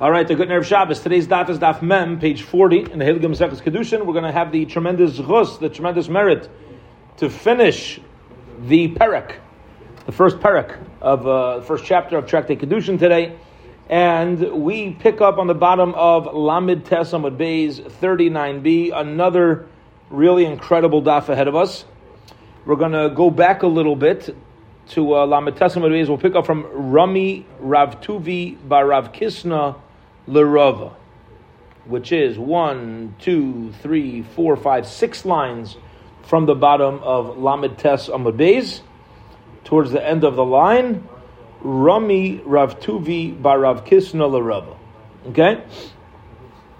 All 0.00 0.10
right, 0.10 0.26
the 0.26 0.34
good 0.34 0.48
nerve 0.48 0.66
Shabbos. 0.66 0.98
Today's 0.98 1.28
daf 1.28 1.48
is 1.48 1.60
daf 1.60 1.80
mem, 1.80 2.18
page 2.18 2.42
40 2.42 2.90
in 2.90 2.98
the 2.98 3.04
Hilgim 3.04 3.30
Sechus 3.30 3.62
Kedushin. 3.62 4.04
We're 4.04 4.12
going 4.12 4.24
to 4.24 4.32
have 4.32 4.50
the 4.50 4.66
tremendous 4.66 5.16
chus, 5.16 5.58
the 5.58 5.68
tremendous 5.68 6.08
merit 6.08 6.50
to 7.18 7.30
finish 7.30 8.00
the 8.62 8.88
parak, 8.88 9.36
the 10.04 10.10
first 10.10 10.38
parak 10.40 10.84
of 11.00 11.24
uh, 11.24 11.60
the 11.60 11.62
first 11.62 11.84
chapter 11.84 12.18
of 12.18 12.26
Tractate 12.26 12.58
Kedushin 12.58 12.98
today. 12.98 13.38
And 13.88 14.64
we 14.64 14.90
pick 14.90 15.20
up 15.20 15.38
on 15.38 15.46
the 15.46 15.54
bottom 15.54 15.94
of 15.94 16.24
Lamid 16.24 16.82
Tesamud 16.82 17.38
Bays 17.38 17.78
39b, 17.78 18.90
another 18.92 19.68
really 20.10 20.44
incredible 20.44 21.02
daf 21.02 21.28
ahead 21.28 21.46
of 21.46 21.54
us. 21.54 21.84
We're 22.66 22.74
going 22.74 22.90
to 22.90 23.14
go 23.14 23.30
back 23.30 23.62
a 23.62 23.68
little 23.68 23.94
bit 23.94 24.34
to 24.88 25.14
uh, 25.14 25.24
Lamid 25.24 25.56
Tesamud 25.56 25.90
Bays. 25.90 26.08
We'll 26.08 26.18
pick 26.18 26.34
up 26.34 26.46
from 26.46 26.66
Rami 26.72 27.46
Rav 27.60 28.00
Tuvi 28.00 28.58
Bar 28.68 28.88
Rav 28.88 29.12
Kisna 29.12 29.76
Lerava, 30.28 30.94
which 31.84 32.12
is 32.12 32.38
one, 32.38 33.14
two, 33.18 33.72
three, 33.82 34.22
four, 34.22 34.56
five, 34.56 34.86
six 34.86 35.24
lines 35.24 35.76
from 36.22 36.46
the 36.46 36.54
bottom 36.54 37.00
of 37.02 37.38
Lamed 37.38 37.76
Tes 37.78 38.08
Amud 38.08 38.80
towards 39.64 39.90
the 39.90 40.06
end 40.06 40.24
of 40.24 40.36
the 40.36 40.44
line, 40.44 41.06
Rami 41.60 42.40
Rav 42.44 42.80
Tuvi 42.80 43.40
Bar 43.40 43.60
Rav 43.60 43.84
Kisna 43.84 44.28
Lerava. 44.30 44.76
Okay? 45.28 45.64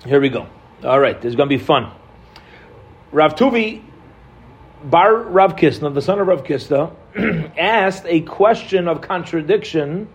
Here 0.04 0.20
we 0.20 0.28
go. 0.28 0.46
All 0.82 1.00
right, 1.00 1.18
this 1.20 1.30
is 1.30 1.36
going 1.36 1.48
to 1.48 1.56
be 1.56 1.62
fun. 1.62 1.90
Ravtuvi 3.12 3.82
Bar 4.84 5.16
Rav 5.16 5.56
Kisna, 5.56 5.92
the 5.94 6.02
son 6.02 6.18
of 6.18 6.26
Rav 6.26 6.44
Kisna, 6.44 6.94
asked 7.58 8.04
a 8.06 8.20
question 8.20 8.88
of 8.88 9.00
contradiction 9.00 10.08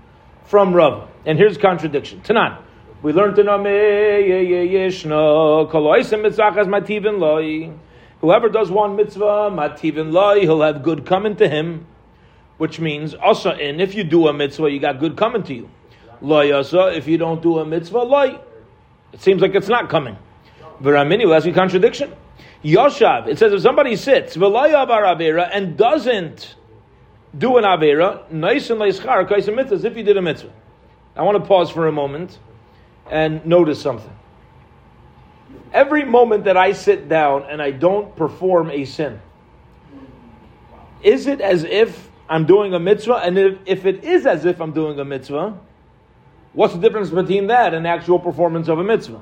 from 0.46 0.74
Rav. 0.74 1.10
And 1.26 1.38
here's 1.38 1.58
contradiction. 1.58 2.22
Tanan. 2.22 2.62
We 3.02 3.14
learned 3.14 3.40
in 3.40 3.48
Whoever 8.22 8.50
does 8.50 8.70
one 8.70 8.98
mitzvah, 8.98 9.50
mativin 9.50 10.12
loy, 10.12 10.42
he'll 10.42 10.62
have 10.62 10.84
good 10.84 11.06
coming 11.06 11.38
to 11.38 11.48
him. 11.48 11.88
Which 12.58 12.82
means, 12.82 13.14
also, 13.14 13.52
and 13.52 13.80
if 13.82 13.96
you 13.96 14.04
do 14.04 14.28
a 14.28 14.34
mitzvah, 14.34 14.70
you 14.70 14.82
got 14.82 15.00
good 15.00 15.16
coming 15.16 15.44
to 15.44 15.54
you. 15.54 15.70
Loy 16.20 16.54
asa, 16.54 16.94
if 16.94 17.08
you 17.08 17.18
don't 17.18 17.42
do 17.42 17.60
a 17.60 17.66
mitzvah, 17.66 18.00
loy. 18.00 18.38
It 19.14 19.22
seems 19.22 19.42
like 19.42 19.56
it's 19.56 19.70
not 19.70 19.90
coming. 19.90 20.18
Veramini, 20.82 21.24
well, 21.24 21.30
that's 21.30 21.46
a 21.46 21.54
contradiction. 21.54 22.14
Yoshav, 22.66 23.30
it 23.30 23.40
says 23.40 23.54
if 23.54 23.62
somebody 23.62 23.96
sits, 23.96 24.36
and 24.36 25.78
doesn't 25.78 26.56
do 27.38 27.56
an 27.58 27.64
avera, 27.64 28.30
nice 28.30 28.70
and 28.70 28.82
leischar, 28.82 29.26
kaisim 29.30 29.56
mitzvah, 29.56 29.76
as 29.76 29.86
if 29.86 29.96
he 29.96 30.04
did 30.04 30.18
a 30.18 30.22
mitzvah. 30.22 30.52
I 31.16 31.22
want 31.22 31.42
to 31.42 31.48
pause 31.48 31.70
for 31.70 31.88
a 31.88 31.94
moment 31.94 32.38
and 33.10 33.46
notice 33.46 33.82
something. 33.82 34.16
Every 35.74 36.06
moment 36.06 36.46
that 36.46 36.58
I 36.58 36.72
sit 36.74 37.10
down 37.10 37.44
and 37.44 37.62
I 37.62 37.72
don't 37.72 38.16
perform 38.16 38.72
a 38.72 38.86
sin, 38.86 39.22
is 41.02 41.28
it 41.28 41.42
as 41.42 41.64
if 41.64 42.10
I'm 42.28 42.46
doing 42.46 42.74
a 42.74 42.80
mitzvah? 42.80 43.16
And 43.16 43.38
if, 43.38 43.58
if 43.66 43.86
it 43.86 44.04
is 44.04 44.26
as 44.26 44.46
if 44.46 44.62
I'm 44.62 44.72
doing 44.72 45.00
a 45.00 45.06
mitzvah, 45.06 45.58
what's 46.54 46.74
the 46.74 46.80
difference 46.80 47.10
between 47.10 47.48
that 47.48 47.74
and 47.74 47.88
actual 47.88 48.20
performance 48.20 48.68
of 48.68 48.80
a 48.80 48.84
mitzvah? 48.84 49.22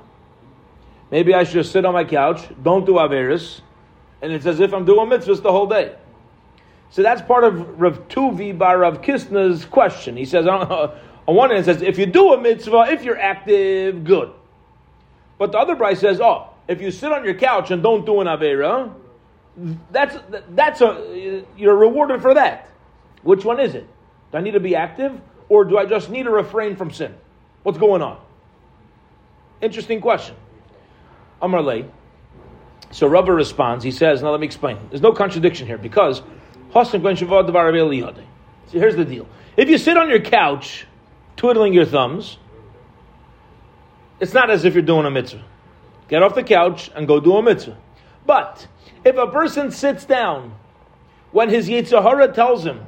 Maybe 1.11 1.33
I 1.33 1.43
should 1.43 1.53
just 1.53 1.71
sit 1.71 1.85
on 1.85 1.93
my 1.93 2.03
couch, 2.03 2.41
don't 2.61 2.85
do 2.85 2.93
Averis, 2.93 3.61
and 4.21 4.31
it's 4.31 4.45
as 4.45 4.59
if 4.59 4.73
I'm 4.73 4.85
doing 4.85 5.09
mitzvahs 5.09 5.41
the 5.41 5.52
whole 5.52 5.67
day. 5.67 5.95
So 6.89 7.03
that's 7.03 7.21
part 7.21 7.43
of 7.43 7.80
Rav 7.80 8.08
Tuvi 8.08 8.58
by 8.58 8.73
Rav 8.75 9.02
Kisna's 9.02 9.65
question. 9.65 10.17
He 10.17 10.25
says, 10.25 10.45
on 11.28 11.36
one 11.36 11.50
hand, 11.50 11.61
it 11.61 11.66
says, 11.66 11.81
if 11.81 11.97
you 11.97 12.06
do 12.06 12.33
a 12.33 12.42
mitzvah, 12.42 12.86
if 12.89 13.03
you're 13.03 13.20
active, 13.20 14.03
good. 14.03 14.31
But 15.38 15.52
the 15.52 15.58
other 15.58 15.75
braisa 15.75 15.97
says, 15.97 16.22
oh, 16.22 16.50
if 16.67 16.81
you 16.81 16.89
sit 16.89 17.11
on 17.11 17.25
your 17.25 17.33
couch 17.33 17.70
and 17.70 17.83
don't 17.83 18.06
do 18.06 18.22
an 18.22 18.28
Avera, 18.28 18.94
that's, 19.92 20.17
that's 20.50 20.81
a, 20.81 21.43
you're 21.58 21.76
rewarded 21.76 22.21
for 22.21 22.33
that. 22.33 22.70
Which 23.23 23.43
one 23.43 23.60
is 23.60 23.76
it? 23.76 23.88
Do 24.32 24.38
I 24.38 24.42
need 24.42 24.52
to 24.52 24.60
be 24.60 24.76
active 24.76 25.20
or 25.49 25.65
do 25.65 25.77
I 25.77 25.86
just 25.86 26.10
need 26.10 26.23
to 26.23 26.32
refrain 26.32 26.76
from 26.76 26.92
sin? 26.92 27.14
What's 27.64 27.77
going 27.77 28.02
on? 28.02 28.20
Interesting 29.61 30.02
question. 30.02 30.36
Amar 31.42 31.83
So 32.92 33.08
Rabbi 33.08 33.32
responds, 33.32 33.83
he 33.83 33.92
says, 33.92 34.23
now 34.23 34.32
let 34.32 34.39
me 34.39 34.45
explain. 34.45 34.77
There's 34.89 35.02
no 35.02 35.11
contradiction 35.11 35.67
here 35.67 35.77
because 35.77 36.21
so 36.73 36.92
here's 38.71 38.95
the 38.95 39.05
deal. 39.05 39.27
If 39.55 39.70
you 39.70 39.77
sit 39.77 39.98
on 39.98 40.09
your 40.09 40.20
couch 40.20 40.86
twiddling 41.37 41.73
your 41.73 41.86
thumbs, 41.86 42.37
it's 44.20 44.33
not 44.33 44.49
as 44.49 44.65
if 44.65 44.73
you're 44.73 44.83
doing 44.83 45.05
a 45.05 45.11
mitzvah. 45.11 45.43
Get 46.09 46.23
off 46.23 46.36
the 46.36 46.43
couch 46.43 46.92
and 46.95 47.08
go 47.08 47.20
do 47.20 47.37
a 47.37 47.43
mitzvah. 47.43 47.77
But 48.25 48.67
if 49.05 49.15
a 49.15 49.27
person 49.27 49.71
sits 49.71 50.05
down 50.05 50.53
when 51.31 51.49
his 51.49 51.70
Yitzhahara 51.70 52.33
tells 52.33 52.65
him, 52.65 52.86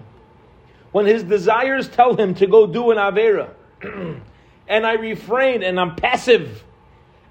when 0.92 1.06
his 1.06 1.24
desires 1.24 1.88
tell 1.88 2.16
him 2.16 2.34
to 2.36 2.48
go 2.48 2.66
do 2.66 2.92
an 2.92 2.98
Avera, 2.98 3.52
and 4.68 4.86
I 4.86 4.94
refrain 4.94 5.64
and 5.64 5.80
I'm 5.80 5.96
passive 5.96 6.64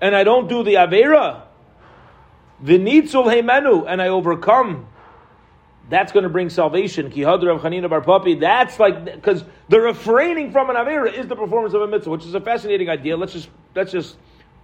and 0.01 0.15
I 0.15 0.23
don't 0.25 0.49
do 0.49 0.63
the 0.63 0.75
Avera, 0.75 1.43
Vinitzul 2.63 3.25
Heimenu, 3.25 3.85
and 3.89 4.01
I 4.01 4.09
overcome 4.09 4.87
that's 5.91 6.13
going 6.13 6.25
to 6.25 6.29
bring 6.29 6.51
salvation. 6.51 7.11
Kihadra 7.11 7.55
of 7.55 7.63
Chanina 7.63 7.89
Bar 7.89 8.03
Papi. 8.03 8.39
That's 8.39 8.79
like 8.79 9.05
because 9.05 9.45
the 9.69 9.81
refraining 9.81 10.53
from 10.53 10.71
an 10.71 10.77
avera 10.77 11.13
is 11.13 11.27
the 11.29 11.37
performance 11.37 11.75
of 11.75 11.81
a 11.81 11.87
mitzvah, 11.87 12.11
which 12.11 12.27
is 12.27 12.35
a 12.35 12.41
fascinating 12.41 12.89
idea. 12.89 13.17
Let's 13.17 13.33
just 13.33 13.49
let's 13.75 13.93
just 13.93 14.17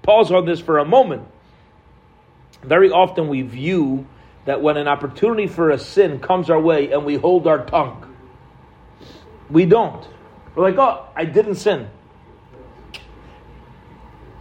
pause 0.02 0.30
on 0.30 0.44
this 0.44 0.60
for 0.60 0.78
a 0.78 0.84
moment. 0.84 1.26
Very 2.62 2.90
often 2.90 3.28
we 3.28 3.42
view 3.42 4.06
that 4.44 4.60
when 4.60 4.76
an 4.76 4.88
opportunity 4.88 5.46
for 5.46 5.70
a 5.70 5.78
sin 5.78 6.20
comes 6.20 6.50
our 6.50 6.60
way 6.60 6.92
and 6.92 7.04
we 7.04 7.16
hold 7.16 7.46
our 7.46 7.64
tongue, 7.64 8.14
we 9.50 9.64
don't. 9.64 10.06
We're 10.54 10.70
like, 10.70 10.78
oh, 10.78 11.08
I 11.16 11.24
didn't 11.24 11.56
sin. 11.56 11.88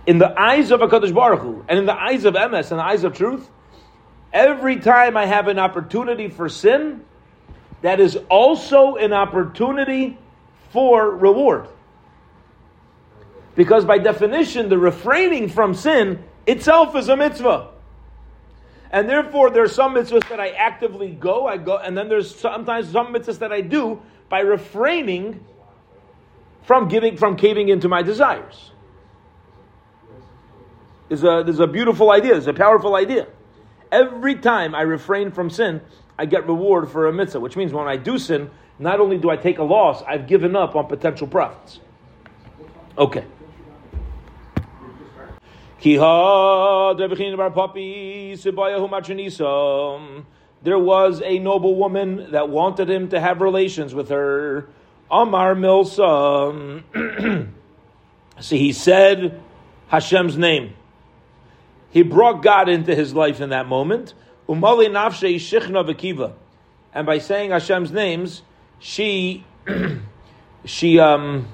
In 0.05 0.17
the 0.17 0.39
eyes 0.39 0.71
of 0.71 0.81
a 0.81 0.87
Kadosh 0.87 1.13
Baruch 1.13 1.41
Hu, 1.41 1.65
and 1.69 1.79
in 1.79 1.85
the 1.85 1.93
eyes 1.93 2.25
of 2.25 2.33
MS 2.33 2.71
and 2.71 2.79
the 2.79 2.83
eyes 2.83 3.05
of 3.05 3.13
truth, 3.13 3.49
Every 4.33 4.79
time 4.79 5.15
I 5.15 5.27
have 5.27 5.47
an 5.47 5.59
opportunity 5.59 6.27
for 6.27 6.49
sin, 6.49 7.05
that 7.83 7.99
is 7.99 8.17
also 8.29 8.95
an 8.95 9.13
opportunity 9.13 10.17
for 10.71 11.07
reward. 11.09 11.67
Because 13.55 13.85
by 13.85 13.99
definition, 13.99 14.69
the 14.69 14.77
refraining 14.79 15.49
from 15.49 15.75
sin 15.75 16.23
itself 16.47 16.95
is 16.95 17.09
a 17.09 17.15
mitzvah. 17.15 17.69
And 18.89 19.07
therefore, 19.07 19.51
there 19.51 19.63
are 19.63 19.67
some 19.67 19.93
mitzvahs 19.95 20.27
that 20.29 20.39
I 20.39 20.49
actively 20.49 21.11
go, 21.11 21.45
I 21.45 21.57
go, 21.57 21.77
and 21.77 21.95
then 21.95 22.09
there's 22.09 22.33
sometimes 22.33 22.89
some 22.89 23.13
mitzvahs 23.13 23.39
that 23.39 23.51
I 23.51 23.61
do 23.61 24.01
by 24.29 24.39
refraining 24.39 25.45
from 26.63 26.87
giving, 26.87 27.17
from 27.17 27.35
caving 27.35 27.69
into 27.69 27.87
my 27.87 28.01
desires. 28.01 28.71
There's 31.09 31.23
a, 31.23 31.43
there's 31.45 31.59
a 31.59 31.67
beautiful 31.67 32.11
idea, 32.11 32.31
there's 32.31 32.47
a 32.47 32.53
powerful 32.53 32.95
idea. 32.95 33.27
Every 33.93 34.33
time 34.33 34.73
I 34.73 34.81
refrain 34.81 35.29
from 35.31 35.51
sin, 35.51 35.79
I 36.17 36.25
get 36.25 36.47
reward 36.47 36.89
for 36.89 37.05
a 37.05 37.13
mitzvah, 37.13 37.39
which 37.39 37.55
means 37.55 37.71
when 37.71 37.87
I 37.87 37.95
do 37.95 38.17
sin, 38.17 38.49
not 38.79 38.99
only 38.99 39.19
do 39.19 39.29
I 39.29 39.37
take 39.37 39.59
a 39.59 39.63
loss, 39.63 40.01
I've 40.07 40.25
given 40.25 40.55
up 40.55 40.75
on 40.75 40.87
potential 40.87 41.27
profits. 41.27 41.79
Okay. 42.97 43.23
There 50.63 50.79
was 50.79 51.21
a 51.21 51.37
noble 51.37 51.75
woman 51.75 52.31
that 52.31 52.49
wanted 52.49 52.89
him 52.89 53.09
to 53.09 53.19
have 53.19 53.41
relations 53.41 53.93
with 53.93 54.09
her. 54.09 54.69
Amar 55.11 55.53
Milsa. 55.53 56.81
See, 58.39 58.57
he 58.57 58.73
said 58.73 59.39
Hashem's 59.89 60.35
name. 60.35 60.73
He 61.93 62.01
brought 62.01 62.41
God 62.41 62.69
into 62.69 62.95
his 62.95 63.13
life 63.13 63.39
in 63.39 63.49
that 63.49 63.67
moment. 63.67 64.15
Umali 64.49 64.87
v'kiva. 64.87 66.33
And 66.91 67.05
by 67.05 67.19
saying 67.19 67.51
Hashem's 67.51 67.91
names, 67.91 68.41
she, 68.79 69.45
she, 70.65 70.99
um, 70.99 71.47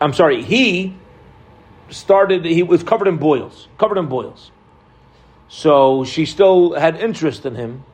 I'm 0.00 0.12
sorry, 0.12 0.44
he 0.44 0.94
started, 1.90 2.44
he 2.44 2.62
was 2.62 2.84
covered 2.84 3.08
in 3.08 3.16
boils, 3.16 3.66
covered 3.76 3.98
in 3.98 4.06
boils. 4.06 4.52
So 5.48 6.04
she 6.04 6.26
still 6.26 6.74
had 6.74 7.00
interest 7.00 7.44
in 7.44 7.56
him. 7.56 7.84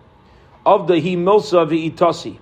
Of 0.66 0.88
the 0.88 0.98
he 0.98 1.16
milsa 1.16 1.66
v'itasi. 1.66 2.36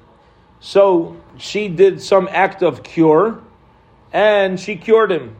So 0.59 1.17
she 1.37 1.69
did 1.69 2.03
some 2.03 2.29
act 2.33 2.63
of 2.65 2.83
cure, 2.83 3.41
and 4.13 4.59
she 4.59 4.75
cured 4.75 5.13
him. 5.13 5.37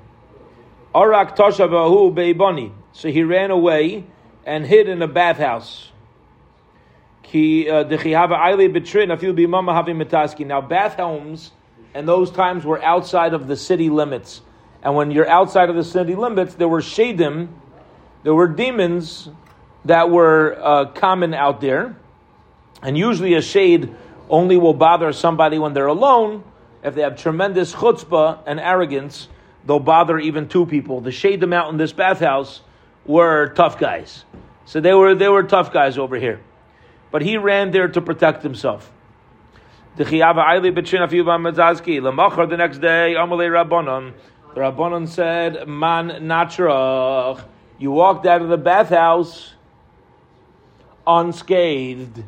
Arak 0.95 1.37
Toshabahu 1.37 2.15
Beibani. 2.15 2.73
So 2.93 3.09
he 3.09 3.23
ran 3.23 3.51
away 3.51 4.05
and 4.45 4.67
hid 4.67 4.89
in 4.89 5.03
a 5.03 5.09
bathhouse. 5.09 5.91
Uh, 7.33 7.85
now, 10.45 10.61
bath 10.61 10.95
homes 10.95 11.53
in 11.95 12.07
those 12.07 12.31
times 12.33 12.65
were 12.65 12.83
outside 12.83 13.35
of 13.35 13.47
the 13.47 13.57
city 13.57 13.89
limits. 13.89 14.41
And 14.83 14.97
when 14.97 15.13
you're 15.13 15.29
outside 15.29 15.71
of 15.71 15.77
the 15.77 15.85
city 15.85 16.17
limits, 16.17 16.55
there 16.55 16.67
were 16.67 16.81
shadim, 16.81 17.49
there 18.25 18.35
were 18.35 18.49
demons 18.49 19.29
that 19.85 20.11
were 20.11 20.59
uh, 20.61 20.87
common 20.87 21.35
out 21.35 21.61
there. 21.61 21.97
And 22.83 22.99
usually 22.99 23.35
a 23.35 23.43
shade 23.43 23.95
only 24.29 24.57
will 24.57 24.75
bother 24.75 25.13
somebody 25.13 25.59
when 25.59 25.73
they're 25.73 25.87
alone. 25.87 26.43
If 26.83 26.95
they 26.95 27.03
have 27.03 27.17
tremendous 27.17 27.75
chutzpah 27.75 28.41
and 28.47 28.59
arrogance, 28.59 29.29
they'll 29.67 29.79
bother 29.79 30.19
even 30.19 30.49
two 30.49 30.67
people. 30.67 31.01
The 31.01 31.11
shadim 31.11 31.55
out 31.55 31.71
in 31.71 31.77
this 31.77 31.93
bathhouse 31.93 32.63
were 33.05 33.49
tough 33.55 33.79
guys. 33.79 34.25
So 34.65 34.81
they 34.81 34.95
were, 34.95 35.15
they 35.15 35.29
were 35.29 35.43
tough 35.43 35.73
guys 35.73 35.99
over 35.99 36.17
here. 36.17 36.41
But 37.11 37.23
he 37.23 37.37
ran 37.37 37.71
there 37.71 37.89
to 37.89 38.01
protect 38.01 38.43
himself. 38.43 38.93
The 39.97 40.05
next 40.05 40.39
day, 42.79 43.15
Rabbanon, 43.17 44.15
the 44.55 44.61
Rabbanon 44.61 45.09
said, 45.09 45.67
Man 45.69 46.09
natrach, 46.09 47.45
you 47.79 47.91
walked 47.91 48.27
out 48.27 48.43
of 48.43 48.49
the 48.49 48.59
bathhouse 48.59 49.55
unscathed. 51.07 52.23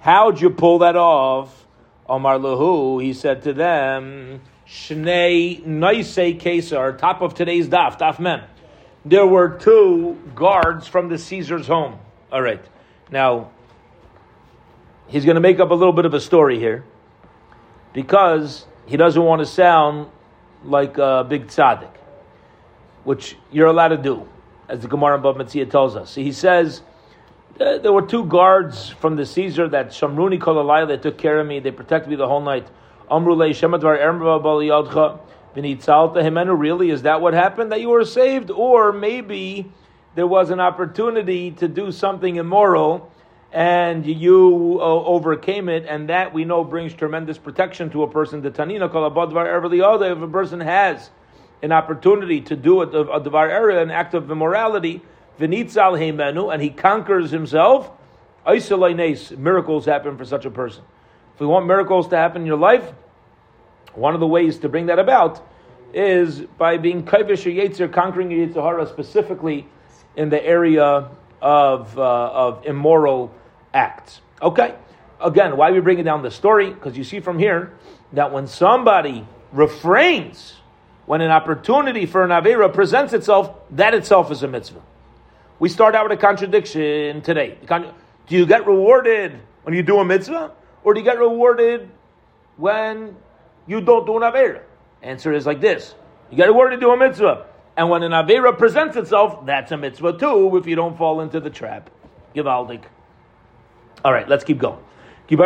How'd 0.00 0.40
you 0.40 0.50
pull 0.50 0.80
that 0.80 0.96
off? 0.96 1.66
Omar 2.08 2.38
Lahu, 2.38 3.02
he 3.02 3.12
said 3.12 3.42
to 3.42 3.52
them, 3.52 4.40
Shnei 4.72 5.62
Naisei 5.66 6.40
Kesar, 6.40 6.96
top 6.96 7.20
of 7.20 7.34
today's 7.34 7.68
daf, 7.68 7.98
daf 7.98 8.18
mem. 8.18 8.40
There 9.04 9.26
were 9.26 9.58
two 9.58 10.16
guards 10.34 10.86
from 10.86 11.10
the 11.10 11.18
Caesar's 11.18 11.66
home. 11.66 11.98
All 12.32 12.40
right. 12.40 12.64
Now, 13.10 13.50
he's 15.08 15.26
going 15.26 15.34
to 15.34 15.42
make 15.42 15.60
up 15.60 15.70
a 15.70 15.74
little 15.74 15.92
bit 15.92 16.06
of 16.06 16.14
a 16.14 16.20
story 16.20 16.58
here 16.58 16.84
because 17.92 18.64
he 18.86 18.96
doesn't 18.96 19.22
want 19.22 19.40
to 19.40 19.46
sound 19.46 20.08
like 20.64 20.96
a 20.96 21.26
big 21.28 21.48
tzaddik, 21.48 21.94
which 23.04 23.36
you're 23.50 23.66
allowed 23.66 23.88
to 23.88 23.98
do, 23.98 24.26
as 24.70 24.80
the 24.80 24.88
Gemara 24.88 25.18
Bava 25.18 25.36
Metzia 25.36 25.70
tells 25.70 25.96
us. 25.96 26.14
He 26.14 26.32
says, 26.32 26.80
there 27.58 27.92
were 27.92 28.06
two 28.06 28.24
guards 28.24 28.88
from 28.88 29.16
the 29.16 29.26
Caesar 29.26 29.68
that 29.68 29.88
Shamruni 29.88 30.38
Kolalai 30.38 30.88
they 30.88 30.96
took 30.96 31.18
care 31.18 31.38
of 31.40 31.46
me. 31.46 31.60
They 31.60 31.72
protected 31.72 32.08
me 32.08 32.16
the 32.16 32.26
whole 32.26 32.40
night. 32.40 32.66
Amrulei 33.10 33.50
Shemadvar 33.50 33.98
Ermva 34.00 34.42
Himenu, 35.54 36.58
really? 36.58 36.90
Is 36.90 37.02
that 37.02 37.20
what 37.20 37.34
happened? 37.34 37.72
That 37.72 37.80
you 37.80 37.90
were 37.90 38.04
saved? 38.04 38.50
Or 38.50 38.92
maybe 38.92 39.70
there 40.14 40.26
was 40.26 40.50
an 40.50 40.60
opportunity 40.60 41.50
to 41.52 41.68
do 41.68 41.92
something 41.92 42.36
immoral 42.36 43.12
and 43.52 44.06
you 44.06 44.78
uh, 44.80 44.84
overcame 44.84 45.68
it, 45.68 45.84
and 45.86 46.08
that 46.08 46.32
we 46.32 46.44
know 46.44 46.64
brings 46.64 46.94
tremendous 46.94 47.36
protection 47.36 47.90
to 47.90 48.02
a 48.02 48.08
person. 48.08 48.40
The 48.40 48.50
Tanina 48.50 48.88
if 50.10 50.22
a 50.22 50.28
person 50.28 50.60
has 50.60 51.10
an 51.62 51.70
opportunity 51.70 52.40
to 52.40 52.56
do 52.56 52.80
a, 52.80 52.86
a, 52.86 53.20
Dvar 53.20 53.50
area, 53.50 53.82
an 53.82 53.90
act 53.90 54.14
of 54.14 54.30
immorality, 54.30 55.02
v'nitzal 55.38 55.98
heimenu, 55.98 56.52
and 56.52 56.62
he 56.62 56.70
conquers 56.70 57.30
himself, 57.30 57.90
miracles 59.36 59.84
happen 59.84 60.16
for 60.16 60.24
such 60.24 60.46
a 60.46 60.50
person. 60.50 60.82
If 61.34 61.40
we 61.40 61.46
want 61.46 61.66
miracles 61.66 62.08
to 62.08 62.16
happen 62.16 62.42
in 62.42 62.46
your 62.46 62.58
life, 62.58 62.84
one 63.94 64.14
of 64.14 64.20
the 64.20 64.26
ways 64.26 64.58
to 64.58 64.68
bring 64.68 64.86
that 64.86 64.98
about 64.98 65.40
is 65.94 66.40
by 66.40 66.78
being 66.78 67.04
kaivish 67.04 67.46
or 67.46 67.50
yetzer, 67.50 67.92
conquering 67.92 68.30
your 68.30 68.46
yitzhara 68.46 68.88
specifically 68.88 69.66
in 70.16 70.28
the 70.28 70.44
area 70.44 71.08
of, 71.40 71.98
uh, 71.98 72.02
of 72.02 72.64
immoral 72.66 73.34
acts. 73.74 74.20
Okay, 74.40 74.74
again, 75.20 75.56
why 75.56 75.70
are 75.70 75.74
we 75.74 75.80
bring 75.80 75.98
it 75.98 76.04
down 76.04 76.22
the 76.22 76.30
story? 76.30 76.70
Because 76.70 76.96
you 76.96 77.04
see 77.04 77.20
from 77.20 77.38
here 77.38 77.72
that 78.12 78.32
when 78.32 78.46
somebody 78.46 79.26
refrains, 79.52 80.54
when 81.06 81.20
an 81.20 81.30
opportunity 81.30 82.06
for 82.06 82.24
an 82.24 82.30
Avera 82.30 82.72
presents 82.72 83.12
itself, 83.12 83.54
that 83.70 83.94
itself 83.94 84.30
is 84.30 84.42
a 84.42 84.48
mitzvah. 84.48 84.82
We 85.58 85.68
start 85.68 85.94
out 85.94 86.08
with 86.08 86.18
a 86.18 86.20
contradiction 86.20 87.22
today. 87.22 87.58
Do 87.68 88.36
you 88.36 88.46
get 88.46 88.66
rewarded 88.66 89.38
when 89.62 89.74
you 89.74 89.82
do 89.82 89.98
a 89.98 90.04
mitzvah? 90.04 90.52
Or 90.84 90.94
do 90.94 91.00
you 91.00 91.04
get 91.04 91.18
rewarded 91.18 91.88
when 92.56 93.16
you 93.66 93.80
don't 93.80 94.06
do 94.06 94.16
an 94.16 94.22
Avera? 94.22 94.62
Answer 95.02 95.32
is 95.32 95.46
like 95.46 95.60
this. 95.60 95.94
You 96.30 96.36
get 96.36 96.48
rewarded 96.48 96.80
to 96.80 96.86
do 96.86 96.92
a 96.92 96.96
mitzvah. 96.96 97.46
And 97.76 97.88
when 97.88 98.02
an 98.02 98.12
Avera 98.12 98.56
presents 98.56 98.96
itself, 98.96 99.46
that's 99.46 99.72
a 99.72 99.76
mitzvah 99.76 100.18
too, 100.18 100.56
if 100.56 100.66
you 100.66 100.76
don't 100.76 100.96
fall 100.96 101.20
into 101.20 101.40
the 101.40 101.50
trap. 101.50 101.90
Givaldik. 102.34 102.82
All 104.04 104.12
right, 104.12 104.28
let's 104.28 104.44
keep 104.44 104.58
going. 104.58 104.78
Strong 105.28 105.38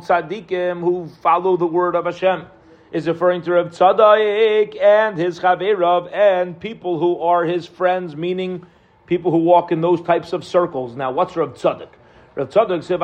tzaddikim 0.00 0.80
who 0.80 1.08
follow 1.22 1.56
the 1.56 1.66
word 1.66 1.94
of 1.94 2.04
Hashem 2.04 2.46
is 2.92 3.06
referring 3.06 3.42
to 3.42 3.52
Rav 3.52 3.68
Tzadok 3.68 4.82
and 4.82 5.16
his 5.16 5.38
Chaverav 5.40 6.12
and 6.12 6.58
people 6.58 6.98
who 6.98 7.20
are 7.20 7.44
his 7.44 7.66
friends, 7.66 8.16
meaning 8.16 8.66
people 9.06 9.30
who 9.30 9.38
walk 9.38 9.72
in 9.72 9.80
those 9.80 10.02
types 10.02 10.32
of 10.32 10.44
circles. 10.44 10.94
Now, 10.96 11.12
what's 11.12 11.36
Rav 11.36 11.54
Tzadok? 11.54 11.88
Rav 12.34 12.50
Tzadok 12.50 12.82
said, 12.84 13.00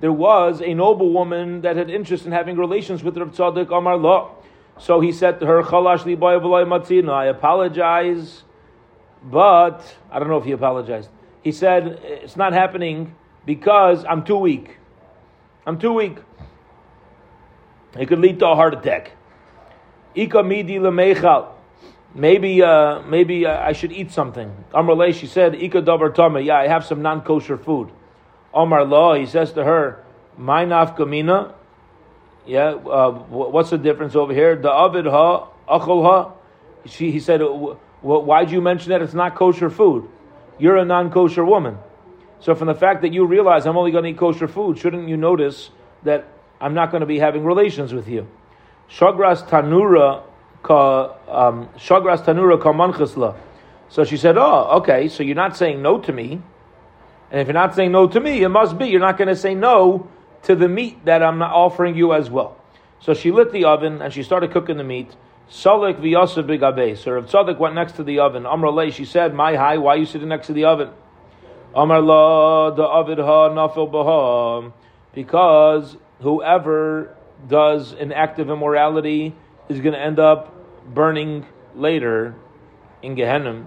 there 0.00 0.12
was 0.12 0.62
a 0.62 0.74
noble 0.74 1.12
woman 1.12 1.60
that 1.60 1.76
had 1.76 1.90
interest 1.90 2.24
in 2.26 2.32
having 2.32 2.56
relations 2.56 3.04
with 3.04 3.16
Rav 3.16 3.32
Tzadok 3.32 3.76
Amar 3.76 3.96
La. 3.96 4.30
So 4.78 5.00
he 5.00 5.12
said 5.12 5.40
to 5.40 5.46
her, 5.46 5.62
Chalash 5.62 7.10
I 7.10 7.26
apologize, 7.26 8.42
but 9.22 9.96
I 10.10 10.18
don't 10.18 10.28
know 10.28 10.38
if 10.38 10.44
he 10.44 10.52
apologized. 10.52 11.10
He 11.42 11.52
said, 11.52 12.00
it's 12.02 12.36
not 12.36 12.54
happening 12.54 13.14
because 13.44 14.04
I'm 14.08 14.24
too 14.24 14.38
weak. 14.38 14.78
I'm 15.66 15.78
too 15.78 15.92
weak. 15.92 16.16
It 17.98 18.06
could 18.06 18.20
lead 18.20 18.38
to 18.38 18.48
a 18.48 18.54
heart 18.54 18.72
attack. 18.72 19.12
Ika 20.14 20.42
midi. 20.42 20.78
Maybe, 22.14 22.62
uh, 22.62 23.02
maybe 23.02 23.46
uh, 23.46 23.60
I 23.60 23.72
should 23.72 23.92
eat 23.92 24.10
something. 24.10 24.64
Amar 24.74 25.12
she 25.12 25.26
said, 25.26 25.54
Ika 25.54 25.82
davar 25.82 26.14
tama. 26.14 26.40
Yeah, 26.40 26.56
I 26.56 26.66
have 26.66 26.84
some 26.84 27.02
non-kosher 27.02 27.56
food. 27.56 27.90
Omar 28.52 28.84
law, 28.84 29.14
he 29.14 29.26
says 29.26 29.52
to 29.52 29.64
her, 29.64 30.04
my 30.36 30.64
nafkamina. 30.64 31.54
Yeah, 32.46 32.70
uh, 32.70 33.12
what's 33.12 33.70
the 33.70 33.78
difference 33.78 34.16
over 34.16 34.34
here? 34.34 34.56
The 34.56 34.72
avid 34.72 35.06
ha, 35.06 35.48
achol 35.68 36.02
ha. 36.02 36.32
She, 36.86 37.12
he 37.12 37.20
said, 37.20 37.40
why'd 37.40 38.50
you 38.50 38.60
mention 38.60 38.90
that 38.90 39.02
it's 39.02 39.14
not 39.14 39.36
kosher 39.36 39.70
food? 39.70 40.08
You're 40.58 40.78
a 40.78 40.84
non-kosher 40.84 41.44
woman. 41.44 41.78
So 42.40 42.54
from 42.54 42.66
the 42.66 42.74
fact 42.74 43.02
that 43.02 43.12
you 43.12 43.26
realize 43.26 43.66
I'm 43.66 43.76
only 43.76 43.92
going 43.92 44.04
to 44.04 44.10
eat 44.10 44.18
kosher 44.18 44.48
food, 44.48 44.78
shouldn't 44.78 45.08
you 45.08 45.16
notice 45.16 45.70
that 46.02 46.26
I'm 46.60 46.74
not 46.74 46.90
going 46.90 47.02
to 47.02 47.06
be 47.06 47.18
having 47.18 47.44
relations 47.44 47.92
with 47.92 48.08
you. 48.08 48.26
Shagras 48.90 49.46
tanura 49.46 50.22
Um, 50.64 51.68
shagras 51.78 52.22
tanura 52.24 52.60
ka 52.60 52.72
manchasla. 52.72 53.36
So 53.88 54.04
she 54.04 54.16
said, 54.16 54.36
"Oh, 54.36 54.78
okay. 54.78 55.08
So 55.08 55.22
you're 55.22 55.34
not 55.34 55.56
saying 55.56 55.82
no 55.82 55.98
to 55.98 56.12
me, 56.12 56.40
and 57.30 57.40
if 57.40 57.46
you're 57.46 57.54
not 57.54 57.74
saying 57.74 57.92
no 57.92 58.06
to 58.06 58.20
me, 58.20 58.42
it 58.42 58.48
must 58.48 58.78
be 58.78 58.88
you're 58.88 59.00
not 59.00 59.18
going 59.18 59.28
to 59.28 59.36
say 59.36 59.54
no 59.54 60.08
to 60.42 60.54
the 60.54 60.68
meat 60.68 61.04
that 61.06 61.22
I'm 61.22 61.38
not 61.38 61.52
offering 61.52 61.96
you 61.96 62.14
as 62.14 62.30
well." 62.30 62.56
So 63.00 63.14
she 63.14 63.30
lit 63.30 63.52
the 63.52 63.64
oven 63.64 64.02
and 64.02 64.12
she 64.12 64.22
started 64.22 64.52
cooking 64.52 64.76
the 64.76 64.84
meat. 64.84 65.10
Salik 65.50 65.98
v'yosef 66.00 66.44
b'gabe. 66.44 66.96
So 66.96 67.12
Rav 67.12 67.26
Tzadok 67.26 67.58
went 67.58 67.74
next 67.74 67.92
to 67.92 68.04
the 68.04 68.20
oven. 68.20 68.46
Amr 68.46 68.70
lay, 68.70 68.90
she 68.90 69.04
said, 69.04 69.34
"My 69.34 69.56
high, 69.56 69.78
why 69.78 69.94
are 69.94 69.98
you 69.98 70.06
sitting 70.06 70.28
next 70.28 70.46
to 70.48 70.52
the 70.52 70.66
oven?" 70.66 70.90
Amr 71.74 72.00
la 72.00 72.70
the 72.70 72.86
ovid 72.86 73.18
ha 73.18 73.48
nafil 73.48 73.90
b'ha 73.90 74.72
because 75.14 75.96
whoever 76.20 77.16
does 77.48 77.92
an 77.92 78.12
act 78.12 78.38
of 78.38 78.50
immorality 78.50 79.34
is 79.70 79.80
going 79.80 79.94
to 79.94 80.00
end 80.00 80.18
up 80.18 80.52
burning 80.92 81.46
later 81.76 82.34
in 83.02 83.14
Gehenna. 83.14 83.66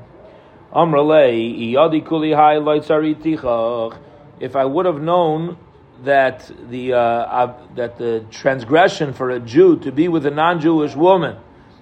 If 4.40 4.56
I 4.56 4.66
would 4.66 4.86
have 4.86 5.02
known 5.02 5.58
that 6.04 6.52
the 6.70 6.94
uh, 6.94 6.98
uh, 7.00 7.58
that 7.76 7.98
the 7.98 8.26
transgression 8.30 9.14
for 9.14 9.30
a 9.30 9.40
Jew 9.40 9.78
to 9.80 9.92
be 9.92 10.08
with 10.10 10.26
a 10.26 10.32
non-Jewish 10.32 10.96
woman 10.96 11.38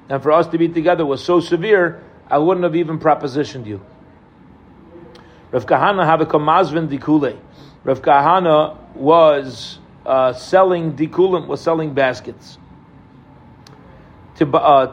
and 0.10 0.22
for 0.22 0.32
us 0.32 0.48
to 0.48 0.58
be 0.58 0.68
together 0.68 1.06
was 1.06 1.24
so 1.24 1.40
severe, 1.40 2.04
I 2.30 2.38
wouldn't 2.38 2.63
have 2.63 2.75
even 2.75 3.00
propositioned 3.00 3.66
you. 3.66 3.82
Rav 5.51 5.66
Kahana. 5.66 6.06
Rav 7.84 8.01
Kahana 8.01 8.78
was 8.96 9.80
uh, 10.06 10.34
selling 10.34 10.94
dikulim, 10.94 11.48
was 11.48 11.62
selling 11.62 11.94
baskets. 11.94 12.58
Uh, 14.40 14.88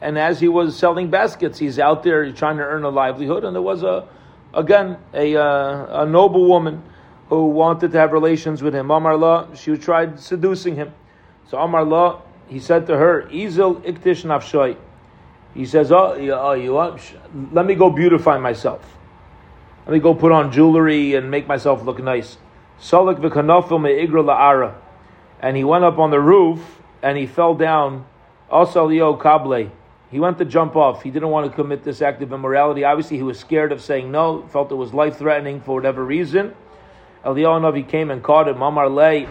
and 0.00 0.18
as 0.18 0.40
he 0.40 0.48
was 0.48 0.78
selling 0.78 1.10
baskets, 1.10 1.58
he's 1.58 1.78
out 1.78 2.02
there 2.02 2.30
trying 2.32 2.56
to 2.58 2.62
earn 2.62 2.84
a 2.84 2.88
livelihood. 2.88 3.44
And 3.44 3.54
there 3.54 3.62
was 3.62 3.82
a, 3.82 4.08
again, 4.54 4.96
a, 5.12 5.36
uh, 5.36 6.02
a 6.02 6.06
noble 6.06 6.48
woman 6.48 6.82
who 7.28 7.48
wanted 7.48 7.92
to 7.92 7.98
have 7.98 8.12
relations 8.12 8.62
with 8.62 8.74
him. 8.74 8.90
Amar 8.90 9.16
La, 9.16 9.54
she 9.54 9.76
tried 9.76 10.20
seducing 10.20 10.76
him. 10.76 10.94
So 11.48 11.58
Amar 11.58 11.84
La, 11.84 12.22
he 12.48 12.60
said 12.60 12.86
to 12.86 12.96
her, 12.96 13.28
Izil 13.30 13.82
iktish 13.82 14.24
nafshoy. 14.24 14.76
He 15.54 15.66
says, 15.66 15.90
oh, 15.90 16.14
you, 16.14 16.32
oh, 16.32 16.52
you 16.52 16.74
want, 16.74 17.00
let 17.52 17.66
me 17.66 17.74
go 17.74 17.90
beautify 17.90 18.38
myself. 18.38 18.96
Let 19.86 19.94
me 19.94 19.98
go 19.98 20.14
put 20.14 20.30
on 20.30 20.52
jewelry 20.52 21.14
and 21.14 21.30
make 21.30 21.48
myself 21.48 21.82
look 21.82 22.02
nice. 22.02 22.38
Salik 22.80 23.18
v'kanofil 23.18 23.80
me'igra 23.80 24.22
la'ara. 24.22 24.74
And 25.40 25.56
he 25.56 25.64
went 25.64 25.84
up 25.84 25.98
on 25.98 26.10
the 26.10 26.20
roof 26.20 26.77
and 27.02 27.16
he 27.16 27.26
fell 27.26 27.54
down. 27.54 28.06
Also, 28.50 28.88
Kable. 28.88 29.70
He 30.10 30.18
went 30.18 30.38
to 30.38 30.44
jump 30.44 30.74
off. 30.74 31.02
He 31.02 31.10
didn't 31.10 31.28
want 31.28 31.50
to 31.50 31.54
commit 31.54 31.84
this 31.84 32.00
act 32.00 32.22
of 32.22 32.32
immorality. 32.32 32.82
Obviously, 32.84 33.18
he 33.18 33.22
was 33.22 33.38
scared 33.38 33.72
of 33.72 33.82
saying 33.82 34.10
no, 34.10 34.46
felt 34.48 34.72
it 34.72 34.74
was 34.74 34.94
life 34.94 35.18
threatening 35.18 35.60
for 35.60 35.74
whatever 35.74 36.04
reason. 36.04 36.54
Eliyahu 37.24 37.86
came 37.88 38.10
and 38.10 38.22
caught 38.22 38.48
him. 38.48 38.56
Mamar 38.56 38.92
lay, 38.94 39.28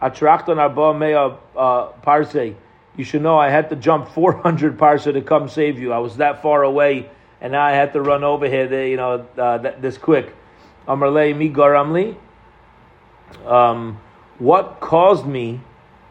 atrakton 0.00 0.58
arba 0.58 0.94
mea 0.96 1.36
uh, 1.56 1.86
parse. 2.02 2.54
You 2.96 3.04
should 3.04 3.22
know 3.22 3.38
I 3.38 3.50
had 3.50 3.70
to 3.70 3.76
jump 3.76 4.08
400 4.08 4.78
parse 4.78 5.04
to 5.04 5.20
come 5.20 5.48
save 5.48 5.80
you. 5.80 5.92
I 5.92 5.98
was 5.98 6.18
that 6.18 6.42
far 6.42 6.62
away, 6.62 7.10
and 7.40 7.52
now 7.52 7.64
I 7.64 7.72
had 7.72 7.92
to 7.94 8.00
run 8.00 8.22
over 8.22 8.46
here, 8.46 8.86
you 8.86 8.96
know, 8.96 9.26
uh, 9.36 9.58
this 9.80 9.98
quick. 9.98 10.32
Amar 10.86 11.10
lay 11.10 11.32
mi 11.32 11.50
garamli. 11.50 12.16
Um, 13.46 14.00
what 14.38 14.78
caused 14.80 15.26
me? 15.26 15.60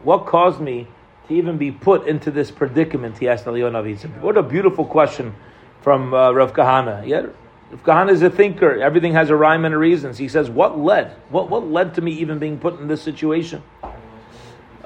What 0.02 0.26
caused 0.26 0.60
me 0.60 0.88
to 1.30 1.36
even 1.36 1.56
be 1.56 1.70
put 1.72 2.06
into 2.06 2.30
this 2.30 2.50
predicament? 2.50 3.18
He 3.18 3.28
asked 3.28 3.46
Eliyahu. 3.46 4.20
What 4.20 4.36
a 4.36 4.42
beautiful 4.42 4.84
question 4.84 5.34
from 5.80 6.12
uh, 6.12 6.32
Rav 6.32 6.52
Kahana. 6.52 7.06
Yeah, 7.06 7.26
Rav 7.70 7.82
Kahana 7.82 8.10
is 8.10 8.22
a 8.22 8.30
thinker. 8.30 8.80
Everything 8.80 9.14
has 9.14 9.30
a 9.30 9.36
rhyme 9.36 9.64
and 9.64 9.74
a 9.74 9.78
reason. 9.78 10.12
So 10.12 10.18
he 10.18 10.28
says, 10.28 10.50
"What 10.50 10.78
led? 10.78 11.12
What 11.30 11.48
what 11.48 11.66
led 11.66 11.94
to 11.94 12.02
me 12.02 12.12
even 12.12 12.38
being 12.38 12.58
put 12.58 12.78
in 12.78 12.88
this 12.88 13.00
situation?" 13.00 13.62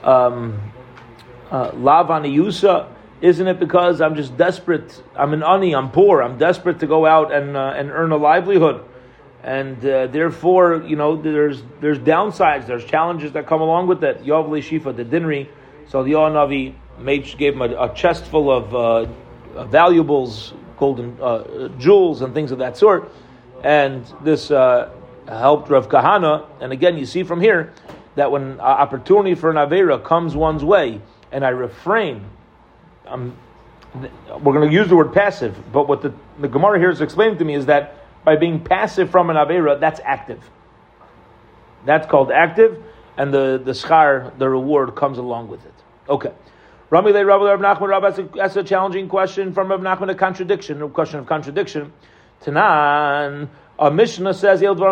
Um, 0.02 0.60
uh, 1.50 1.70
Yusa, 1.72 2.88
isn't 3.22 3.46
it 3.46 3.58
because 3.58 4.00
I'm 4.00 4.14
just 4.14 4.36
desperate? 4.36 5.02
I'm 5.16 5.32
an 5.32 5.42
ani. 5.42 5.74
I'm 5.74 5.90
poor. 5.90 6.22
I'm 6.22 6.36
desperate 6.36 6.80
to 6.80 6.86
go 6.86 7.06
out 7.06 7.32
and 7.32 7.56
uh, 7.56 7.74
and 7.76 7.90
earn 7.90 8.12
a 8.12 8.18
livelihood, 8.18 8.84
and 9.42 9.84
uh, 9.84 10.08
therefore, 10.08 10.84
you 10.86 10.96
know, 10.96 11.16
there's 11.16 11.62
there's 11.80 11.98
downsides. 11.98 12.66
There's 12.66 12.84
challenges 12.84 13.32
that 13.32 13.46
come 13.46 13.62
along 13.62 13.86
with 13.86 14.00
that. 14.02 14.24
Yov 14.24 14.48
Shifa 14.62 14.94
the 14.94 15.04
dinri. 15.04 15.48
So 15.88 16.02
the 16.02 16.12
Navi 16.12 16.74
made 16.98 17.24
gave 17.38 17.54
him 17.54 17.62
a, 17.62 17.90
a 17.90 17.94
chest 17.94 18.26
full 18.26 18.50
of 18.50 18.74
uh, 18.74 19.64
valuables, 19.66 20.54
golden 20.76 21.16
uh, 21.20 21.68
jewels, 21.78 22.22
and 22.22 22.34
things 22.34 22.50
of 22.50 22.58
that 22.58 22.76
sort. 22.76 23.12
And 23.62 24.04
this 24.22 24.50
uh, 24.50 24.90
helped 25.28 25.70
Rav 25.70 25.88
Kahana. 25.88 26.46
And 26.60 26.72
again, 26.72 26.96
you 26.98 27.06
see 27.06 27.22
from 27.22 27.40
here 27.40 27.72
that 28.16 28.30
when 28.30 28.60
opportunity 28.60 29.34
for 29.34 29.50
an 29.50 29.56
avera 29.56 30.02
comes 30.02 30.36
one's 30.36 30.64
way, 30.64 31.00
and 31.32 31.44
I 31.44 31.48
refrain, 31.48 32.24
um, 33.06 33.36
we're 34.42 34.52
going 34.52 34.68
to 34.68 34.74
use 34.74 34.88
the 34.88 34.96
word 34.96 35.12
passive. 35.12 35.56
But 35.72 35.88
what 35.88 36.02
the, 36.02 36.12
the 36.38 36.48
Gemara 36.48 36.78
here 36.78 36.90
is 36.90 37.00
explaining 37.00 37.38
to 37.38 37.44
me 37.44 37.54
is 37.54 37.66
that 37.66 38.04
by 38.24 38.36
being 38.36 38.62
passive 38.62 39.10
from 39.10 39.30
an 39.30 39.36
avera, 39.36 39.78
that's 39.78 40.00
active. 40.04 40.42
That's 41.84 42.06
called 42.06 42.30
active, 42.32 42.82
and 43.18 43.32
the 43.32 43.60
the 43.62 43.72
schar, 43.72 44.36
the 44.38 44.48
reward, 44.48 44.94
comes 44.94 45.18
along 45.18 45.48
with 45.48 45.64
it. 45.66 45.73
Okay. 46.08 46.32
Rami 46.90 47.12
Le 47.12 47.24
Rabbi 47.24 47.44
Rav 47.44 47.60
Nachman 47.60 47.88
Rav 47.88 48.32
that's 48.34 48.56
a 48.56 48.62
challenging 48.62 49.08
question 49.08 49.52
from 49.52 49.70
Rav 49.70 49.80
Nachman, 49.80 50.10
a 50.10 50.14
contradiction, 50.14 50.82
a 50.82 50.88
question 50.88 51.18
of 51.18 51.26
contradiction. 51.26 51.92
Tanan, 52.42 53.48
a 53.78 53.90
Mishnah 53.90 54.34
says, 54.34 54.60
There's 54.60 54.80
a 54.80 54.84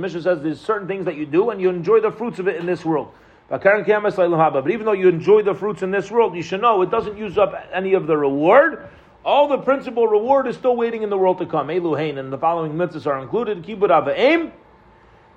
Mishnah 0.00 0.22
says 0.22 0.42
there's 0.42 0.60
certain 0.60 0.88
things 0.88 1.04
that 1.04 1.16
you 1.16 1.26
do 1.26 1.50
and 1.50 1.60
you 1.60 1.68
enjoy 1.68 2.00
the 2.00 2.10
fruits 2.10 2.38
of 2.38 2.48
it 2.48 2.56
in 2.56 2.66
this 2.66 2.84
world. 2.84 3.12
But 3.48 3.66
even 3.66 4.86
though 4.86 4.92
you 4.92 5.08
enjoy 5.08 5.42
the 5.42 5.54
fruits 5.54 5.82
in 5.82 5.90
this 5.90 6.10
world, 6.10 6.34
you 6.34 6.42
should 6.42 6.62
know 6.62 6.82
it 6.82 6.90
doesn't 6.90 7.16
use 7.18 7.36
up 7.36 7.54
any 7.72 7.94
of 7.94 8.06
the 8.06 8.16
reward. 8.16 8.88
All 9.24 9.48
the 9.48 9.58
principal 9.58 10.06
reward 10.08 10.46
is 10.46 10.56
still 10.56 10.76
waiting 10.76 11.02
in 11.02 11.10
the 11.10 11.18
world 11.18 11.38
to 11.38 11.46
come. 11.46 11.68
Eluhain 11.68 12.18
and 12.18 12.32
the 12.32 12.38
following 12.38 12.72
mitzvahs 12.72 13.06
are 13.06 13.20
included. 13.20 13.62
Kibud 13.64 13.90
Ava'im, 13.90 14.52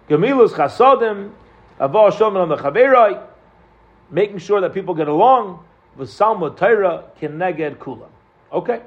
Gemilus 0.09 0.53
Chasodim, 1.79 3.27
making 4.09 4.37
sure 4.37 4.61
that 4.61 4.73
people 4.73 4.93
get 4.93 5.07
along, 5.07 5.63
V'salma 5.97 6.57
Torah 6.57 7.05
Keneged 7.21 7.77
Kula. 7.77 8.07
Okay? 8.51 8.81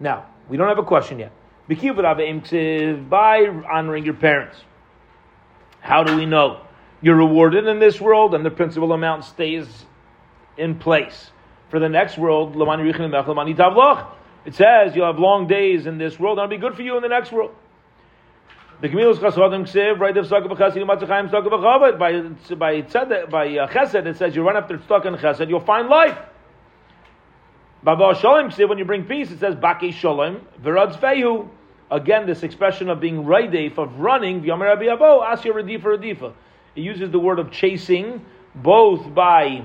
Now, 0.00 0.26
we 0.48 0.56
don't 0.56 0.68
have 0.68 0.78
a 0.78 0.82
question 0.82 1.18
yet. 1.18 1.32
By 1.68 3.46
honoring 3.70 4.04
your 4.04 4.14
parents. 4.14 4.56
How 5.80 6.04
do 6.04 6.16
we 6.16 6.26
know? 6.26 6.60
You're 7.00 7.16
rewarded 7.16 7.66
in 7.66 7.78
this 7.78 8.00
world 8.00 8.34
and 8.34 8.44
the 8.44 8.50
principal 8.50 8.92
amount 8.92 9.24
stays 9.24 9.86
in 10.56 10.78
place. 10.78 11.30
For 11.70 11.78
the 11.78 11.88
next 11.88 12.18
world, 12.18 12.54
it 14.44 14.54
says 14.54 14.94
you'll 14.94 15.06
have 15.06 15.18
long 15.18 15.46
days 15.46 15.86
in 15.86 15.98
this 15.98 16.18
world 16.18 16.38
and 16.38 16.52
it'll 16.52 16.58
be 16.58 16.60
good 16.60 16.76
for 16.76 16.82
you 16.82 16.96
in 16.96 17.02
the 17.02 17.08
next 17.08 17.32
world. 17.32 17.54
The 18.82 18.88
Gemilas 18.88 19.14
Chasodim 19.14 19.62
Ksiv, 19.62 20.00
right 20.00 20.16
of 20.16 20.26
Tzaka 20.26 20.48
B'Chassid, 20.48 20.84
Matzachayim 20.84 21.30
Tzaka 21.30 21.46
B'Chavod. 21.46 22.00
By, 22.00 22.56
by, 22.56 22.82
tzedek, 22.82 23.30
by 23.30 23.46
uh, 23.56 23.68
Chesed, 23.68 24.06
it 24.06 24.16
says 24.16 24.34
you 24.34 24.42
run 24.42 24.56
after 24.56 24.76
Tzaka 24.76 25.06
and 25.06 25.16
Chesed, 25.18 25.48
you'll 25.48 25.60
find 25.60 25.88
life. 25.88 26.18
Baba 27.84 28.18
Shalom 28.18 28.50
Ksiv, 28.50 28.68
when 28.68 28.78
you 28.78 28.84
bring 28.84 29.04
peace, 29.04 29.30
it 29.30 29.38
says 29.38 29.54
Baki 29.54 29.92
Shalom, 29.92 30.40
V'Radz 30.60 30.98
Fehu. 30.98 31.48
Again, 31.92 32.26
this 32.26 32.42
expression 32.42 32.90
of 32.90 32.98
being 32.98 33.24
raidef, 33.24 33.78
of 33.78 34.00
running, 34.00 34.42
V'Yomer 34.42 34.74
Rabbi 34.76 34.86
Abo, 34.86 35.24
Asya 35.24 35.52
Radifa 35.52 35.96
Radifa. 35.96 36.32
It 36.74 36.80
uses 36.80 37.12
the 37.12 37.20
word 37.20 37.38
of 37.38 37.52
chasing, 37.52 38.26
both 38.56 39.14
by 39.14 39.64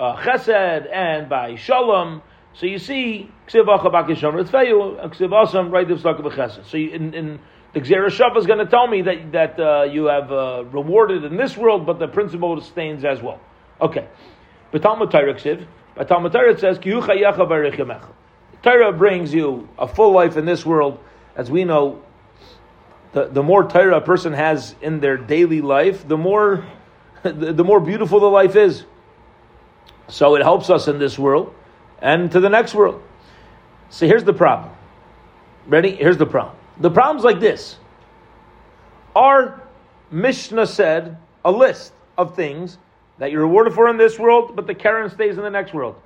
uh, 0.00 0.16
Chesed 0.16 0.90
and 0.90 1.28
by 1.28 1.56
Shalom. 1.56 2.22
So 2.54 2.64
you 2.64 2.78
see, 2.78 3.30
Ksiv 3.48 3.66
Acha 3.66 3.92
Baki 3.92 4.16
Shalom, 4.16 4.36
Radz 4.36 4.48
Fehu, 4.48 4.98
Ksiv 5.14 5.28
Asam, 5.28 5.66
of 5.66 6.00
Tzaka 6.00 6.20
B'Chesed. 6.22 6.64
So 6.64 6.78
in, 6.78 7.12
in 7.12 7.38
the 7.76 8.36
is 8.38 8.46
going 8.46 8.58
to 8.58 8.66
tell 8.66 8.86
me 8.86 9.02
that, 9.02 9.32
that 9.32 9.60
uh, 9.60 9.82
you 9.82 10.06
have 10.06 10.32
uh, 10.32 10.64
rewarded 10.70 11.24
in 11.24 11.36
this 11.36 11.56
world, 11.56 11.84
but 11.84 11.98
the 11.98 12.08
principle 12.08 12.60
stains 12.62 13.04
as 13.04 13.20
well. 13.20 13.38
Okay. 13.80 14.08
But 14.70 14.82
Talmud 14.82 15.10
Torah 15.10 15.38
but 15.94 16.08
Talmud 16.08 16.32
Torah 16.32 16.58
says, 16.58 16.78
Torah 18.62 18.92
brings 18.92 19.34
you 19.34 19.68
a 19.78 19.86
full 19.86 20.12
life 20.12 20.36
in 20.36 20.46
this 20.46 20.64
world. 20.64 20.98
As 21.36 21.50
we 21.50 21.64
know, 21.64 22.02
the, 23.12 23.26
the 23.26 23.42
more 23.42 23.68
Torah 23.68 23.98
a 23.98 24.00
person 24.00 24.32
has 24.32 24.74
in 24.80 25.00
their 25.00 25.18
daily 25.18 25.60
life, 25.60 26.08
the 26.08 26.16
more, 26.16 26.64
the, 27.22 27.52
the 27.52 27.64
more 27.64 27.80
beautiful 27.80 28.20
the 28.20 28.26
life 28.26 28.56
is. 28.56 28.84
So 30.08 30.36
it 30.36 30.42
helps 30.42 30.70
us 30.70 30.88
in 30.88 30.98
this 30.98 31.18
world 31.18 31.54
and 32.00 32.30
to 32.32 32.40
the 32.40 32.48
next 32.48 32.74
world. 32.74 33.02
So 33.90 34.06
here's 34.06 34.24
the 34.24 34.32
problem. 34.32 34.72
Ready? 35.66 35.94
Here's 35.94 36.16
the 36.16 36.26
problem. 36.26 36.56
The 36.80 36.90
problem's 36.90 37.24
like 37.24 37.40
this. 37.40 37.76
Our 39.14 39.62
Mishnah 40.10 40.66
said 40.66 41.16
a 41.44 41.50
list 41.50 41.92
of 42.18 42.36
things 42.36 42.78
that 43.18 43.30
you're 43.30 43.42
rewarded 43.42 43.72
for 43.72 43.88
in 43.88 43.96
this 43.96 44.18
world, 44.18 44.54
but 44.54 44.66
the 44.66 44.74
keren 44.74 45.08
stays 45.10 45.38
in 45.38 45.42
the 45.42 45.50
next 45.50 45.72
world. 45.72 45.96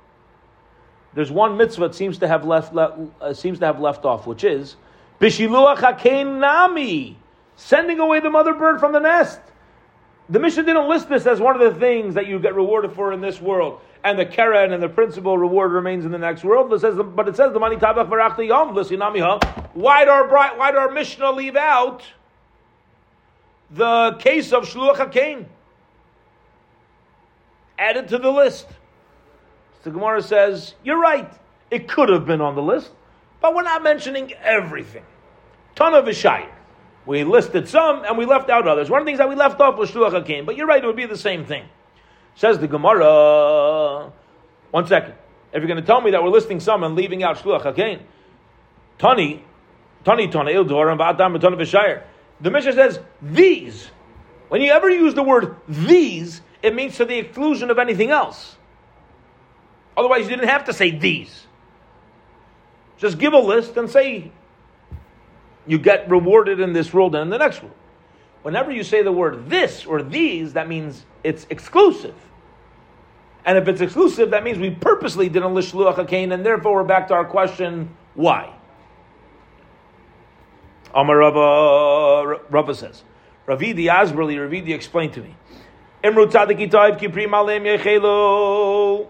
There's 1.13 1.31
one 1.31 1.57
mitzvah 1.57 1.89
that 1.89 1.95
seems 1.95 2.19
to 2.19 2.27
have 2.27 2.45
left, 2.45 2.73
uh, 2.75 3.33
seems 3.33 3.59
to 3.59 3.65
have 3.65 3.81
left 3.81 4.05
off, 4.05 4.27
which 4.27 4.45
is 4.45 4.77
bishiluach 5.19 6.39
nami, 6.39 7.17
sending 7.57 7.99
away 7.99 8.21
the 8.21 8.29
mother 8.29 8.53
bird 8.53 8.79
from 8.79 8.93
the 8.93 8.99
nest. 8.99 9.41
The 10.29 10.39
Mishnah 10.39 10.63
didn't 10.63 10.87
list 10.87 11.09
this 11.09 11.25
as 11.25 11.41
one 11.41 11.59
of 11.59 11.73
the 11.73 11.77
things 11.77 12.13
that 12.15 12.27
you 12.27 12.39
get 12.39 12.55
rewarded 12.55 12.93
for 12.93 13.11
in 13.11 13.19
this 13.19 13.41
world 13.41 13.81
and 14.03 14.17
the 14.17 14.25
keren 14.25 14.73
and 14.73 14.81
the 14.81 14.89
principal 14.89 15.37
reward 15.37 15.71
remains 15.71 16.05
in 16.05 16.11
the 16.11 16.17
next 16.17 16.43
world. 16.43 16.73
It 16.73 16.79
says, 16.79 16.97
but 16.97 17.27
it 17.27 17.35
says 17.35 17.53
the 17.53 17.59
money 17.59 17.75
tabach 17.75 18.09
varachti 18.09 18.47
yom 18.47 18.73
Why 19.73 19.99
did 20.01 20.09
our 20.09 20.27
why 20.27 20.71
did 20.71 20.77
our 20.77 20.91
Mishnah 20.91 21.31
leave 21.31 21.55
out 21.55 22.03
the 23.69 24.17
case 24.19 24.51
of 24.51 24.63
shluach 24.63 24.97
hakein? 24.97 25.45
Added 27.79 28.09
to 28.09 28.17
the 28.17 28.31
list. 28.31 28.67
The 29.83 29.91
Gemara 29.91 30.21
says, 30.21 30.75
you're 30.83 30.99
right. 30.99 31.31
It 31.71 31.87
could 31.87 32.09
have 32.09 32.25
been 32.25 32.41
on 32.41 32.53
the 32.53 32.61
list, 32.61 32.91
but 33.41 33.55
we're 33.55 33.63
not 33.63 33.81
mentioning 33.81 34.33
everything. 34.43 35.03
Ton 35.73 35.95
of 35.95 36.05
Ishayir. 36.05 36.49
We 37.05 37.23
listed 37.23 37.67
some 37.67 38.03
and 38.03 38.17
we 38.17 38.25
left 38.25 38.49
out 38.49 38.67
others. 38.67 38.89
One 38.89 39.01
of 39.01 39.05
the 39.05 39.09
things 39.09 39.17
that 39.17 39.29
we 39.29 39.35
left 39.35 39.59
off 39.59 39.77
was 39.77 39.89
Shluach 39.89 40.23
HaKain, 40.23 40.45
but 40.45 40.55
you're 40.55 40.67
right, 40.67 40.83
it 40.83 40.85
would 40.85 40.95
be 40.95 41.07
the 41.07 41.17
same 41.17 41.45
thing. 41.45 41.65
Says 42.35 42.59
the 42.59 42.67
Gemara. 42.67 44.11
One 44.69 44.85
second. 44.85 45.15
If 45.51 45.61
you're 45.61 45.67
going 45.67 45.81
to 45.81 45.85
tell 45.85 45.99
me 45.99 46.11
that 46.11 46.23
we're 46.23 46.29
listing 46.29 46.59
some 46.59 46.83
and 46.83 46.95
leaving 46.95 47.23
out 47.23 47.37
Shluach 47.37 47.63
Hakain, 47.63 48.01
Tani, 48.99 49.43
Tani 50.03 50.23
and 50.23 50.33
Ba'atam 50.33 51.39
Tani 51.39 51.57
V'Shayir. 51.57 52.03
The 52.39 52.51
Mishnah 52.51 52.73
says 52.73 52.99
these. 53.21 53.89
When 54.49 54.61
you 54.61 54.71
ever 54.71 54.89
use 54.89 55.13
the 55.13 55.23
word 55.23 55.55
these, 55.67 56.41
it 56.61 56.75
means 56.75 56.97
to 56.97 57.05
the 57.05 57.17
exclusion 57.17 57.69
of 57.69 57.79
anything 57.79 58.11
else. 58.11 58.57
Otherwise, 59.95 60.23
you 60.23 60.35
didn't 60.35 60.49
have 60.49 60.65
to 60.65 60.73
say 60.73 60.91
these. 60.91 61.45
Just 62.97 63.17
give 63.17 63.33
a 63.33 63.39
list 63.39 63.77
and 63.77 63.89
say 63.89 64.31
you 65.65 65.77
get 65.77 66.09
rewarded 66.09 66.59
in 66.59 66.73
this 66.73 66.93
world 66.93 67.15
and 67.15 67.23
in 67.23 67.29
the 67.29 67.37
next 67.37 67.61
world. 67.61 67.75
Whenever 68.41 68.71
you 68.71 68.83
say 68.83 69.03
the 69.03 69.11
word 69.11 69.49
this 69.49 69.85
or 69.85 70.01
these, 70.01 70.53
that 70.53 70.67
means 70.67 71.05
it's 71.23 71.45
exclusive. 71.49 72.15
And 73.45 73.57
if 73.57 73.67
it's 73.67 73.81
exclusive, 73.81 74.31
that 74.31 74.43
means 74.43 74.57
we 74.57 74.71
purposely 74.71 75.29
didn't 75.29 75.53
list 75.53 75.73
Shluach 75.73 75.95
HaKain, 75.95 76.33
and 76.33 76.45
therefore 76.45 76.75
we're 76.75 76.83
back 76.83 77.07
to 77.09 77.13
our 77.13 77.25
question, 77.25 77.95
why? 78.13 78.53
Amar 80.93 81.17
Rava, 81.17 82.39
Rava 82.49 82.75
says, 82.75 83.03
Ravidi 83.47 83.85
Asberli, 83.85 84.35
Ravidi 84.35 84.73
explained 84.73 85.13
to 85.13 85.21
me. 85.21 85.35
Imru 86.03 86.31
tzaddik 86.31 86.59
yechelo. 86.59 89.07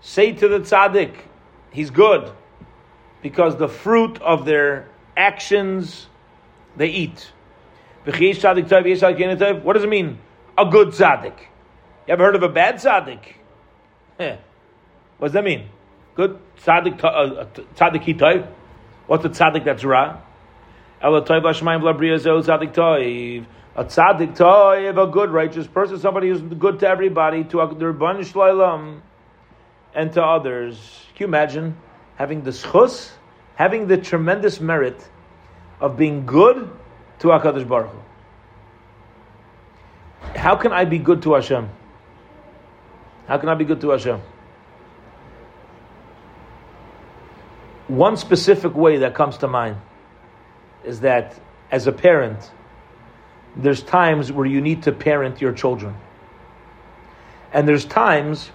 Say 0.00 0.32
to 0.32 0.48
the 0.48 0.60
tzaddik, 0.60 1.14
he's 1.70 1.90
good, 1.90 2.30
because 3.22 3.56
the 3.56 3.68
fruit 3.68 4.20
of 4.20 4.44
their 4.44 4.88
actions 5.16 6.08
they 6.76 6.88
eat. 6.88 7.32
What 8.04 8.18
does 8.18 9.84
it 9.84 9.88
mean? 9.88 10.18
A 10.58 10.66
good 10.66 10.88
tzaddik. 10.88 11.38
You 12.06 12.12
ever 12.12 12.24
heard 12.24 12.36
of 12.36 12.42
a 12.42 12.50
bad 12.50 12.74
tzaddik? 12.74 13.20
what 14.16 14.38
does 15.22 15.32
that 15.32 15.44
mean? 15.44 15.68
Good 16.14 16.38
tzaddik, 16.58 17.02
uh, 17.02 17.46
tzaddik 17.74 18.04
hitayv. 18.04 18.46
What's 19.06 19.24
a 19.24 19.28
tzaddik 19.28 19.64
that's 19.64 19.84
ra? 19.84 20.20
Ela 21.02 21.22
tzaddik 21.24 22.74
toiv. 22.74 23.46
A 23.76 23.84
tzaddik 23.84 24.36
toiv, 24.36 25.02
a 25.02 25.06
good 25.10 25.30
righteous 25.30 25.66
person, 25.66 25.98
somebody 25.98 26.28
who's 26.28 26.40
good 26.40 26.78
to 26.80 26.88
everybody, 26.88 27.44
to 27.44 27.56
the 27.56 27.84
Rabban 27.84 28.20
Shloilam, 28.20 29.00
and 29.94 30.12
to 30.12 30.22
others. 30.22 31.06
Can 31.14 31.24
you 31.24 31.26
imagine 31.26 31.76
having 32.16 32.42
the 32.42 32.50
schus, 32.50 33.10
having 33.56 33.86
the 33.86 33.98
tremendous 33.98 34.60
merit 34.60 35.08
of 35.80 35.96
being 35.96 36.24
good 36.24 36.70
to 37.18 37.28
HaKadosh 37.28 37.68
Baruch 37.68 37.90
Hu? 37.90 37.98
How 40.38 40.56
can 40.56 40.72
I 40.72 40.84
be 40.84 40.98
good 40.98 41.22
to 41.22 41.34
Hashem? 41.34 41.68
How 43.26 43.38
can 43.38 43.48
I 43.48 43.54
be 43.54 43.64
good 43.64 43.80
to 43.82 43.90
Hashem? 43.90 44.20
One 47.88 48.16
specific 48.16 48.74
way 48.74 48.98
that 48.98 49.14
comes 49.14 49.38
to 49.38 49.48
mind 49.48 49.76
is 50.84 51.00
that 51.00 51.38
as 51.70 51.86
a 51.86 51.92
parent, 51.92 52.50
there's 53.56 53.82
times 53.82 54.32
where 54.32 54.46
you 54.46 54.60
need 54.60 54.84
to 54.84 54.92
parent 54.92 55.40
your 55.40 55.52
children. 55.52 55.94
And 57.52 57.68
there's 57.68 57.84
times 57.84 58.50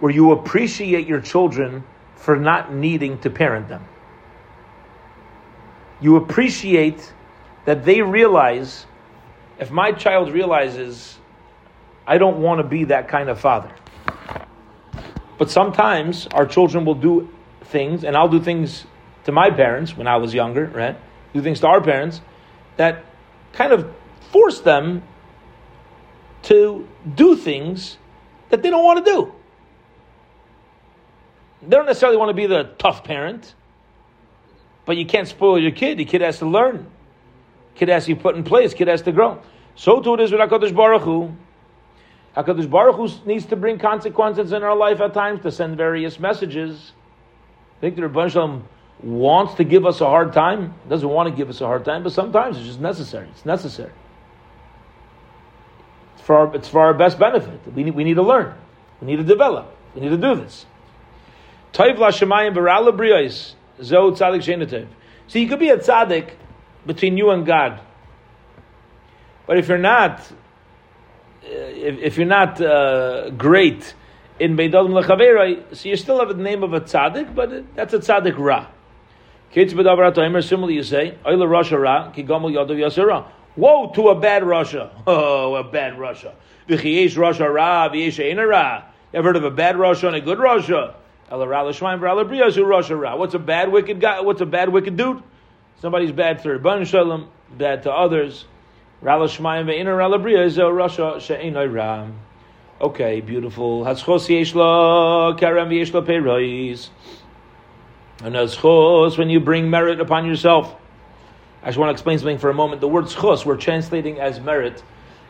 where 0.00 0.12
you 0.12 0.32
appreciate 0.32 1.06
your 1.06 1.20
children 1.20 1.84
for 2.14 2.36
not 2.36 2.72
needing 2.72 3.18
to 3.20 3.30
parent 3.30 3.68
them. 3.68 3.84
You 6.00 6.16
appreciate 6.16 7.12
that 7.64 7.84
they 7.84 8.02
realize, 8.02 8.86
if 9.58 9.70
my 9.70 9.92
child 9.92 10.30
realizes, 10.30 11.18
I 12.06 12.18
don't 12.18 12.38
want 12.38 12.60
to 12.60 12.64
be 12.64 12.84
that 12.84 13.08
kind 13.08 13.28
of 13.30 13.40
father. 13.40 13.72
But 15.38 15.50
sometimes 15.50 16.26
our 16.28 16.46
children 16.46 16.84
will 16.84 16.94
do 16.94 17.28
things, 17.66 18.04
and 18.04 18.16
I'll 18.16 18.28
do 18.28 18.40
things 18.40 18.86
to 19.24 19.32
my 19.32 19.50
parents 19.50 19.96
when 19.96 20.06
I 20.06 20.16
was 20.16 20.32
younger, 20.34 20.66
right? 20.66 20.96
Do 21.32 21.42
things 21.42 21.60
to 21.60 21.66
our 21.66 21.80
parents 21.80 22.20
that 22.76 23.04
kind 23.52 23.72
of 23.72 23.92
force 24.30 24.60
them 24.60 25.02
to 26.42 26.86
do 27.14 27.36
things 27.36 27.98
that 28.50 28.62
they 28.62 28.70
don't 28.70 28.84
want 28.84 29.04
to 29.04 29.12
do. 29.12 29.32
They 31.62 31.76
don't 31.76 31.86
necessarily 31.86 32.18
want 32.18 32.30
to 32.30 32.34
be 32.34 32.46
the 32.46 32.74
tough 32.78 33.02
parent, 33.02 33.54
but 34.84 34.96
you 34.96 35.06
can't 35.06 35.26
spoil 35.26 35.60
your 35.60 35.72
kid. 35.72 35.98
The 35.98 36.04
kid 36.04 36.20
has 36.20 36.38
to 36.38 36.46
learn. 36.46 36.86
Kid 37.74 37.88
has 37.88 38.06
to 38.06 38.14
be 38.14 38.20
put 38.20 38.36
in 38.36 38.44
place. 38.44 38.72
Kid 38.74 38.88
has 38.88 39.02
to 39.02 39.12
grow. 39.12 39.42
So 39.74 40.00
too 40.00 40.14
it 40.14 40.20
is 40.20 40.32
with 40.32 40.40
Hakadosh 40.40 40.74
Baruch 40.74 41.02
Hu. 41.02 41.34
Hakadosh 42.36 42.70
Baruch 42.70 42.96
Hu 42.96 43.08
needs 43.26 43.46
to 43.46 43.56
bring 43.56 43.78
consequences 43.78 44.52
in 44.52 44.62
our 44.62 44.76
life 44.76 45.00
at 45.00 45.12
times 45.12 45.42
to 45.42 45.50
send 45.50 45.76
various 45.76 46.20
messages. 46.20 46.92
Think 47.80 47.96
the 47.96 48.02
Rebbe 48.02 48.28
Shalom 48.30 48.68
wants 49.02 49.54
to 49.54 49.64
give 49.64 49.84
us 49.84 50.00
a 50.00 50.06
hard 50.06 50.32
time, 50.32 50.74
doesn't 50.88 51.08
want 51.08 51.28
to 51.28 51.34
give 51.34 51.50
us 51.50 51.60
a 51.60 51.66
hard 51.66 51.84
time, 51.84 52.02
but 52.02 52.12
sometimes 52.12 52.56
it's 52.56 52.66
just 52.66 52.80
necessary. 52.80 53.28
It's 53.28 53.44
necessary. 53.44 53.92
It's 56.14 56.22
for 56.22 56.36
our, 56.36 56.54
it's 56.54 56.68
for 56.68 56.80
our 56.80 56.94
best 56.94 57.18
benefit. 57.18 57.60
We 57.74 57.84
need, 57.84 57.94
we 57.94 58.04
need 58.04 58.14
to 58.14 58.22
learn. 58.22 58.54
We 59.00 59.08
need 59.08 59.16
to 59.16 59.24
develop. 59.24 59.76
We 59.94 60.00
need 60.00 60.08
to 60.10 60.16
do 60.16 60.34
this. 60.36 60.64
So 61.72 61.84
you 65.38 65.48
could 65.48 65.58
be 65.58 65.68
a 65.68 65.76
tzaddik 65.76 66.30
between 66.86 67.18
you 67.18 67.30
and 67.30 67.44
God, 67.44 67.80
but 69.46 69.58
if 69.58 69.68
you're 69.68 69.76
not, 69.76 70.20
if, 71.42 71.98
if 71.98 72.16
you're 72.16 72.26
not 72.26 72.60
uh, 72.60 73.30
great 73.30 73.94
in 74.38 74.56
Beidol 74.56 74.88
Lechavera, 74.88 75.74
so 75.74 75.88
you 75.88 75.96
still 75.96 76.18
have 76.18 76.28
the 76.28 76.42
name 76.42 76.62
of 76.62 76.72
a 76.72 76.80
tzaddik, 76.80 77.34
but 77.34 77.74
that's 77.74 77.94
a 77.94 77.98
tzaddik 77.98 78.38
ra. 78.38 78.66
Kids 79.50 79.72
b'davrat 79.72 80.44
similarly 80.44 80.74
you 80.74 80.82
say, 80.82 81.16
Oila 81.24 81.46
Rasha 81.46 81.80
ra, 81.80 82.10
ki 82.10 82.24
gomel 82.24 82.52
yadav 82.52 82.76
yasera. 82.76 83.26
Woe 83.56 83.90
to 83.94 84.08
a 84.08 84.14
bad 84.14 84.42
rasha. 84.42 84.90
Oh, 85.06 85.54
a 85.54 85.64
bad 85.64 85.94
rasha. 85.94 86.34
V'chiyesh 86.68 87.16
rasha 87.16 87.52
ra, 87.52 87.88
v'yesh 87.88 88.22
eina 88.22 88.46
ra. 88.46 88.82
You 89.12 89.20
ever 89.20 89.28
heard 89.28 89.36
of 89.36 89.44
a 89.44 89.50
bad 89.50 89.76
rasha 89.76 90.08
and 90.08 90.16
a 90.16 90.20
good 90.20 90.38
rasha? 90.38 90.94
What's 91.28 91.82
a 93.34 93.38
bad 93.38 93.72
wicked 93.72 94.00
guy? 94.00 94.20
What's 94.20 94.40
a 94.40 94.46
bad 94.46 94.68
wicked 94.68 94.96
dude? 94.96 95.22
Somebody's 95.80 96.12
bad 96.12 96.40
to 96.42 96.50
Rabban 96.50 96.86
Shalom, 96.86 97.28
bad 97.50 97.82
to 97.82 97.92
others. 97.92 98.44
Rala 99.02 99.26
Shemaim 99.26 99.66
ve'ina 99.66 99.86
Rala 99.86 100.22
Bria 100.22 100.46
rasha 100.46 101.20
she'enoi 101.20 101.66
ram. 101.66 102.14
Okay, 102.78 103.22
beautiful. 103.22 103.84
Haschos 103.84 104.28
yeshla 104.28 105.38
karam. 105.38 105.72
And 108.22 109.16
when 109.18 109.30
you 109.30 109.40
bring 109.40 109.70
merit 109.70 110.00
upon 110.00 110.26
yourself. 110.26 110.76
I 111.62 111.68
just 111.68 111.78
want 111.78 111.88
to 111.88 111.92
explain 111.92 112.18
something 112.18 112.36
for 112.36 112.50
a 112.50 112.54
moment. 112.54 112.82
The 112.82 112.88
word 112.88 113.06
schos 113.06 113.46
we're 113.46 113.56
translating 113.56 114.20
as 114.20 114.40
merit. 114.40 114.82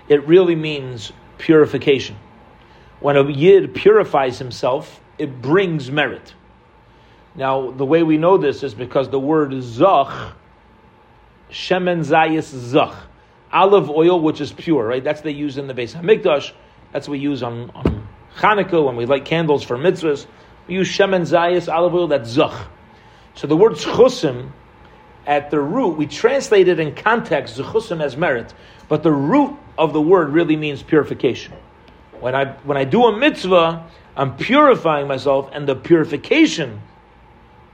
It 0.09 0.27
really 0.27 0.57
means 0.57 1.13
purification. 1.39 2.17
When 2.99 3.17
a 3.17 3.31
yid 3.31 3.75
purifies 3.75 4.41
himself, 4.41 5.01
it 5.17 5.41
brings 5.41 5.89
merit. 5.89 6.35
Now, 7.37 7.71
the 7.71 7.87
way 7.87 8.03
we 8.03 8.19
know 8.19 8.39
this 8.39 8.65
is 8.65 8.75
because 8.75 9.09
the 9.09 9.21
word 9.21 9.55
zach, 9.63 10.35
shemen 11.49 12.01
zayis 12.01 12.43
zach, 12.43 12.95
olive 13.53 13.89
oil, 13.89 14.21
which 14.21 14.41
is 14.41 14.53
pure, 14.53 14.85
right? 14.85 15.05
That's 15.05 15.21
they 15.21 15.31
use 15.31 15.59
in 15.59 15.69
the 15.69 15.75
Beis 15.75 15.95
Hamikdash. 15.95 16.53
That's 16.92 17.09
what 17.09 17.12
we 17.12 17.18
use 17.18 17.42
on, 17.42 17.70
on 17.70 18.09
Hanukkah 18.37 18.85
when 18.85 18.96
we 18.96 19.07
light 19.07 19.25
candles 19.25 19.62
for 19.62 19.77
mitzvahs. 19.77 20.27
We 20.66 20.75
use 20.75 20.88
shemen 20.88 21.22
zayis, 21.22 21.72
olive 21.72 21.94
oil, 21.94 22.09
that's 22.09 22.31
zach. 22.31 22.68
So 23.35 23.46
the 23.46 23.57
word 23.57 23.72
chusim, 23.72 24.51
at 25.27 25.51
the 25.51 25.61
root, 25.61 25.96
we 25.96 26.07
translate 26.07 26.68
it 26.68 26.79
in 26.79 26.94
context, 26.94 27.59
zechusim 27.59 28.03
as 28.03 28.16
merit, 28.16 28.55
but 28.88 29.03
the 29.03 29.12
root 29.12 29.57
of 29.77 29.92
the 29.92 30.01
word 30.01 30.31
really 30.31 30.57
means 30.57 30.83
purification. 30.83 31.53
When 32.20 32.35
I, 32.35 32.53
when 32.64 32.77
I 32.77 32.85
do 32.85 33.05
a 33.05 33.16
mitzvah, 33.16 33.87
I'm 34.16 34.37
purifying 34.37 35.07
myself, 35.07 35.51
and 35.53 35.68
the 35.68 35.75
purification 35.75 36.81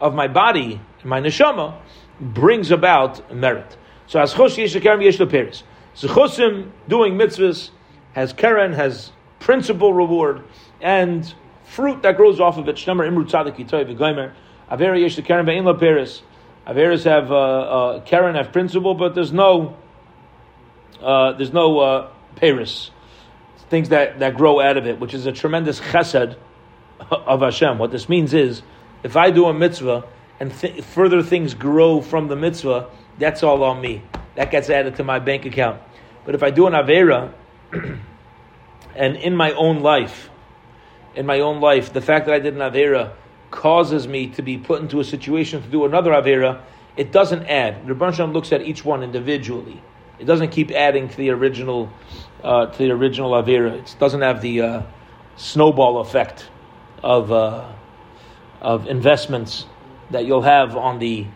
of 0.01 0.15
my 0.15 0.27
body, 0.29 0.81
my 1.05 1.21
neshama, 1.21 1.77
brings 2.21 2.71
about 2.71 3.33
merit. 3.35 3.77
So 4.07 4.21
as 4.21 4.35
chosh 4.35 4.57
yesh 4.59 4.75
yesh 4.75 5.19
peris. 5.19 5.63
So 5.95 6.09
chosim 6.09 6.71
doing 6.89 7.15
mitzvahs 7.15 7.71
has 8.13 8.33
keren, 8.33 8.73
has 8.73 9.13
principal 9.41 9.93
reward, 9.93 10.45
and 10.81 11.33
fruit 11.65 12.03
that 12.03 12.17
grows 12.17 12.41
off 12.41 12.59
of 12.59 12.69
it. 12.69 12.77
Shnemer 12.77 13.09
imru 13.09 13.25
tzadik 13.25 13.57
yitoy 13.57 13.85
v'goymer. 13.85 14.33
Avera 14.71 15.01
yesh 15.01 15.17
kerem 15.17 15.47
ve'in 15.47 15.65
lo 15.65 15.75
peris. 15.75 16.23
Averas 16.67 17.05
have 17.05 17.31
uh, 17.33 17.37
uh, 17.37 18.01
keren 18.03 18.35
have 18.37 18.53
principal, 18.53 18.95
but 18.95 19.15
there's 19.15 19.33
no 19.33 19.77
uh, 21.03 21.33
there's 21.33 21.53
no 21.53 21.81
uh, 21.81 22.11
peris 22.37 22.91
things 23.73 23.89
that, 23.89 24.19
that 24.19 24.37
grow 24.37 24.61
out 24.61 24.77
of 24.77 24.87
it, 24.87 25.01
which 25.01 25.15
is 25.15 25.25
a 25.25 25.33
tremendous 25.33 25.81
chesed 25.81 26.37
of 27.11 27.41
Hashem. 27.41 27.79
What 27.79 27.91
this 27.91 28.07
means 28.07 28.35
is, 28.35 28.61
if 29.03 29.17
I 29.17 29.31
do 29.31 29.47
a 29.47 29.55
mitzvah 29.55 30.05
and 30.39 30.53
th- 30.53 30.85
further 30.85 31.23
things 31.23 31.55
grow 31.55 32.03
from 32.03 32.29
the 32.29 32.37
mitzvah, 32.37 32.91
that's 33.19 33.43
all 33.43 33.65
on 33.65 33.81
me. 33.81 34.03
That 34.35 34.51
gets 34.51 34.69
added 34.69 34.97
to 34.97 35.05
my 35.05 35.21
bank 35.21 35.47
account. 35.47 35.81
But 36.27 36.35
if 36.35 36.43
I 36.43 36.51
do 36.51 36.67
an 36.67 36.75
avera, 36.75 37.33
and 38.97 39.17
in 39.17 39.37
my 39.37 39.53
own 39.53 39.81
life, 39.81 40.31
in 41.15 41.27
my 41.27 41.41
own 41.41 41.61
life, 41.61 41.93
the 41.93 42.01
fact 42.01 42.27
that 42.27 42.35
I 42.35 42.39
did 42.39 42.55
an 42.55 42.61
avera 42.61 43.13
causes 43.51 44.09
me 44.09 44.29
to 44.29 44.43
be 44.43 44.59
put 44.59 44.81
into 44.81 45.01
a 45.01 45.05
situation 45.05 45.63
to 45.63 45.69
do 45.69 45.85
another 45.85 46.11
avera, 46.11 46.63
it 46.97 47.13
doesn't 47.13 47.45
add. 47.47 47.89
Rebbe 47.89 48.25
looks 48.27 48.53
at 48.53 48.63
each 48.63 48.85
one 48.85 49.03
individually. 49.03 49.83
It 50.19 50.27
doesn't 50.27 50.51
keep 50.51 50.71
adding 50.71 51.09
to 51.09 51.17
the 51.17 51.31
original 51.31 51.91
uh, 52.45 52.67
to 52.67 52.79
the 52.79 52.91
original 52.91 53.33
Avera. 53.33 53.73
It 53.73 53.97
doesn't 53.99 54.21
have 54.21 54.43
the 54.43 54.61
uh, 54.61 54.83
snowball 55.37 55.99
effect 55.99 56.49
of 57.03 57.33
uh, 57.33 57.73
of 58.61 58.87
investments 58.87 59.67
that 60.11 60.27
you'll 60.27 60.43
have 60.43 60.77
on 60.77 60.99
the 60.99 61.27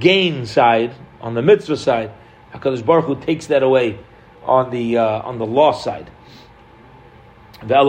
gain 0.00 0.46
side, 0.46 0.94
on 1.20 1.34
the 1.34 1.42
mitzvah 1.42 1.76
side. 1.76 2.12
Hakadosh 2.52 2.84
Baruch 2.84 3.04
Hu 3.04 3.20
takes 3.20 3.46
that 3.46 3.62
away 3.62 3.98
on 4.48 4.70
the 4.70 4.96
uh, 4.98 5.20
on 5.22 5.38
the 5.38 5.46
loss 5.46 5.84
side. 5.84 6.10
So 7.60 7.84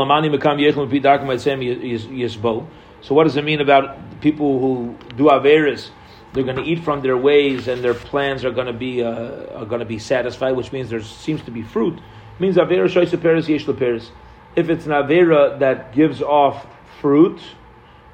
what 3.16 3.24
does 3.24 3.38
it 3.38 3.46
mean 3.46 3.62
about 3.62 4.22
people 4.22 4.60
who 4.60 4.96
do 5.16 5.26
averis 5.26 5.90
they're 6.34 6.44
going 6.44 6.58
to 6.58 6.64
eat 6.64 6.84
from 6.84 7.02
their 7.02 7.18
ways, 7.18 7.68
and 7.68 7.84
their 7.84 7.94
plans 7.94 8.46
are 8.46 8.52
going 8.52 8.68
to 8.68 8.74
be 8.74 9.04
uh, 9.04 9.60
are 9.60 9.66
going 9.66 9.80
to 9.80 9.86
be 9.86 9.98
satisfied, 9.98 10.52
which 10.52 10.72
means 10.72 10.90
there 10.90 11.02
seems 11.02 11.42
to 11.44 11.52
be 11.52 11.64
fruit. 11.64 11.98
It 11.98 12.42
means 12.42 12.56
avera 12.56 12.88
shoysa 12.88 13.20
peres 13.20 13.50
yesh 13.50 13.66
peres. 13.66 14.12
If 14.56 14.70
it's 14.70 14.86
an 14.86 14.92
avera 14.92 15.60
that 15.60 15.94
gives 15.94 16.22
off 16.22 16.68
fruit, 17.02 17.40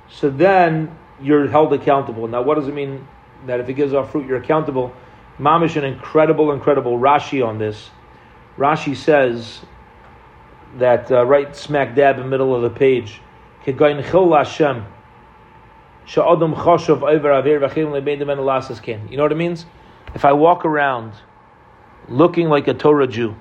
so 0.09 0.29
then 0.29 0.97
you're 1.21 1.47
held 1.47 1.73
accountable. 1.73 2.27
Now, 2.27 2.41
what 2.41 2.55
does 2.55 2.67
it 2.67 2.73
mean 2.73 3.07
that 3.47 3.59
if 3.59 3.67
it 3.67 3.73
gives 3.73 3.93
off 3.93 4.11
fruit, 4.11 4.27
you're 4.27 4.37
accountable? 4.37 4.93
Mamish, 5.37 5.75
an 5.75 5.83
incredible, 5.83 6.53
incredible 6.53 6.97
Rashi 6.97 7.45
on 7.45 7.57
this. 7.57 7.89
Rashi 8.57 8.95
says 8.95 9.61
that 10.77 11.11
uh, 11.11 11.25
right 11.25 11.55
smack 11.55 11.95
dab 11.95 12.17
in 12.17 12.23
the 12.23 12.29
middle 12.29 12.55
of 12.55 12.61
the 12.61 12.69
page, 12.69 13.21
Hashem. 14.33 14.85
You 19.09 19.17
know 19.17 19.23
what 19.23 19.31
it 19.31 19.37
means? 19.37 19.65
If 20.13 20.23
I 20.23 20.33
walk 20.33 20.63
around 20.63 21.13
looking 22.07 22.47
like 22.47 22.67
a 22.67 22.73
Torah 22.73 23.07
Jew 23.07 23.35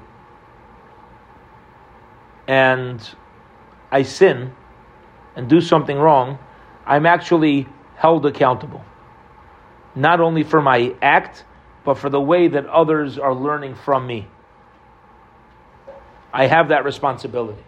and 2.49 3.09
I 3.93 4.03
sin 4.03 4.53
and 5.37 5.49
do 5.49 5.61
something 5.61 5.97
wrong, 5.97 6.39
I'm 6.87 7.07
actually 7.07 7.69
held 7.97 8.27
accountable. 8.27 8.85
Not 9.95 10.21
only 10.21 10.43
for 10.43 10.61
my 10.61 10.95
act, 11.01 11.45
but 11.85 11.99
for 11.99 12.11
the 12.11 12.21
way 12.21 12.49
that 12.49 12.67
others 12.67 13.19
are 13.19 13.35
learning 13.35 13.77
from 13.77 14.07
me. 14.07 14.27
I 16.35 16.49
have 16.49 16.71
that 16.71 16.85
responsibility. 16.85 17.63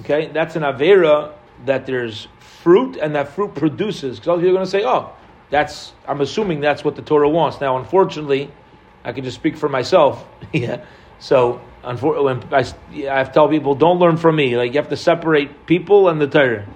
Okay, 0.00 0.28
that's 0.28 0.54
an 0.54 0.62
avera 0.62 1.32
that 1.66 1.84
there's 1.84 2.28
fruit 2.38 2.96
and 2.96 3.16
that 3.16 3.30
fruit 3.30 3.56
produces. 3.56 4.20
Because 4.20 4.40
you're 4.40 4.52
going 4.52 4.64
to 4.64 4.70
say, 4.70 4.84
"Oh, 4.84 5.12
that's." 5.50 5.92
I'm 6.06 6.20
assuming 6.20 6.60
that's 6.60 6.84
what 6.84 6.94
the 6.94 7.02
Torah 7.02 7.28
wants. 7.28 7.60
Now, 7.60 7.76
unfortunately, 7.78 8.52
I 9.04 9.12
can 9.12 9.24
just 9.24 9.36
speak 9.36 9.56
for 9.56 9.68
myself. 9.68 10.24
yeah. 10.52 10.84
So, 11.18 11.60
when 11.82 12.42
I, 12.52 12.58
I 12.60 13.18
have 13.18 13.28
to 13.28 13.32
tell 13.34 13.48
people, 13.48 13.74
don't 13.74 13.98
learn 13.98 14.16
from 14.16 14.36
me. 14.36 14.56
Like 14.56 14.72
you 14.72 14.80
have 14.80 14.90
to 14.90 14.96
separate 14.96 15.66
people 15.66 16.08
and 16.08 16.20
the 16.20 16.28
Torah. 16.28 16.66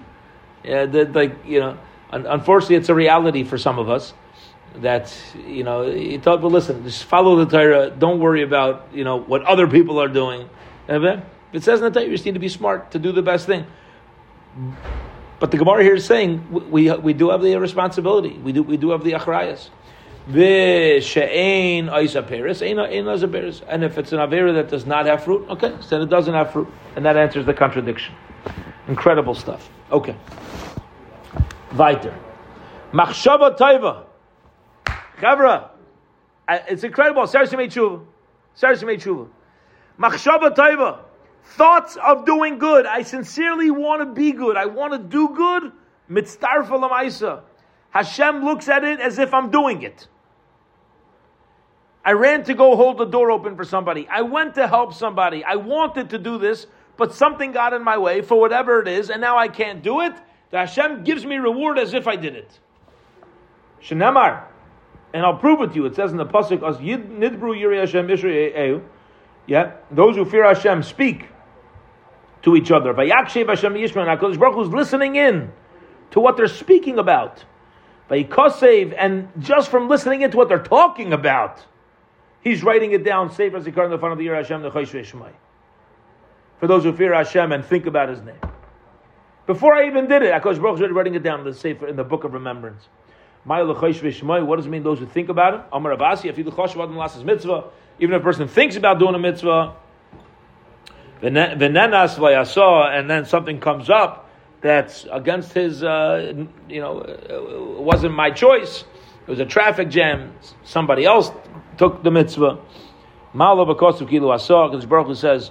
Yeah, 0.64 0.86
the, 0.86 1.04
like 1.04 1.46
you 1.46 1.60
know, 1.60 1.78
unfortunately, 2.10 2.76
it's 2.76 2.88
a 2.88 2.94
reality 2.94 3.44
for 3.44 3.58
some 3.58 3.78
of 3.78 3.88
us 3.88 4.12
that 4.74 5.16
you 5.46 5.62
know 5.62 5.86
you 5.86 6.18
tell 6.18 6.36
people 6.36 6.50
listen 6.50 6.82
just 6.82 7.04
follow 7.04 7.42
the 7.42 7.46
Torah 7.46 7.88
don't 7.88 8.20
worry 8.20 8.42
about 8.42 8.88
you 8.92 9.04
know 9.04 9.16
what 9.16 9.42
other 9.44 9.66
people 9.66 9.98
are 10.02 10.08
doing 10.08 10.50
it 10.88 11.62
says 11.62 11.80
in 11.80 11.84
the 11.84 11.90
Torah 11.90 12.04
you 12.06 12.12
just 12.12 12.24
need 12.24 12.34
to 12.34 12.40
be 12.40 12.48
smart 12.48 12.90
to 12.92 12.98
do 12.98 13.12
the 13.12 13.22
best 13.22 13.46
thing 13.46 13.66
but 15.38 15.50
the 15.50 15.58
Gemara 15.58 15.82
here 15.82 15.94
is 15.94 16.04
saying 16.04 16.70
we, 16.70 16.90
we 16.92 17.12
do 17.12 17.30
have 17.30 17.42
the 17.42 17.56
responsibility 17.56 18.38
we 18.38 18.52
do 18.52 18.62
we 18.62 18.76
do 18.76 18.90
have 18.90 19.04
the 19.04 19.12
achrayas 19.12 19.70
and 20.28 20.34
if 20.34 20.42
it's 23.98 24.12
an 24.12 24.18
avera 24.18 24.54
that 24.54 24.68
does 24.68 24.84
not 24.84 25.06
have 25.06 25.22
fruit, 25.22 25.48
okay, 25.48 25.72
then 25.88 26.02
it 26.02 26.10
doesn't 26.10 26.34
have 26.34 26.50
fruit, 26.50 26.66
and 26.96 27.04
that 27.04 27.16
answers 27.16 27.46
the 27.46 27.54
contradiction. 27.54 28.12
Incredible 28.88 29.36
stuff. 29.36 29.70
Okay. 29.92 30.16
Weiter. 31.76 32.18
Machshava 32.92 33.56
taiva. 33.56 34.06
Chavra, 35.18 35.70
uh, 36.48 36.58
it's 36.68 36.82
incredible. 36.82 37.22
Sarsi 37.22 37.56
made 37.56 37.70
tshuva. 37.70 38.04
Made 38.84 39.00
tshuva. 39.00 39.28
Machshava 39.98 40.54
taiva. 40.54 41.00
Thoughts 41.42 41.96
of 41.96 42.26
doing 42.26 42.58
good. 42.58 42.86
I 42.86 43.02
sincerely 43.02 43.70
want 43.70 44.02
to 44.02 44.06
be 44.06 44.32
good. 44.32 44.56
I 44.56 44.66
want 44.66 44.92
to 44.92 44.98
do 44.98 45.34
good. 45.34 45.72
Mitzdarfa 46.10 46.68
lamaisa. 46.68 47.42
Hashem 47.90 48.44
looks 48.44 48.68
at 48.68 48.84
it 48.84 49.00
as 49.00 49.18
if 49.18 49.32
I'm 49.32 49.50
doing 49.50 49.82
it. 49.82 50.08
I 52.04 52.12
ran 52.12 52.44
to 52.44 52.54
go 52.54 52.76
hold 52.76 52.98
the 52.98 53.04
door 53.04 53.30
open 53.30 53.56
for 53.56 53.64
somebody. 53.64 54.06
I 54.08 54.22
went 54.22 54.54
to 54.54 54.68
help 54.68 54.94
somebody. 54.94 55.42
I 55.44 55.56
wanted 55.56 56.10
to 56.10 56.18
do 56.18 56.38
this, 56.38 56.66
but 56.96 57.12
something 57.12 57.52
got 57.52 57.72
in 57.72 57.82
my 57.82 57.98
way 57.98 58.22
for 58.22 58.38
whatever 58.38 58.80
it 58.80 58.86
is, 58.86 59.10
and 59.10 59.20
now 59.20 59.36
I 59.36 59.48
can't 59.48 59.82
do 59.82 60.02
it. 60.02 60.12
The 60.50 60.58
Hashem 60.58 61.04
gives 61.04 61.26
me 61.26 61.36
reward 61.36 61.78
as 61.78 61.94
if 61.94 62.06
I 62.06 62.16
did 62.16 62.36
it. 62.36 62.60
Shenemar 63.82 64.44
and 65.16 65.24
I'll 65.24 65.38
prove 65.38 65.62
it 65.62 65.68
to 65.68 65.74
you. 65.76 65.86
It 65.86 65.94
says 65.94 66.10
in 66.10 66.18
the 66.18 66.26
pasuk, 66.26 66.62
"As 66.62 66.80
Yid 66.80 67.08
nidbru 67.08 67.58
yiri 67.58 67.80
Hashem 67.80 68.10
Israel." 68.10 68.82
Yeah, 69.46 69.72
those 69.90 70.16
who 70.16 70.24
fear 70.24 70.44
Hashem 70.44 70.82
speak 70.82 71.28
to 72.42 72.56
each 72.56 72.70
other. 72.70 72.92
Vayakshev 72.92 73.48
Hashem 73.48 73.74
Yishmael. 73.74 74.06
Hakadosh 74.06 74.38
Baruch 74.38 74.54
Hu's 74.54 74.68
listening 74.68 75.16
in 75.16 75.52
to 76.10 76.20
what 76.20 76.36
they're 76.36 76.48
speaking 76.48 76.98
about. 76.98 77.44
Vayikosev, 78.10 78.94
and 78.96 79.28
just 79.38 79.70
from 79.70 79.88
listening 79.88 80.22
into 80.22 80.36
what 80.36 80.48
they're 80.48 80.62
talking 80.62 81.12
about, 81.12 81.64
he's 82.40 82.62
writing 82.62 82.92
it 82.92 83.04
down. 83.04 83.32
Save 83.32 83.54
as 83.54 83.66
in 83.66 83.72
the 83.72 83.98
front 83.98 84.12
of 84.12 84.18
the 84.18 84.24
year 84.24 84.34
Hashem 84.34 84.62
the. 84.62 84.70
For 86.58 86.66
those 86.66 86.84
who 86.84 86.92
fear 86.92 87.12
Hashem 87.14 87.52
and 87.52 87.64
think 87.64 87.86
about 87.86 88.08
His 88.08 88.22
name. 88.22 88.40
Before 89.46 89.74
I 89.74 89.86
even 89.86 90.08
did 90.08 90.22
it, 90.22 90.32
Hakadosh 90.32 90.60
Baruch 90.60 90.78
Hu 90.78 90.92
writing 90.92 91.14
it 91.14 91.22
down 91.22 91.40
in 91.40 91.44
the 91.46 91.54
Sefer 91.54 91.86
in 91.86 91.96
the 91.96 92.04
book 92.04 92.24
of 92.24 92.32
remembrance. 92.34 92.88
What 93.44 93.64
does 93.76 94.66
it 94.66 94.68
mean? 94.68 94.82
Those 94.82 94.98
who 94.98 95.06
think 95.06 95.28
about 95.28 95.54
it. 95.54 95.60
Amar 95.72 95.96
Abasi, 95.96 96.24
if 96.28 96.36
you 96.36 96.44
mitzvah, 97.24 97.64
even 97.98 98.14
if 98.14 98.20
a 98.20 98.24
person 98.24 98.48
thinks 98.48 98.76
about 98.76 98.98
doing 98.98 99.14
a 99.14 99.18
mitzvah, 99.18 99.74
and 101.22 101.36
then 103.10 103.24
something 103.24 103.58
comes 103.60 103.88
up 103.88 104.28
that's 104.60 105.06
against 105.10 105.52
his, 105.52 105.82
uh, 105.82 106.32
you 106.68 106.80
know, 106.80 107.00
it 107.00 107.80
wasn't 107.80 108.14
my 108.14 108.30
choice. 108.30 108.84
It 109.26 109.30
was 109.30 109.40
a 109.40 109.46
traffic 109.46 109.88
jam. 109.88 110.34
Somebody 110.64 111.04
else 111.04 111.30
took 111.78 112.02
the 112.02 112.10
mitzvah. 112.10 112.58
Ma'ala 113.34 113.66
b'kosav 113.74 114.08
kilu 114.08 114.34
asah. 114.34 114.70
Because 114.70 114.86
Baruch 114.86 115.16
says, 115.16 115.50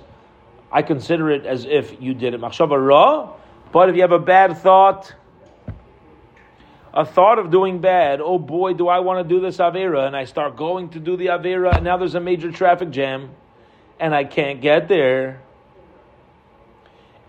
I 0.71 0.81
consider 0.81 1.29
it 1.31 1.45
as 1.45 1.65
if 1.65 1.99
you 2.01 2.13
did 2.13 2.33
it. 2.33 2.41
Machshava 2.41 2.77
ra. 2.77 3.33
But 3.71 3.89
if 3.89 3.95
you 3.95 4.01
have 4.01 4.11
a 4.11 4.19
bad 4.19 4.57
thought, 4.57 5.13
a 6.95 7.05
thought 7.05 7.39
of 7.39 7.51
doing 7.51 7.81
bad, 7.81 8.21
oh 8.21 8.39
boy, 8.39 8.73
do 8.73 8.87
I 8.87 8.99
want 8.99 9.27
to 9.27 9.35
do 9.35 9.41
this 9.41 9.57
Avera, 9.57 10.07
and 10.07 10.15
I 10.15 10.23
start 10.23 10.55
going 10.55 10.89
to 10.91 10.99
do 10.99 11.17
the 11.17 11.27
Avera, 11.27 11.75
and 11.75 11.83
now 11.83 11.97
there's 11.97 12.15
a 12.15 12.21
major 12.21 12.51
traffic 12.51 12.89
jam, 12.89 13.31
and 13.99 14.15
I 14.15 14.23
can't 14.23 14.61
get 14.61 14.87
there. 14.87 15.41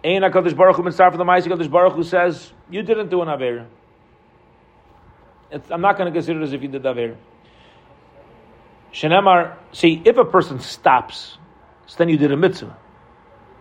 Ein 0.04 0.20
Baruch 0.20 0.76
Hu 0.76 0.82
Mitzvah 0.84 1.10
for 1.10 1.16
the 1.16 1.24
Ma'aseh 1.24 1.68
Baruch 1.70 1.94
Hu 1.94 2.04
says, 2.04 2.52
you 2.70 2.82
didn't 2.82 3.08
do 3.08 3.22
an 3.22 3.28
Avera. 3.28 3.66
It's, 5.50 5.68
I'm 5.70 5.80
not 5.80 5.98
going 5.98 6.12
to 6.12 6.16
consider 6.16 6.40
it 6.40 6.44
as 6.44 6.52
if 6.52 6.62
you 6.62 6.68
did 6.68 6.84
the 6.84 6.94
Avera. 6.94 7.16
Shenemar, 8.92 9.56
see, 9.72 10.00
if 10.04 10.16
a 10.16 10.24
person 10.24 10.60
stops, 10.60 11.38
so 11.86 11.96
then 11.98 12.08
you 12.08 12.16
did 12.16 12.30
a 12.30 12.36
mitzvah. 12.36 12.76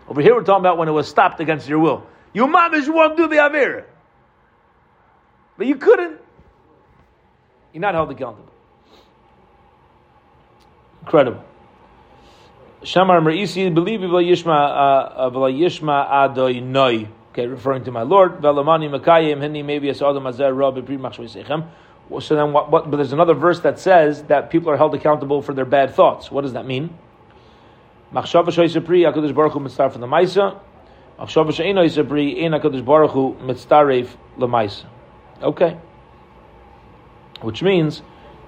Over 0.08 0.22
here 0.22 0.36
we're 0.36 0.44
talking 0.44 0.62
about 0.62 0.78
when 0.78 0.88
it 0.88 0.92
was 0.92 1.08
stopped 1.08 1.40
against 1.40 1.68
your 1.68 1.80
will. 1.80 2.06
You 2.32 2.46
mamish 2.46 2.88
won't 2.94 3.18
do 3.18 3.28
the 3.28 3.38
Avera. 3.38 3.86
But 5.58 5.68
you 5.68 5.76
couldn't. 5.76 6.20
You're 7.74 7.82
not 7.82 7.94
held 7.94 8.12
accountable. 8.12 8.52
Incredible. 11.02 11.44
Shamar 12.82 13.22
Merisi, 13.22 13.74
believe 13.74 14.00
Yishma 14.02 14.48
uh, 14.48 15.28
uh, 15.28 15.32
Yishma 15.32 16.10
Adoy 16.10 16.64
Noi. 16.64 17.08
Okay, 17.32 17.48
referring 17.48 17.84
to 17.84 17.92
my 17.92 18.04
Lord. 18.04 18.42
Velamani 18.42 18.90
Makayim 18.90 19.40
Hini 19.40 19.66
maybe 19.66 19.90
as 19.90 20.02
Adam 20.02 20.26
Rabbi 20.26 20.82
Pri 20.82 22.22
So 22.22 22.36
then, 22.36 22.54
what, 22.54 22.72
what, 22.72 22.90
but 22.90 22.98
there's 22.98 23.14
another 23.14 23.34
verse 23.34 23.60
that 23.62 23.80
says 23.80 24.24
that 24.24 24.50
people 24.50 24.70
are 24.70 24.78
held 24.78 24.94
accountable 24.96 25.42
for 25.42 25.54
their 25.54 25.66
bad 25.66 25.94
thoughts. 25.94 26.32
What 26.32 26.42
does 26.42 26.54
that 26.54 26.66
mean? 26.66 26.96
Machshava 28.14 28.48
Shoy 28.48 28.70
Hakadosh 28.70 29.36
Baruch 29.36 29.54
Hu 29.54 29.60
mitzvah 29.60 29.90
from 29.90 30.02
the 30.02 30.08
Maisa. 30.08 30.60
Machshava 31.20 31.50
Sheino 31.50 31.90
Sepri, 31.90 32.44
Ein 32.46 32.52
Hakadosh 32.52 32.86
Baruch 32.86 33.12
Hu 33.12 33.36
mitzvah 33.42 34.08
lemaisa. 34.38 34.86
Okay. 35.46 35.78
Which 37.42 37.62
means 37.62 38.02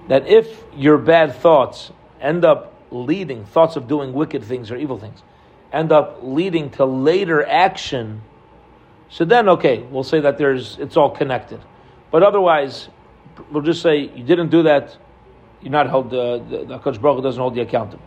that 0.08 0.26
if 0.26 0.64
your 0.74 0.98
bad 0.98 1.36
thoughts 1.36 1.92
end 2.20 2.44
up 2.44 2.74
leading, 2.90 3.44
thoughts 3.44 3.76
of 3.76 3.86
doing 3.86 4.12
wicked 4.12 4.42
things 4.42 4.70
or 4.70 4.76
evil 4.76 4.98
things, 4.98 5.22
end 5.72 5.92
up 5.92 6.18
leading 6.22 6.70
to 6.70 6.84
later 6.84 7.46
action, 7.46 8.22
so 9.10 9.24
then, 9.24 9.48
okay, 9.48 9.78
we'll 9.78 10.02
say 10.02 10.20
that 10.20 10.38
there's, 10.38 10.76
it's 10.78 10.96
all 10.96 11.10
connected. 11.10 11.60
But 12.10 12.22
otherwise, 12.22 12.88
we'll 13.50 13.62
just 13.62 13.80
say 13.80 13.98
you 13.98 14.24
didn't 14.24 14.48
do 14.50 14.64
that, 14.64 14.96
you're 15.62 15.70
not 15.70 15.88
held, 15.88 16.12
uh, 16.12 16.38
the, 16.38 16.64
the 16.64 16.78
Kodesh 16.78 17.00
Baruch 17.00 17.22
doesn't 17.22 17.40
hold 17.40 17.56
you 17.56 17.62
accountable. 17.62 18.02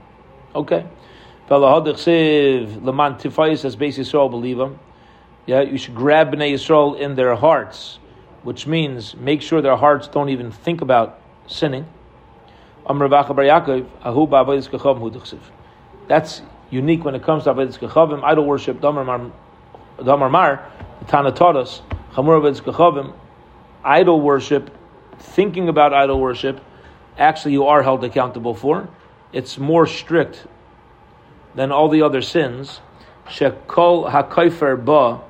Okay? 0.53 0.85
Leman 1.49 3.15
Tifayis 3.15 3.63
as 3.65 3.75
Beis 3.75 3.97
Yisrael 3.97 4.29
believe 4.29 4.59
him. 4.59 4.79
Yeah, 5.45 5.61
you 5.61 5.77
should 5.77 5.95
grab 5.95 6.31
Bnei 6.31 6.53
Yisrael 6.53 6.99
in 6.99 7.15
their 7.15 7.35
hearts 7.35 7.99
which 8.43 8.65
means 8.67 9.15
make 9.15 9.41
sure 9.41 9.61
their 9.61 9.77
hearts 9.77 10.07
don't 10.07 10.29
even 10.29 10.51
think 10.51 10.81
about 10.81 11.19
sinning. 11.47 11.85
That's 16.07 16.41
unique 16.69 17.05
when 17.05 17.15
it 17.15 17.23
comes 17.23 17.43
to 17.43 17.53
Avedis 17.53 17.77
Kechavim, 17.77 18.23
idol 18.23 18.45
worship, 18.45 18.81
Damar 18.81 19.03
Mar, 20.29 20.65
Tana 21.07 21.31
taught 21.31 21.55
us, 21.55 21.81
idol 23.83 24.21
worship 24.21 24.77
thinking 25.21 25.69
about 25.69 25.93
idol 25.93 26.19
worship, 26.19 26.59
actually 27.17 27.53
you 27.53 27.65
are 27.65 27.83
held 27.83 28.03
accountable 28.03 28.53
for. 28.55 28.89
It's 29.31 29.57
more 29.57 29.85
strict 29.85 30.45
than 31.55 31.71
all 31.71 31.89
the 31.89 32.01
other 32.01 32.21
sins. 32.21 32.81
Shekol 33.27 34.11
hakaifer 34.11 34.83
ba 34.83 35.21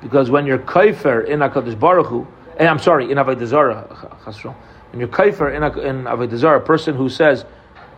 because 0.00 0.30
when 0.30 0.46
you're 0.46 0.58
kaifer 0.58 1.26
in 1.26 1.40
Hakadosh 1.40 1.78
Baruch 1.78 2.06
Hu, 2.06 2.26
and 2.58 2.68
eh, 2.68 2.70
I'm 2.70 2.78
sorry, 2.78 3.10
in 3.10 3.18
Avodah 3.18 3.46
Zarah, 3.46 3.82
when 4.90 5.00
you're 5.00 5.08
kaifer 5.08 5.54
in, 5.54 5.62
in 5.62 6.04
Avodah 6.04 6.36
Zarah, 6.36 6.58
a 6.58 6.64
person 6.64 6.94
who 6.94 7.08
says 7.08 7.44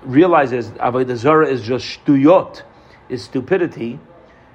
realizes 0.03 0.71
Avodah 0.71 1.17
Zarah 1.17 1.49
is 1.49 1.63
just 1.63 1.85
shtuyot, 1.87 2.63
is 3.09 3.23
stupidity. 3.23 3.99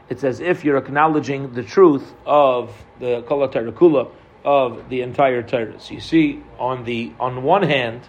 It's 0.09 0.23
as 0.23 0.39
if 0.39 0.65
you're 0.65 0.77
acknowledging 0.77 1.53
the 1.53 1.63
truth 1.63 2.13
of 2.25 2.71
the 2.99 3.23
Kol 3.23 3.47
Kula 3.47 4.11
of 4.43 4.89
the 4.89 5.01
entire 5.01 5.41
Torah. 5.41 5.79
So 5.79 5.93
you 5.93 6.01
see, 6.01 6.43
on 6.59 6.83
the 6.83 7.13
on 7.19 7.43
one 7.43 7.63
hand, 7.63 8.01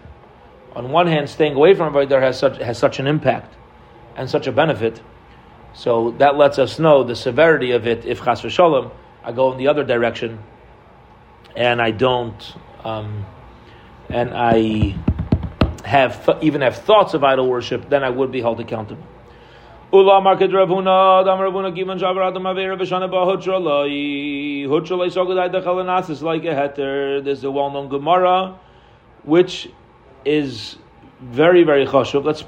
on 0.74 0.90
one 0.90 1.06
hand, 1.06 1.30
staying 1.30 1.54
away 1.54 1.74
from 1.74 1.92
Avodah 1.92 2.20
has 2.20 2.38
such 2.38 2.58
has 2.58 2.78
such 2.78 2.98
an 2.98 3.06
impact 3.06 3.54
and 4.16 4.28
such 4.28 4.46
a 4.46 4.52
benefit. 4.52 5.00
So 5.74 6.12
that 6.18 6.36
lets 6.36 6.58
us 6.58 6.78
know 6.78 7.04
the 7.04 7.16
severity 7.16 7.70
of 7.72 7.86
it. 7.86 8.04
If 8.04 8.24
Chas 8.24 8.42
v'Shalom, 8.42 8.90
I 9.24 9.32
go 9.32 9.52
in 9.52 9.58
the 9.58 9.68
other 9.68 9.84
direction, 9.84 10.38
and 11.56 11.80
I 11.80 11.90
don't, 11.90 12.56
um, 12.84 13.24
and 14.08 14.30
I 14.34 14.96
have 15.84 16.38
even 16.42 16.60
have 16.60 16.76
thoughts 16.76 17.14
of 17.14 17.24
idol 17.24 17.48
worship, 17.48 17.88
then 17.88 18.04
I 18.04 18.10
would 18.10 18.30
be 18.30 18.40
held 18.40 18.60
accountable. 18.60 19.04
Ula 19.92 20.20
market 20.20 20.50
Ravuna, 20.50 21.24
Dam 21.24 21.38
Ravuna 21.38 21.72
Givan 21.74 22.00
Shavar 22.00 22.28
Adam 22.28 22.42
Avera 22.42 22.76
Vishana 22.76 23.08
Bahutralai. 23.08 24.66
Hutralai 24.66 25.08
Sogadai 25.08 26.10
is 26.10 26.22
like 26.22 26.42
a 26.44 26.48
heter. 26.48 27.24
There's 27.24 27.44
a 27.44 27.50
well 27.50 27.70
known 27.70 27.88
Gemara, 27.88 28.58
which 29.22 29.70
is 30.24 30.76
very, 31.20 31.62
very 31.62 31.86
chashuv. 31.86 32.24
Let's 32.24 32.44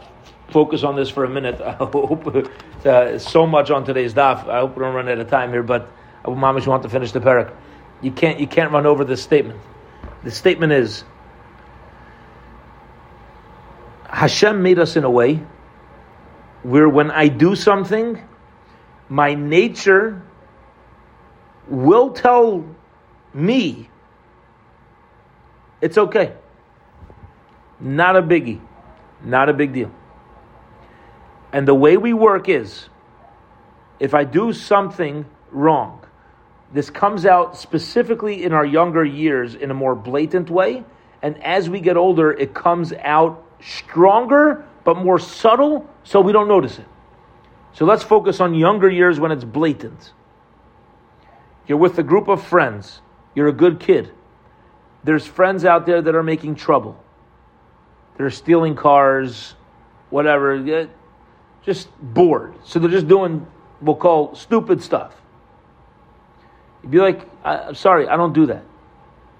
focus 0.50 0.82
on 0.82 0.96
this 0.96 1.08
for 1.08 1.24
a 1.24 1.28
minute. 1.28 1.60
I 1.64 1.72
hope 1.72 2.48
uh, 2.84 3.18
so 3.18 3.46
much 3.46 3.70
on 3.70 3.84
today's 3.84 4.12
daf. 4.12 4.48
I 4.48 4.60
hope 4.60 4.76
we 4.76 4.82
don't 4.82 4.94
run 4.94 5.08
out 5.08 5.18
of 5.18 5.30
time 5.30 5.50
here, 5.50 5.62
but 5.62 5.88
mamish 6.34 6.66
want 6.66 6.82
to 6.82 6.88
finish 6.88 7.12
the 7.12 7.20
parak. 7.20 7.54
You 8.02 8.10
can't 8.10 8.40
you 8.40 8.46
can't 8.46 8.72
run 8.72 8.86
over 8.86 9.04
this 9.04 9.22
statement. 9.22 9.60
The 10.22 10.30
statement 10.30 10.72
is 10.72 11.04
Hashem 14.08 14.62
made 14.62 14.78
us 14.78 14.96
in 14.96 15.04
a 15.04 15.10
way 15.10 15.42
where 16.62 16.88
when 16.88 17.10
I 17.10 17.28
do 17.28 17.54
something, 17.54 18.20
my 19.08 19.34
nature 19.34 20.22
will 21.68 22.12
tell 22.12 22.64
me 23.34 23.90
it's 25.80 25.98
okay. 25.98 26.32
Not 27.78 28.16
a 28.16 28.22
biggie. 28.22 28.60
Not 29.22 29.48
a 29.48 29.52
big 29.52 29.72
deal. 29.72 29.92
And 31.52 31.66
the 31.66 31.74
way 31.74 31.96
we 31.96 32.12
work 32.12 32.48
is 32.48 32.88
if 34.00 34.14
I 34.14 34.24
do 34.24 34.52
something 34.52 35.26
wrong, 35.50 36.05
this 36.72 36.90
comes 36.90 37.26
out 37.26 37.56
specifically 37.56 38.44
in 38.44 38.52
our 38.52 38.64
younger 38.64 39.04
years 39.04 39.54
in 39.54 39.70
a 39.70 39.74
more 39.74 39.94
blatant 39.94 40.50
way. 40.50 40.84
And 41.22 41.42
as 41.42 41.70
we 41.70 41.80
get 41.80 41.96
older, 41.96 42.32
it 42.32 42.54
comes 42.54 42.92
out 42.92 43.42
stronger 43.60 44.64
but 44.84 44.96
more 44.96 45.18
subtle 45.18 45.88
so 46.04 46.20
we 46.20 46.32
don't 46.32 46.48
notice 46.48 46.78
it. 46.78 46.86
So 47.72 47.84
let's 47.84 48.02
focus 48.02 48.40
on 48.40 48.54
younger 48.54 48.88
years 48.88 49.18
when 49.18 49.32
it's 49.32 49.44
blatant. 49.44 50.12
You're 51.66 51.78
with 51.78 51.98
a 51.98 52.02
group 52.02 52.28
of 52.28 52.42
friends, 52.44 53.00
you're 53.34 53.48
a 53.48 53.52
good 53.52 53.80
kid. 53.80 54.12
There's 55.02 55.26
friends 55.26 55.64
out 55.64 55.86
there 55.86 56.00
that 56.00 56.14
are 56.14 56.22
making 56.22 56.54
trouble. 56.54 57.02
They're 58.16 58.30
stealing 58.30 58.76
cars, 58.76 59.54
whatever 60.10 60.88
just 61.62 61.88
bored. 62.00 62.54
So 62.64 62.78
they're 62.78 62.90
just 62.90 63.08
doing, 63.08 63.46
we'll 63.80 63.96
call 63.96 64.34
stupid 64.34 64.82
stuff. 64.82 65.14
You'd 66.86 66.92
be 66.92 66.98
like, 66.98 67.28
I'm 67.44 67.74
sorry, 67.74 68.06
I 68.06 68.16
don't 68.16 68.32
do 68.32 68.46
that. 68.46 68.62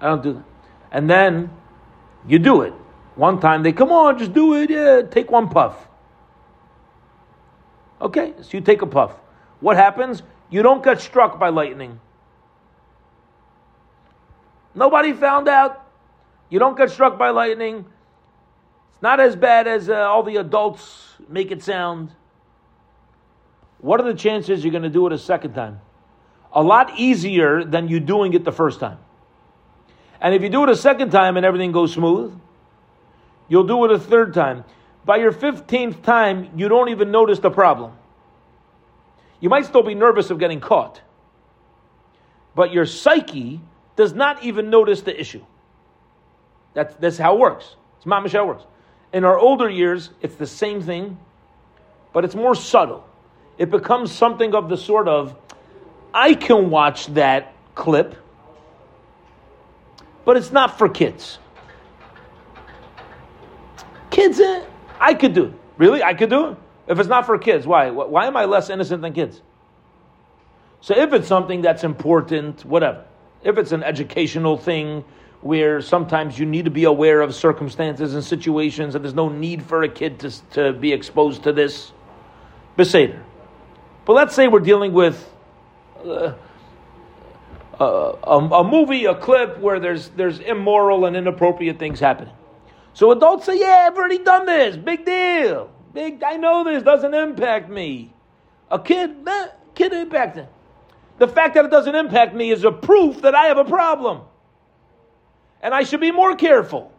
I 0.01 0.07
don't 0.07 0.21
do 0.21 0.33
that. 0.33 0.43
And 0.91 1.09
then 1.09 1.49
you 2.27 2.39
do 2.39 2.63
it. 2.63 2.73
One 3.15 3.39
time 3.39 3.63
they 3.63 3.71
come 3.71 3.89
on, 3.89 4.19
just 4.19 4.33
do 4.33 4.55
it. 4.55 4.69
Yeah, 4.69 5.03
take 5.09 5.31
one 5.31 5.47
puff. 5.47 5.87
Okay, 8.01 8.33
so 8.41 8.49
you 8.51 8.59
take 8.59 8.81
a 8.81 8.85
puff. 8.85 9.13
What 9.61 9.77
happens? 9.77 10.23
You 10.49 10.61
don't 10.61 10.83
get 10.83 10.99
struck 10.99 11.39
by 11.39 11.47
lightning. 11.47 12.01
Nobody 14.75 15.13
found 15.13 15.47
out. 15.47 15.87
You 16.49 16.59
don't 16.59 16.77
get 16.77 16.91
struck 16.91 17.17
by 17.17 17.29
lightning. 17.29 17.85
It's 18.93 19.01
not 19.01 19.21
as 19.21 19.37
bad 19.37 19.67
as 19.67 19.89
uh, 19.89 19.93
all 19.93 20.23
the 20.23 20.35
adults 20.35 21.13
make 21.29 21.51
it 21.51 21.63
sound. 21.63 22.11
What 23.79 24.01
are 24.01 24.11
the 24.11 24.17
chances 24.17 24.65
you're 24.65 24.71
going 24.71 24.83
to 24.83 24.89
do 24.89 25.07
it 25.07 25.13
a 25.13 25.17
second 25.17 25.53
time? 25.53 25.79
A 26.53 26.63
lot 26.63 26.97
easier 26.97 27.63
than 27.63 27.87
you 27.87 27.99
doing 27.99 28.33
it 28.33 28.43
the 28.43 28.51
first 28.51 28.79
time. 28.79 28.97
And 30.19 30.33
if 30.33 30.41
you 30.41 30.49
do 30.49 30.63
it 30.63 30.69
a 30.69 30.75
second 30.75 31.11
time 31.11 31.37
and 31.37 31.45
everything 31.45 31.71
goes 31.71 31.93
smooth, 31.93 32.33
you'll 33.47 33.67
do 33.67 33.85
it 33.85 33.91
a 33.91 33.99
third 33.99 34.33
time. 34.33 34.63
By 35.05 35.17
your 35.17 35.31
15th 35.31 36.01
time, 36.01 36.51
you 36.55 36.67
don't 36.67 36.89
even 36.89 37.11
notice 37.11 37.39
the 37.39 37.51
problem. 37.51 37.93
You 39.39 39.49
might 39.49 39.65
still 39.65 39.83
be 39.83 39.93
nervous 39.93 40.31
of 40.31 40.39
getting 40.39 40.59
caught, 40.59 41.01
but 42.55 42.73
your 42.73 42.85
psyche 42.85 43.61
does 43.95 44.13
not 44.13 44.43
even 44.43 44.69
notice 44.69 45.01
the 45.01 45.19
issue. 45.19 45.45
That's, 46.73 46.95
that's 46.95 47.17
how 47.17 47.35
it 47.35 47.39
works. 47.39 47.75
It's 47.97 48.05
mamish 48.05 48.33
it 48.33 48.45
works. 48.45 48.63
In 49.13 49.23
our 49.23 49.37
older 49.37 49.69
years, 49.69 50.09
it's 50.21 50.35
the 50.35 50.47
same 50.47 50.81
thing, 50.81 51.17
but 52.13 52.25
it's 52.25 52.35
more 52.35 52.55
subtle. 52.55 53.07
It 53.57 53.71
becomes 53.71 54.11
something 54.11 54.53
of 54.53 54.69
the 54.69 54.77
sort 54.77 55.07
of, 55.07 55.35
I 56.13 56.33
can 56.33 56.69
watch 56.69 57.07
that 57.07 57.53
clip, 57.75 58.15
but 60.25 60.37
it's 60.37 60.51
not 60.51 60.77
for 60.77 60.89
kids. 60.89 61.39
Kids, 64.09 64.39
eh, 64.39 64.63
I 64.99 65.13
could 65.13 65.33
do. 65.33 65.53
Really? 65.77 66.01
I 66.01 66.13
could 66.13 66.29
do 66.29 66.47
it? 66.47 66.57
If 66.87 66.99
it's 66.99 67.09
not 67.09 67.25
for 67.25 67.37
kids, 67.37 67.67
why? 67.67 67.91
Why 67.91 68.25
am 68.27 68.37
I 68.37 68.45
less 68.45 68.69
innocent 68.69 69.01
than 69.01 69.13
kids? 69.13 69.41
So 70.81 70.95
if 70.97 71.13
it's 71.13 71.27
something 71.27 71.61
that's 71.61 71.83
important, 71.83 72.63
whatever. 72.65 73.05
If 73.43 73.57
it's 73.57 73.71
an 73.71 73.83
educational 73.83 74.57
thing, 74.57 75.03
where 75.41 75.81
sometimes 75.81 76.39
you 76.39 76.45
need 76.45 76.65
to 76.65 76.71
be 76.71 76.85
aware 76.85 77.21
of 77.21 77.35
circumstances 77.35 78.13
and 78.15 78.23
situations, 78.23 78.95
and 78.95 79.03
there's 79.03 79.13
no 79.13 79.29
need 79.29 79.63
for 79.63 79.83
a 79.83 79.89
kid 79.89 80.19
to, 80.19 80.31
to 80.51 80.73
be 80.73 80.91
exposed 80.91 81.43
to 81.43 81.53
this. 81.53 81.91
Beseder. 82.77 83.21
But 84.05 84.13
let's 84.13 84.35
say 84.35 84.47
we're 84.47 84.59
dealing 84.59 84.93
with 84.93 85.31
a, 86.07 86.35
a, 87.79 88.63
movie, 88.63 89.05
a 89.05 89.15
clip 89.15 89.59
where 89.59 89.79
there's, 89.79 90.09
there's 90.09 90.39
immoral 90.39 91.05
and 91.05 91.15
inappropriate 91.15 91.79
things 91.79 91.99
happening. 91.99 92.33
So 92.93 93.11
adults 93.11 93.45
say, 93.45 93.59
Yeah, 93.59 93.85
I've 93.87 93.97
already 93.97 94.19
done 94.19 94.45
this. 94.45 94.75
Big 94.75 95.05
deal. 95.05 95.69
Big, 95.93 96.23
I 96.23 96.37
know 96.37 96.63
this 96.63 96.83
doesn't 96.83 97.13
impact 97.13 97.69
me. 97.69 98.13
A 98.69 98.79
kid, 98.79 99.15
kid 99.75 99.93
impacted. 99.93 100.47
The 101.17 101.27
fact 101.27 101.55
that 101.55 101.65
it 101.65 101.71
doesn't 101.71 101.95
impact 101.95 102.35
me 102.35 102.51
is 102.51 102.63
a 102.63 102.71
proof 102.71 103.21
that 103.21 103.33
I 103.33 103.45
have 103.45 103.57
a 103.57 103.65
problem. 103.65 104.21
And 105.61 105.73
I 105.73 105.83
should 105.83 106.01
be 106.01 106.11
more 106.11 106.35
careful. 106.35 106.91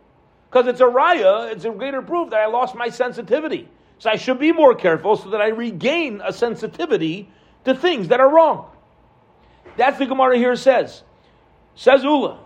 Because 0.51 0.67
it's 0.67 0.81
a 0.81 0.85
raya, 0.85 1.53
it's 1.53 1.65
a 1.65 1.71
greater 1.71 2.03
proof 2.03 2.31
that 2.31 2.41
I 2.41 2.47
lost 2.47 2.75
my 2.75 2.89
sensitivity. 2.89 3.69
So 3.99 4.11
I 4.11 4.17
should 4.17 4.39
be 4.39 4.53
more 4.53 4.75
careful 4.75 5.17
so 5.17 5.31
that 5.31 5.41
I 5.41 5.49
regain 5.49 6.23
a 6.25 6.33
sensitivity 6.33 7.29
to 7.65 7.75
things 7.75 8.09
that 8.09 8.21
are 8.21 8.33
wrong. 8.33 8.71
That's 9.79 9.99
the 9.99 10.07
Gemara 10.07 10.37
here 10.37 10.57
says. 10.57 11.03
Says 11.77 12.03
Ula, 12.03 12.41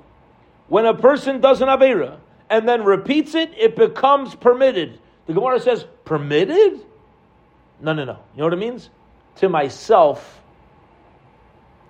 when 0.69 0.85
a 0.85 0.95
person 0.95 1.41
does 1.41 1.63
an 1.63 1.69
Avera 1.69 2.19
and 2.51 2.69
then 2.69 2.85
repeats 2.85 3.35
it, 3.35 3.53
it 3.57 3.75
becomes 3.75 4.35
permitted. 4.35 5.01
The 5.27 5.33
Gemara 5.33 5.59
says, 5.59 5.87
permitted? 6.05 6.81
No, 7.81 7.95
no, 7.95 8.05
no. 8.05 8.19
You 8.35 8.39
know 8.39 8.45
what 8.45 8.53
it 8.53 8.59
means? 8.59 8.91
To 9.37 9.49
myself, 9.49 10.43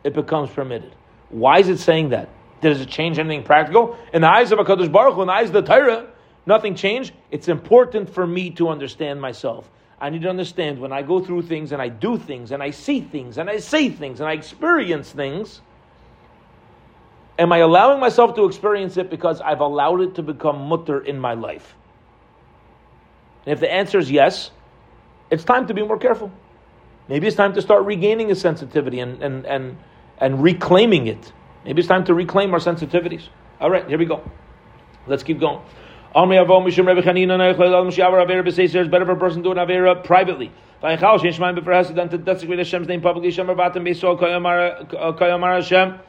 it 0.05 0.15
becomes 0.15 0.49
permitted. 0.51 0.95
Why 1.31 1.59
is 1.59 1.69
it 1.69 1.79
saying 1.79 2.11
that? 2.11 2.29
Does 2.61 2.81
it 2.81 2.89
change 2.89 3.19
anything 3.19 3.43
practical? 3.43 3.99
In 4.13 4.23
the 4.23 4.31
eyes 4.31 4.53
of 4.53 4.61
a 4.61 4.65
Kadosh 4.65 4.93
Baruch 4.93 5.15
Hu, 5.15 5.23
in 5.23 5.27
the 5.27 5.33
eyes 5.33 5.49
of 5.49 5.55
the 5.55 5.63
Torah, 5.63 6.07
nothing 6.47 6.77
changed. 6.77 7.13
It's 7.33 7.49
important 7.49 8.09
for 8.09 8.25
me 8.25 8.51
to 8.51 8.69
understand 8.69 9.21
myself. 9.21 9.69
I 10.03 10.11
need 10.11 10.23
to 10.23 10.29
understand 10.29 10.81
when 10.81 10.93
I 10.93 11.03
go 11.03 11.21
through 11.21 11.43
things 11.43 11.71
and 11.71 11.81
I 11.81 11.89
do 11.89 12.19
things 12.19 12.51
and 12.51 12.61
I 12.61 12.73
see 12.73 13.01
things 13.01 13.39
and 13.39 13.49
I 13.49 13.59
say 13.59 13.89
things 13.89 14.19
and 14.19 14.29
I 14.29 14.33
experience 14.33 15.13
things. 15.13 15.61
Am 17.39 17.53
I 17.53 17.59
allowing 17.59 18.01
myself 18.01 18.35
to 18.35 18.45
experience 18.47 18.97
it 18.97 19.11
because 19.11 19.41
I've 19.41 19.61
allowed 19.61 20.01
it 20.01 20.17
to 20.17 20.23
become 20.25 20.63
mutter 20.63 21.01
in 21.01 21.21
my 21.21 21.35
life? 21.35 21.77
And 23.47 23.53
if 23.53 23.61
the 23.61 23.73
answer 23.73 23.97
is 23.99 24.11
yes, 24.11 24.51
it's 25.31 25.45
time 25.45 25.69
to 25.69 25.75
be 25.75 25.83
more 25.87 25.99
careful. 25.99 26.33
Maybe 27.07 27.29
it's 27.29 27.37
time 27.37 27.55
to 27.55 27.63
start 27.63 27.85
regaining 27.85 28.33
a 28.33 28.35
sensitivity 28.35 28.99
and, 28.99 29.23
and, 29.23 29.47
and, 29.47 29.79
and 30.19 30.43
reclaiming 30.43 31.07
it. 31.07 31.33
Maybe 31.65 31.79
it's 31.79 31.89
time 31.89 32.05
to 32.07 32.15
reclaim 32.15 32.53
our 32.55 32.61
sensitivities. 32.61 33.29
All 33.61 33.71
right, 33.71 33.87
here 33.89 33.99
we 33.99 34.07
go. 34.07 34.29
Let's 35.07 35.23
keep 35.23 35.39
going. 35.39 35.63
Amri 36.15 36.45
Mishum 36.47 36.87
Rebbe 36.87 37.01
Chanina 37.01 37.39
Avera. 37.39 38.47
It's 38.47 38.89
better 38.91 39.07
for 39.07 39.13
a 39.13 39.17
person 39.17 39.43
doing 39.43 39.57
Avera 39.57 40.05
privately. 40.05 40.53
Shein 40.83 42.25
desecrate 42.25 42.59
Hashem's 42.59 42.89
name 42.89 43.01
publicly. 43.01 43.31
Shemar 43.31 43.57
Batim 43.57 43.83
Beisol 43.87 44.19
Kayamar 44.21 45.55
Hashem. 45.55 46.01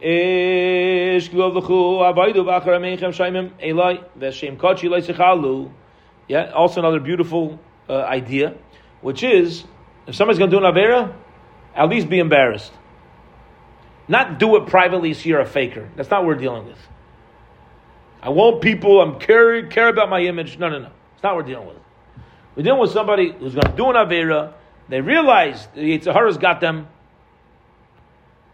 Ish 0.00 1.30
V'Achar 1.30 2.68
Ameichem 2.78 3.52
Eloi 3.60 3.98
V'Shem 4.16 4.58
Kochi 4.58 4.86
Eloi 4.86 5.00
Sechalu. 5.00 5.72
Yeah, 6.28 6.52
also 6.52 6.80
another 6.80 7.00
beautiful 7.00 7.58
uh, 7.88 7.94
idea, 7.94 8.54
which 9.00 9.24
is 9.24 9.64
if 10.06 10.14
somebody's 10.14 10.38
going 10.38 10.50
to 10.50 10.60
do 10.60 10.64
an 10.64 10.72
Avera, 10.72 11.16
at 11.74 11.88
least 11.88 12.08
be 12.08 12.20
embarrassed. 12.20 12.72
Not 14.06 14.38
do 14.38 14.56
it 14.56 14.68
privately 14.68 15.14
so 15.14 15.28
you're 15.28 15.40
a 15.40 15.46
faker. 15.46 15.90
That's 15.96 16.10
not 16.10 16.20
what 16.20 16.28
we're 16.28 16.34
dealing 16.36 16.66
with. 16.66 16.78
I 18.22 18.30
want 18.30 18.60
people, 18.60 19.00
I'm 19.00 19.18
care, 19.18 19.66
care 19.66 19.88
about 19.88 20.10
my 20.10 20.20
image. 20.20 20.58
No, 20.58 20.68
no, 20.68 20.78
no. 20.78 20.90
It's 21.14 21.22
not 21.22 21.34
what 21.34 21.44
we're 21.44 21.52
dealing 21.52 21.68
with. 21.68 21.76
We're 22.56 22.64
dealing 22.64 22.80
with 22.80 22.90
somebody 22.90 23.32
who's 23.32 23.54
going 23.54 23.70
to 23.70 23.76
do 23.76 23.88
an 23.90 23.96
Avera. 23.96 24.52
They 24.88 25.00
realize 25.00 25.68
the 25.74 25.98
Yitzhahara's 25.98 26.38
got 26.38 26.60
them. 26.60 26.88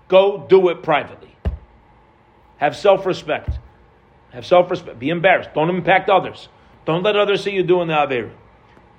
Go 0.08 0.46
do 0.48 0.68
it 0.68 0.82
privately. 0.82 1.34
Have 2.58 2.76
self 2.76 3.06
respect. 3.06 3.58
Have 4.30 4.44
self 4.44 4.70
respect. 4.70 4.98
Be 4.98 5.08
embarrassed. 5.08 5.50
Don't 5.54 5.70
impact 5.70 6.10
others. 6.10 6.48
Don't 6.84 7.02
let 7.02 7.16
others 7.16 7.42
see 7.42 7.52
you 7.52 7.62
doing 7.62 7.88
the 7.88 7.94
Avera. 7.94 8.30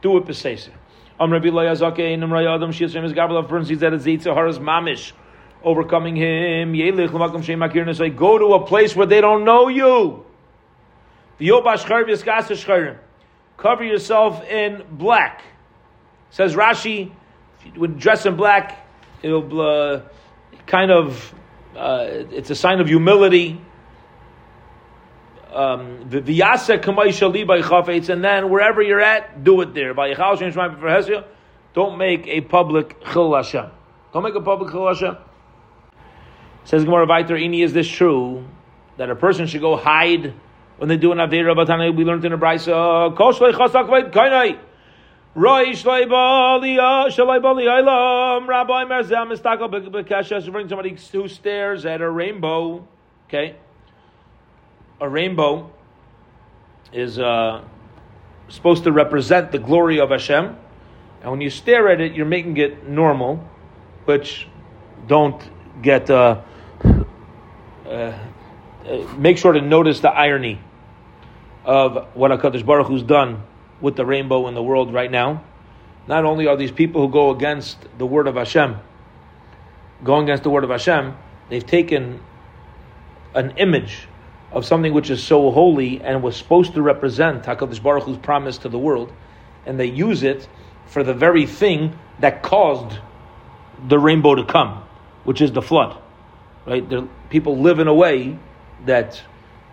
Do 0.02 0.18
it 0.18 0.26
Pesesa. 0.26 0.72
Am 1.20 1.32
Rabbi 1.32 1.48
Layazake, 1.48 2.18
Nam 2.20 2.30
Rayadam, 2.30 2.70
Shias 2.70 2.92
Gabala, 3.14 3.48
for 3.48 3.60
instance, 3.60 3.80
that 3.82 3.94
is 3.94 4.06
Yitzhahara's 4.06 4.60
mamish 4.60 5.14
overcoming 5.64 6.16
him. 6.16 6.74
Go 8.16 8.38
to 8.38 8.46
a 8.54 8.66
place 8.66 8.96
where 8.96 9.08
they 9.08 9.22
don't 9.22 9.44
know 9.46 9.68
you. 9.68 10.26
Cover 13.58 13.84
yourself 13.84 14.44
in 14.44 14.84
black. 14.92 15.44
Says 16.30 16.56
Rashi, 16.56 17.12
if 17.60 17.66
you 17.66 17.80
would 17.80 18.00
dress 18.00 18.26
in 18.26 18.36
black, 18.36 18.86
it'll 19.22 19.62
uh, 19.62 20.02
kind 20.66 20.92
of, 20.92 21.34
uh, 21.76 22.08
it's 22.10 22.50
a 22.50 22.56
sign 22.56 22.80
of 22.80 22.88
humility. 22.88 23.62
Um, 25.52 26.10
and 26.10 28.24
then 28.24 28.50
wherever 28.50 28.82
you're 28.82 29.02
at, 29.02 29.44
do 29.44 29.62
it 29.62 29.74
there. 29.74 29.94
Don't 31.74 31.98
make 31.98 32.28
a 32.28 32.42
public 32.42 33.02
chil 33.06 33.30
Don't 34.14 34.24
make 34.24 34.36
a 34.36 34.42
public 34.42 34.72
chil 34.72 35.18
Says 36.66 36.84
Gemara 36.84 37.08
Viter, 37.08 37.62
is 37.62 37.74
this 37.74 37.88
true 37.88 38.46
that 38.98 39.10
a 39.10 39.16
person 39.16 39.48
should 39.48 39.62
go 39.62 39.78
hide 39.78 40.34
when 40.78 40.90
they 40.90 40.98
do 40.98 41.12
an 41.12 41.20
Avera 41.20 41.56
Batana? 41.56 41.96
We 41.96 42.04
learned 42.04 42.26
in 42.26 42.34
a 42.34 42.38
Braisa, 42.38 43.16
Koshlei 43.16 43.54
Chasak 43.54 43.90
Vait 43.90 44.12
Kainai. 44.12 44.60
Roy 45.36 45.72
Shlei 45.72 46.10
Bali 46.10 46.78
Shalai 46.78 47.42
Bali 47.42 47.66
Ilam 47.66 48.48
Rabbi 48.48 48.86
Merzam 48.86 49.34
Mistakal 49.34 49.70
Bekesha 49.70 50.50
bring 50.50 50.70
somebody 50.70 50.98
who 51.12 51.28
stares 51.28 51.86
at 51.86 52.00
a 52.00 52.10
rainbow. 52.10 52.88
Okay, 53.28 53.58
a 55.02 55.10
rainbow 55.10 55.70
is 56.94 57.20
uh, 57.20 57.62
supposed 58.48 58.86
to 58.86 58.94
represent 58.94 59.52
the 59.52 59.60
glory 59.60 60.00
of 60.00 60.10
Hashem, 60.10 60.56
and 61.22 61.32
when 61.32 61.42
you 61.42 61.50
stare 61.50 61.90
at 61.90 62.00
it, 62.00 62.14
you're 62.14 62.26
making 62.26 62.56
it 62.56 62.88
normal, 62.88 63.46
which 64.06 64.48
don't 65.06 65.42
get. 65.82 66.10
Uh, 66.10 66.42
uh, 67.86 68.18
make 69.18 69.38
sure 69.38 69.52
to 69.52 69.62
notice 69.62 70.00
the 70.00 70.10
irony 70.10 70.62
of 71.66 72.08
what 72.16 72.32
Hakadosh 72.32 72.66
Baruch 72.66 72.88
Hu's 72.88 73.04
done 73.04 73.44
with 73.82 73.96
the 73.96 74.06
rainbow 74.06 74.48
in 74.48 74.54
the 74.54 74.64
world 74.64 74.94
right 74.94 75.12
now. 75.12 75.44
Not 76.08 76.24
only 76.24 76.48
are 76.48 76.56
these 76.56 76.72
people 76.72 77.02
who 77.02 77.12
go 77.12 77.32
against 77.32 77.78
the 77.98 78.06
word 78.06 78.28
of 78.28 78.36
Hashem, 78.36 78.78
going 80.04 80.24
against 80.24 80.44
the 80.44 80.52
word 80.52 80.64
of 80.64 80.70
Hashem, 80.70 81.16
they've 81.50 81.66
taken 81.66 82.22
an 83.34 83.52
image 83.58 84.08
of 84.52 84.66
something 84.66 84.94
which 84.94 85.10
is 85.10 85.22
so 85.22 85.52
holy 85.52 86.02
and 86.02 86.22
was 86.22 86.38
supposed 86.38 86.74
to 86.76 86.82
represent 86.82 87.44
Hakadosh 87.44 87.82
Baruch 87.82 88.04
Hu's 88.04 88.18
promise 88.18 88.60
to 88.60 88.70
the 88.70 88.80
world, 88.80 89.12
and 89.66 89.80
they 89.80 89.88
use 89.88 90.24
it 90.24 90.48
for 90.86 91.04
the 91.04 91.14
very 91.14 91.48
thing 91.48 91.98
that 92.20 92.44
caused 92.44 93.00
the 93.88 93.98
rainbow 93.98 94.36
to 94.36 94.46
come, 94.46 94.84
which 95.24 95.42
is 95.42 95.52
the 95.52 95.62
flood. 95.62 95.98
Right? 96.66 96.88
They're, 96.88 97.08
people 97.30 97.58
live 97.58 97.80
in 97.80 97.88
a 97.88 97.94
way 97.94 98.38
that 98.86 99.22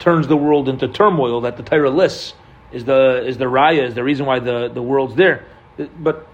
turns 0.03 0.27
the 0.27 0.37
world 0.37 0.69
into 0.69 0.89
turmoil 0.89 1.43
that 1.43 1.57
the 1.57 1.63
Torah 1.63 1.89
lists 1.91 2.35
is 2.73 2.85
the 2.85 3.25
is 3.27 3.39
the 3.39 3.45
raya 3.45 3.87
is 3.87 3.95
the 3.95 4.03
reason 4.03 4.27
why 4.27 4.41
the, 4.41 4.69
the 4.69 4.83
world's 4.83 5.15
there. 5.15 5.47
But 5.77 6.27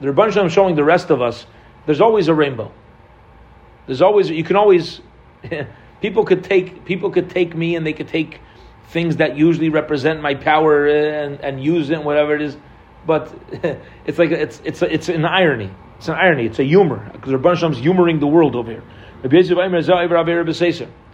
the 0.00 0.08
Rebbe 0.12 0.30
Shalom 0.30 0.48
showing 0.48 0.76
the 0.76 0.84
rest 0.84 1.10
of 1.10 1.20
us 1.20 1.46
there's 1.84 2.00
always 2.00 2.28
a 2.28 2.34
rainbow. 2.34 2.70
There's 3.86 4.02
always 4.02 4.30
you 4.30 4.44
can 4.44 4.56
always 4.56 5.00
people 6.00 6.24
could 6.24 6.44
take 6.44 6.84
people 6.84 7.10
could 7.10 7.28
take 7.28 7.56
me 7.56 7.74
and 7.76 7.84
they 7.84 7.92
could 7.92 8.08
take 8.08 8.40
things 8.90 9.16
that 9.16 9.36
usually 9.36 9.68
represent 9.68 10.22
my 10.22 10.34
power 10.34 10.86
and, 10.86 11.40
and 11.40 11.62
use 11.62 11.90
it 11.90 12.02
whatever 12.04 12.36
it 12.36 12.42
is. 12.42 12.56
But 13.04 13.34
it's 14.06 14.18
like 14.18 14.30
it's 14.30 14.62
it's 14.64 14.80
it's 14.82 15.08
an 15.08 15.24
irony. 15.24 15.70
It's 15.96 16.08
an 16.08 16.14
irony. 16.14 16.46
It's 16.46 16.60
a 16.60 16.64
humor 16.64 17.10
because 17.12 17.32
Rebbe 17.32 17.56
Shalom's 17.56 17.78
humoring 17.78 18.20
the 18.20 18.28
world 18.28 18.54
over 18.54 18.70
here. 18.70 18.84
It's 19.24 19.50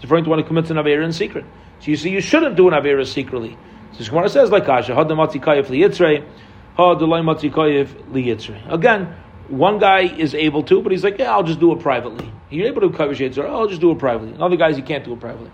referring 0.03 0.25
to 0.25 0.31
one 0.31 0.39
who 0.39 0.45
commits 0.45 0.71
an 0.71 0.77
Avera 0.79 1.05
in 1.05 1.13
secret. 1.13 1.45
So 1.81 1.91
you 1.91 1.97
see, 1.97 2.11
you 2.11 2.21
shouldn't 2.21 2.57
do 2.57 2.69
an 2.69 2.75
Avera 2.75 3.07
secretly. 3.07 3.57
So 3.93 4.05
Gemara 4.05 4.29
says 4.29 4.51
like 4.51 4.67
Kasha, 4.67 4.95
Had 4.95 5.07
Kayef 5.07 5.67
Liyitzrei, 5.67 6.25
Had 6.77 6.99
Delay 6.99 7.21
Matzi 7.21 7.51
Liyitzrei. 7.53 8.73
Again, 8.73 9.15
one 9.49 9.79
guy 9.79 10.01
is 10.03 10.35
able 10.35 10.63
to, 10.65 10.83
but 10.83 10.93
he's 10.93 11.05
like, 11.05 11.19
yeah, 11.19 11.33
I'll 11.33 11.43
just 11.43 11.61
do 11.61 11.73
it 11.73 11.81
privately. 11.81 12.31
You're 12.51 12.67
able 12.69 12.83
to 12.83 12.91
cover 12.91 13.15
Yitzrei, 13.15 13.45
oh, 13.45 13.61
I'll 13.61 13.69
just 13.69 13.81
do 13.81 13.91
it 13.93 13.99
privately. 13.99 14.33
And 14.33 14.43
other 14.43 14.57
guys, 14.57 14.77
you 14.77 14.83
can't 14.83 15.05
do 15.05 15.13
it 15.15 15.21
privately. 15.21 15.51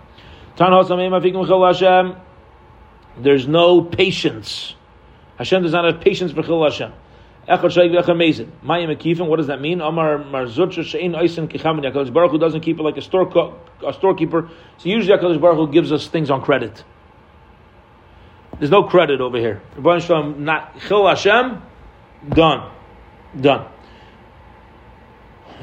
There's 3.17 3.47
no 3.47 3.81
patience. 3.81 4.75
Hashem 5.37 5.63
does 5.63 5.71
not 5.71 5.85
have 5.85 6.01
patience 6.01 6.31
for 6.31 6.43
Chil 6.43 6.63
Hashem. 6.63 6.91
Echad 7.47 7.71
Shaykh 7.71 7.91
V'Echad 7.91 8.15
Mezid. 8.15 8.49
Mayim 8.63 8.95
Akifim, 8.95 9.27
what 9.27 9.37
does 9.37 9.47
that 9.47 9.61
mean? 9.61 9.79
Amar 9.79 10.17
Marzutcha 10.17 10.83
Shein 10.83 11.15
Oisin 11.15 11.47
Kichamin. 11.47 11.91
HaKadosh 11.91 12.11
Baruch 12.11 12.31
Hu 12.31 12.39
doesn't 12.39 12.61
keep 12.61 12.79
it 12.79 12.83
like 12.83 12.97
a, 12.97 13.01
store, 13.01 13.27
a 13.85 13.93
storekeeper. 13.93 14.49
So 14.77 14.89
usually 14.89 15.15
HaKadosh 15.17 15.39
Baruch 15.39 15.57
Hu 15.57 15.71
gives 15.71 15.91
us 15.91 16.07
things 16.07 16.31
on 16.31 16.41
credit. 16.41 16.83
There's 18.57 18.71
no 18.71 18.83
credit 18.83 19.21
over 19.21 19.37
here. 19.37 19.61
Rabban 19.77 20.01
Shalom, 20.01 20.43
not 20.45 20.79
Chil 20.87 21.07
Hashem, 21.07 21.61
done. 22.29 22.71
Done. 23.39 23.67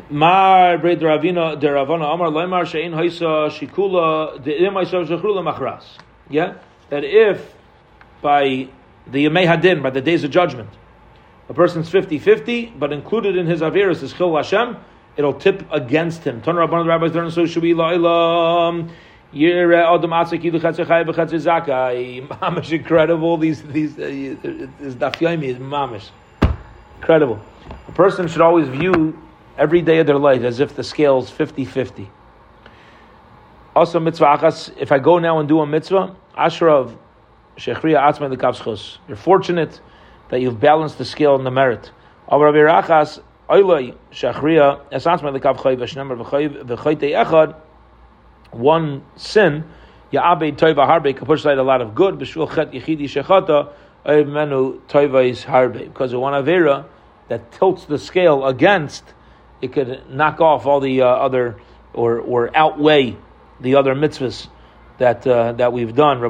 Mar 0.08 0.78
Brei 0.78 0.96
Deravina 0.96 1.60
Deravana 1.60 2.14
Amar 2.14 2.28
Leimar 2.28 2.64
Shein 2.64 2.92
Haisa 2.92 3.50
Shikula 3.50 4.42
De'im 4.44 4.74
Haisa 4.74 5.06
Shechula 5.06 5.42
Machras. 5.42 5.84
Yeah? 6.30 6.58
That 6.90 7.02
if 7.04 7.54
by 8.20 8.68
the 9.06 9.24
Yemei 9.26 9.46
Hadin, 9.46 9.82
by 9.82 9.90
the 9.90 10.00
days 10.00 10.22
of 10.22 10.30
judgment, 10.30 10.70
a 11.48 11.54
person's 11.54 11.90
50-50, 11.90 12.78
but 12.78 12.92
included 12.92 13.36
in 13.36 13.46
his 13.46 13.60
Averis 13.60 14.02
is 14.02 14.12
Chil 14.12 14.34
Hashem, 14.36 14.76
it'll 15.16 15.34
tip 15.34 15.64
against 15.72 16.24
him. 16.24 16.40
Ton 16.42 16.56
Rabban 16.56 16.84
the 16.84 16.88
rabbis 16.88 17.12
learn 17.14 17.30
so 17.30 17.46
should 17.46 17.62
be 17.62 17.74
la'ilam. 17.74 18.90
Mamish 22.28 22.72
incredible. 22.72 23.38
These 23.38 23.62
these 23.62 23.92
uh, 23.94 24.02
this 24.78 24.94
dafyomi 24.94 25.44
is 25.44 25.56
mamish 25.56 26.10
incredible. 26.96 27.40
A 27.88 27.92
person 27.92 28.28
should 28.28 28.42
always 28.42 28.68
view 28.68 29.18
every 29.56 29.80
day 29.80 30.00
of 30.00 30.06
their 30.06 30.18
life 30.18 30.42
as 30.42 30.60
if 30.60 30.76
the 30.76 30.84
scale 30.84 31.18
is 31.20 31.30
50-50. 31.30 32.08
Also 33.74 33.98
mitzvah 33.98 34.36
achas. 34.36 34.70
If 34.76 34.92
I 34.92 34.98
go 34.98 35.18
now 35.18 35.38
and 35.38 35.48
do 35.48 35.60
a 35.60 35.66
mitzvah, 35.66 36.14
ashrav 36.36 36.94
shechriya 37.56 38.02
atzma 38.02 38.36
lekavschos. 38.36 38.98
You're 39.08 39.16
fortunate 39.16 39.80
that 40.32 40.40
you've 40.40 40.58
balanced 40.58 40.96
the 40.96 41.04
scale 41.04 41.36
and 41.36 41.44
the 41.44 41.50
merit. 41.50 41.90
One 48.50 49.04
sin, 49.16 49.64
Ya'abed 50.10 50.56
Toiva 50.56 50.88
Harbe, 50.88 51.14
can 51.14 51.26
push 51.26 51.40
aside 51.40 51.58
a 51.58 51.62
lot 51.62 51.82
of 51.82 51.94
good. 51.94 52.18
Because 52.18 52.34
of 52.34 52.48
one 52.48 52.72
Avera 56.32 56.86
that 57.28 57.52
tilts 57.52 57.84
the 57.84 57.98
scale 57.98 58.46
against, 58.46 59.04
it 59.60 59.74
could 59.74 60.08
knock 60.08 60.40
off 60.40 60.64
all 60.64 60.80
the 60.80 61.02
uh, 61.02 61.08
other, 61.08 61.60
or, 61.92 62.20
or 62.20 62.56
outweigh 62.56 63.18
the 63.60 63.74
other 63.74 63.94
mitzvahs 63.94 64.48
that 64.96 65.26
uh, 65.26 65.52
that 65.52 65.74
we've 65.74 65.94
done. 65.94 66.20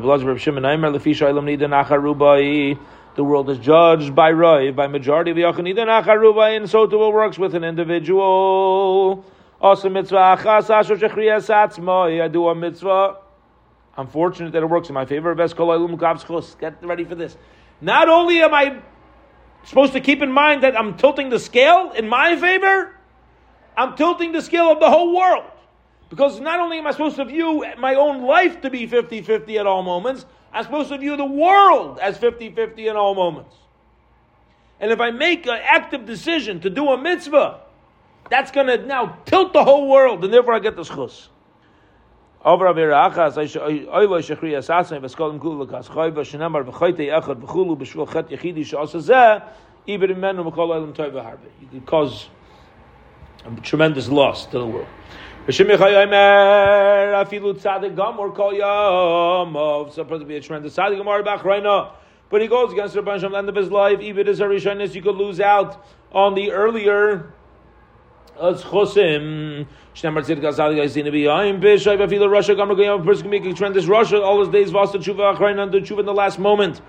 The 3.15 3.25
world 3.25 3.51
is 3.51 3.59
judged 3.59 4.15
by 4.15 4.31
Rai, 4.31 4.71
by 4.71 4.87
majority 4.87 5.31
of 5.31 5.37
Yachanida 5.37 5.87
Nacharuba, 5.87 6.57
and 6.57 6.69
so 6.69 6.87
too 6.87 7.03
it 7.05 7.13
works 7.13 7.39
with 7.39 7.55
an 7.55 7.65
individual. 7.65 9.25
Also 9.61 9.89
mitzvah 9.89 10.37
achas 10.39 10.71
asher 10.71 12.23
I 12.23 12.29
do 12.29 12.49
a 12.49 12.55
mitzvah 12.55 13.17
I'm 13.97 14.07
fortunate 14.07 14.53
that 14.53 14.63
it 14.63 14.67
works 14.67 14.89
in 14.89 14.95
my 14.95 15.05
favor. 15.05 15.35
Get 15.35 16.85
ready 16.85 17.05
for 17.05 17.15
this. 17.15 17.37
Not 17.81 18.09
only 18.09 18.41
am 18.41 18.55
I 18.55 18.79
supposed 19.65 19.93
to 19.93 20.01
keep 20.01 20.23
in 20.23 20.33
mind 20.33 20.63
that 20.63 20.79
I'm 20.79 20.97
tilting 20.97 21.29
the 21.29 21.39
scale 21.39 21.93
in 21.93 22.09
my 22.09 22.37
favor, 22.37 22.95
I'm 23.77 23.97
tilting 23.97 24.33
the 24.33 24.41
scale 24.41 24.73
of 24.73 24.81
the 24.81 24.89
whole 24.89 25.15
world. 25.15 25.45
Because 26.09 26.41
not 26.41 26.61
only 26.61 26.79
am 26.79 26.87
I 26.87 26.93
supposed 26.93 27.17
to 27.17 27.25
view 27.25 27.65
my 27.79 27.95
own 27.95 28.23
life 28.23 28.61
to 28.63 28.71
be 28.71 28.87
50 28.87 29.23
50 29.23 29.59
at 29.59 29.67
all 29.67 29.83
moments, 29.83 30.27
I'm 30.53 30.65
supposed 30.65 30.91
to 30.91 30.99
view 30.99 31.17
the 31.17 31.25
world 31.25 31.99
as 31.99 32.19
50 32.19 32.51
50 32.51 32.89
in 32.89 32.97
all 32.97 33.15
moments. 33.15 33.55
And 34.81 34.91
if 34.91 35.01
I 35.01 35.11
make 35.11 35.47
an 35.47 35.61
active 35.63 36.05
decision 36.05 36.61
to 36.61 36.71
do 36.71 36.89
a 36.91 37.01
mitzvah, 37.01 37.61
that's 38.31 38.51
going 38.51 38.67
to 38.67 38.79
now 38.85 39.19
tilt 39.25 39.53
the 39.53 39.63
whole 39.63 39.89
world, 39.89 40.25
and 40.25 40.33
therefore 40.33 40.55
I 40.55 40.59
get 40.59 40.77
the 40.77 40.83
schus. 40.83 41.29
You 51.61 51.69
could 51.71 51.87
cause 51.87 52.29
a 53.45 53.61
tremendous 53.61 54.09
loss 54.09 54.47
to 54.47 54.59
the 54.59 54.67
world. 54.67 54.89
Afilu 57.25 57.39
Yom, 58.59 59.91
supposed 59.91 60.21
to 60.21 60.27
be 60.27 60.37
a 60.37 60.41
tremendous 60.41 60.77
Tzadik 60.77 61.03
Gamor 61.03 61.25
Bach 61.25 61.45
Reina, 61.45 61.91
but 62.31 62.41
he 62.41 62.47
goes 62.47 62.73
against 62.73 62.95
the 62.95 63.03
Rabban 63.03 63.37
end 63.37 63.49
of 63.49 63.57
his 63.57 63.69
life, 63.71 63.99
Ibir 63.99 64.29
is 64.29 64.41
a 64.41 64.45
Rishonis, 64.45 64.95
you 64.95 65.03
could 65.03 65.17
lose 65.17 65.41
out 65.41 65.85
on 66.13 66.35
the 66.35 66.53
earlier 66.53 67.33
as 68.41 68.63
chosim. 68.63 69.67
Shnemar 69.97 70.23
tzid 70.23 70.41
gazal 70.41 70.77
gazina 70.77 71.11
b'yayim 71.13 71.61
b'shay 71.61 71.99
b'afila 71.99 72.29
rasha 72.29 72.55
gamra 72.57 72.77
goyim. 72.77 73.01
A 73.01 73.05
person 73.05 73.23
can 73.23 73.31
make 73.33 73.45
a 73.45 73.53
tremendous 73.53 73.87
rasha 73.87 74.23
all 74.23 74.39
his 74.41 74.49
days 74.49 74.71
vasta 74.71 74.99
tshuva 74.99 75.37
achrayin 75.37 75.59
under 75.59 75.81
tshuva 75.81 76.01
in 76.01 76.07
the 76.07 76.15
last 76.15 76.39
moment. 76.39 76.81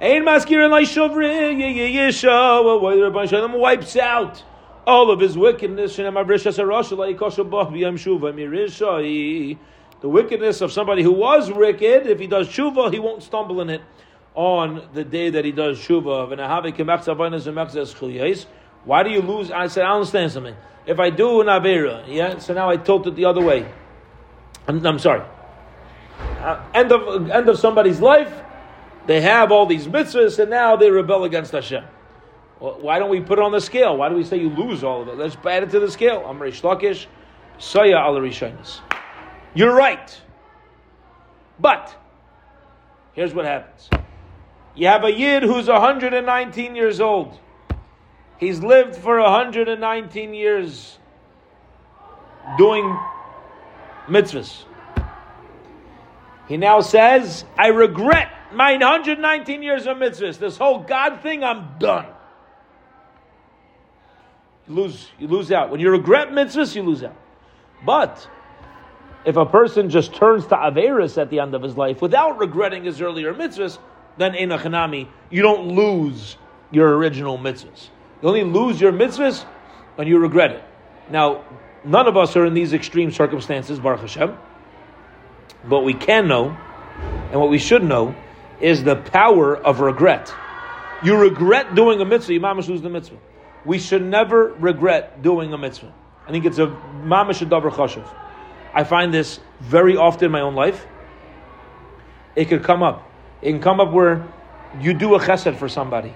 Ein 0.00 0.24
maskir 0.24 0.64
and 0.64 0.74
shovri 0.86 1.54
yisha. 1.94 2.80
Why 2.82 2.96
the 2.96 3.02
Rabban 3.02 3.28
Shalom 3.28 3.52
wipes 3.52 3.96
out 3.96 4.42
all 4.86 5.10
of 5.10 5.20
his 5.20 5.36
wickedness. 5.36 5.96
The 5.96 6.10
wickedness 10.02 10.60
of 10.60 10.72
somebody 10.72 11.02
who 11.02 11.12
was 11.12 11.52
wicked, 11.52 12.06
if 12.06 12.18
he 12.18 12.26
does 12.26 12.48
tshuva, 12.48 12.92
he 12.92 12.98
won't 12.98 13.22
stumble 13.22 13.60
in 13.60 13.70
it 13.70 13.82
on 14.34 14.88
the 14.94 15.04
day 15.04 15.30
that 15.30 15.44
he 15.44 15.52
does 15.52 15.78
tshuva. 15.78 16.28
Why 18.84 19.04
do 19.04 19.10
you 19.10 19.22
lose? 19.22 19.50
I 19.50 19.66
said, 19.68 19.84
I 19.84 19.94
understand 19.94 20.32
something. 20.32 20.56
If 20.86 20.98
I 20.98 21.10
do 21.10 21.40
an 21.40 21.46
Avera, 21.46 22.04
yeah, 22.08 22.38
so 22.38 22.54
now 22.54 22.68
I 22.68 22.76
tilt 22.76 23.06
it 23.06 23.14
the 23.14 23.26
other 23.26 23.40
way. 23.40 23.70
I'm, 24.66 24.84
I'm 24.84 24.98
sorry. 24.98 25.22
Uh, 26.18 26.64
end 26.74 26.90
of 26.90 27.30
end 27.30 27.48
of 27.48 27.58
somebody's 27.58 28.00
life, 28.00 28.32
they 29.06 29.20
have 29.20 29.52
all 29.52 29.66
these 29.66 29.86
mitzvahs, 29.86 30.40
and 30.40 30.50
now 30.50 30.74
they 30.74 30.90
rebel 30.90 31.22
against 31.22 31.52
Hashem. 31.52 31.84
Well, 32.62 32.78
why 32.80 33.00
don't 33.00 33.10
we 33.10 33.20
put 33.20 33.40
it 33.40 33.42
on 33.42 33.50
the 33.50 33.60
scale? 33.60 33.96
Why 33.96 34.08
do 34.08 34.14
we 34.14 34.22
say 34.22 34.36
you 34.36 34.48
lose 34.48 34.84
all 34.84 35.02
of 35.02 35.08
it? 35.08 35.16
Let's 35.18 35.36
add 35.44 35.64
it 35.64 35.70
to 35.70 35.80
the 35.80 35.90
scale. 35.90 36.24
I'm 36.24 36.38
Reish 36.38 36.62
Lakish, 36.62 37.06
Saya 37.58 37.96
al. 37.96 38.24
You're 39.52 39.74
right. 39.74 40.22
But 41.58 41.92
here's 43.14 43.34
what 43.34 43.46
happens. 43.46 43.90
You 44.76 44.86
have 44.86 45.02
a 45.02 45.10
yid 45.10 45.42
who's 45.42 45.66
119 45.66 46.76
years 46.76 47.00
old. 47.00 47.36
He's 48.38 48.60
lived 48.60 48.94
for 48.94 49.20
119 49.20 50.32
years 50.32 51.00
doing 52.56 52.96
mitzvahs. 54.06 54.66
He 56.46 56.56
now 56.58 56.80
says, 56.80 57.44
I 57.58 57.68
regret 57.68 58.30
my 58.52 58.74
119 58.74 59.64
years 59.64 59.88
of 59.88 59.96
mitzvahs. 59.96 60.38
This 60.38 60.56
whole 60.56 60.78
God 60.78 61.22
thing, 61.22 61.42
I'm 61.42 61.76
done. 61.80 62.06
You 64.68 64.74
lose, 64.74 65.08
you 65.18 65.28
lose 65.28 65.50
out. 65.50 65.70
When 65.70 65.80
you 65.80 65.90
regret 65.90 66.28
mitzvahs, 66.28 66.74
you 66.74 66.82
lose 66.82 67.02
out. 67.02 67.16
But 67.84 68.28
if 69.24 69.36
a 69.36 69.46
person 69.46 69.90
just 69.90 70.14
turns 70.14 70.46
to 70.46 70.56
Averis 70.56 71.20
at 71.20 71.30
the 71.30 71.40
end 71.40 71.54
of 71.54 71.62
his 71.62 71.76
life 71.76 72.00
without 72.00 72.38
regretting 72.38 72.84
his 72.84 73.00
earlier 73.00 73.34
mitzvahs, 73.34 73.78
then 74.18 74.32
Enochanami, 74.32 75.08
you 75.30 75.42
don't 75.42 75.68
lose 75.68 76.36
your 76.70 76.96
original 76.96 77.38
mitzvahs. 77.38 77.88
You 78.20 78.28
only 78.28 78.44
lose 78.44 78.80
your 78.80 78.92
mitzvahs 78.92 79.44
when 79.96 80.06
you 80.06 80.18
regret 80.18 80.52
it. 80.52 80.64
Now, 81.10 81.44
none 81.84 82.06
of 82.06 82.16
us 82.16 82.36
are 82.36 82.46
in 82.46 82.54
these 82.54 82.72
extreme 82.72 83.10
circumstances, 83.10 83.80
Baruch 83.80 84.00
Hashem. 84.00 84.36
But 85.64 85.80
we 85.80 85.94
can 85.94 86.28
know, 86.28 86.56
and 87.30 87.40
what 87.40 87.50
we 87.50 87.58
should 87.58 87.82
know, 87.82 88.14
is 88.60 88.84
the 88.84 88.96
power 88.96 89.56
of 89.56 89.80
regret. 89.80 90.32
You 91.02 91.16
regret 91.16 91.74
doing 91.74 92.00
a 92.00 92.04
mitzvah, 92.04 92.32
you 92.32 92.40
mamash 92.40 92.68
lose 92.68 92.82
the 92.82 92.90
mitzvah. 92.90 93.18
We 93.64 93.78
should 93.78 94.02
never 94.02 94.52
regret 94.54 95.22
doing 95.22 95.52
a 95.52 95.58
mitzvah. 95.58 95.92
I 96.26 96.30
think 96.30 96.44
it's 96.44 96.58
a 96.58 96.66
mamash 96.66 97.46
davar 97.46 97.70
chashav. 97.70 98.06
I 98.74 98.84
find 98.84 99.12
this 99.12 99.40
very 99.60 99.96
often 99.96 100.26
in 100.26 100.32
my 100.32 100.40
own 100.40 100.54
life. 100.54 100.86
It 102.34 102.46
could 102.46 102.62
come 102.62 102.82
up. 102.82 103.08
It 103.42 103.52
can 103.52 103.60
come 103.60 103.80
up 103.80 103.92
where 103.92 104.26
you 104.80 104.94
do 104.94 105.14
a 105.14 105.20
chesed 105.20 105.56
for 105.56 105.68
somebody 105.68 106.14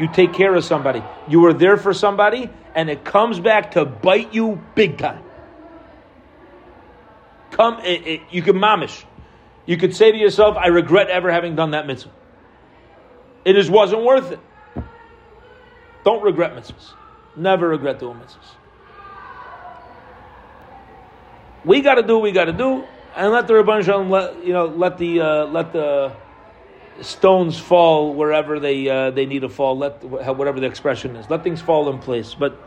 you 0.00 0.08
take 0.08 0.32
care 0.32 0.54
of 0.54 0.64
somebody. 0.64 1.02
You 1.28 1.40
were 1.40 1.52
there 1.52 1.76
for 1.76 1.92
somebody, 1.92 2.48
and 2.74 2.88
it 2.88 3.04
comes 3.04 3.38
back 3.38 3.72
to 3.72 3.84
bite 3.84 4.32
you 4.32 4.58
big 4.74 4.96
time. 4.96 5.22
Come, 7.50 7.80
it, 7.80 8.06
it, 8.06 8.20
you 8.30 8.40
can 8.40 8.56
mamish. 8.56 9.04
You 9.66 9.76
could 9.76 9.94
say 9.94 10.10
to 10.10 10.16
yourself, 10.16 10.56
"I 10.56 10.68
regret 10.68 11.10
ever 11.10 11.30
having 11.30 11.54
done 11.54 11.72
that 11.72 11.86
mitzvah. 11.86 12.12
It 13.44 13.52
just 13.52 13.68
wasn't 13.68 14.02
worth 14.02 14.32
it." 14.32 14.40
Don't 16.04 16.22
regret 16.22 16.54
mitzvahs. 16.54 16.94
Never 17.36 17.68
regret 17.68 17.98
doing 17.98 18.16
mitzvahs. 18.16 18.56
We 21.64 21.82
got 21.82 21.96
to 21.96 22.02
do 22.02 22.14
what 22.14 22.22
we 22.22 22.32
got 22.32 22.46
to 22.46 22.52
do, 22.52 22.84
and 23.14 23.32
let 23.32 23.46
the 23.46 23.54
Rabban 23.54 23.84
Shalom 23.84 24.10
let 24.10 24.44
you 24.44 24.52
know 24.52 24.66
let 24.66 24.96
the 24.96 25.20
uh, 25.20 25.44
let 25.46 25.72
the 25.72 26.12
stones 27.02 27.58
fall 27.58 28.14
wherever 28.14 28.58
they 28.58 28.88
uh, 28.88 29.10
they 29.10 29.26
need 29.26 29.40
to 29.40 29.48
fall. 29.48 29.76
Let 29.76 30.02
whatever 30.02 30.58
the 30.58 30.66
expression 30.66 31.16
is, 31.16 31.28
let 31.28 31.44
things 31.44 31.60
fall 31.60 31.90
in 31.90 31.98
place. 31.98 32.34
But 32.34 32.58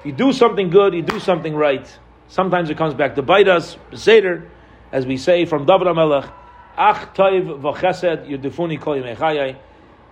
if 0.00 0.06
you 0.06 0.12
do 0.12 0.32
something 0.32 0.70
good, 0.70 0.94
you 0.94 1.02
do 1.02 1.20
something 1.20 1.54
right. 1.54 1.86
Sometimes 2.28 2.70
it 2.70 2.78
comes 2.78 2.94
back 2.94 3.16
to 3.16 3.22
bite 3.22 3.48
us. 3.48 3.76
Beseder, 3.90 4.48
as 4.92 5.06
we 5.06 5.16
say 5.18 5.44
from 5.44 5.66
David 5.66 5.88
Amelech, 5.88 6.30
Ach 6.76 7.12
toiv 7.14 7.60
v'chesed 7.60 8.28
yudifuni 8.28 8.80
kol 8.80 8.94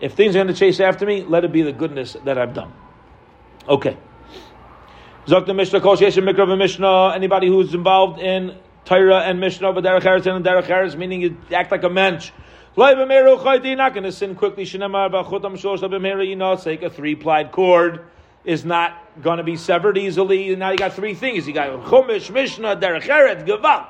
If 0.00 0.14
things 0.14 0.36
are 0.36 0.38
going 0.38 0.48
to 0.48 0.54
chase 0.54 0.80
after 0.80 1.06
me, 1.06 1.22
let 1.22 1.44
it 1.44 1.52
be 1.52 1.62
the 1.62 1.72
goodness 1.72 2.16
that 2.24 2.38
I've 2.38 2.54
done. 2.54 2.72
Okay. 3.68 3.96
Zok 5.26 5.46
the 5.46 5.54
Mishnah 5.54 5.80
kol 5.80 5.96
sheyesh 5.96 6.22
mikra 6.22 6.56
Mishnah. 6.56 7.14
Anybody 7.14 7.48
who's 7.48 7.74
involved 7.74 8.20
in 8.20 8.56
Torah 8.84 9.20
and 9.20 9.40
Mishnah, 9.40 9.72
but 9.72 9.82
derech 9.82 10.02
eretz 10.02 10.26
and 10.26 10.44
derech 10.44 10.66
eretz, 10.66 10.96
meaning 10.96 11.22
you 11.22 11.36
act 11.52 11.72
like 11.72 11.82
a 11.82 11.88
mensch. 11.88 12.30
You're 12.76 13.76
not 13.76 13.94
going 13.94 14.04
to 14.04 14.12
sin 14.12 14.34
quickly. 14.34 14.66
Take 14.66 14.82
a 16.82 16.90
three 16.90 17.14
plied 17.14 17.50
cord 17.50 18.04
is 18.44 18.66
not 18.66 19.22
going 19.22 19.38
to 19.38 19.44
be 19.44 19.56
severed 19.56 19.96
easily. 19.96 20.54
Now 20.54 20.70
you 20.70 20.76
got 20.76 20.92
three 20.92 21.14
things. 21.14 21.48
You 21.48 21.54
got 21.54 21.70
Chumash, 21.84 22.30
Mishnah, 22.30 22.76
Derech 22.76 23.04
Eretz, 23.04 23.46
Gevalt. 23.46 23.86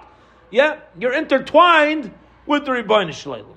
Yeah, 0.53 0.79
you're 0.97 1.13
intertwined 1.13 2.15
with 2.47 2.65
the 2.65 2.71
Rebbeinu 2.71 3.09
Shleilim. 3.09 3.56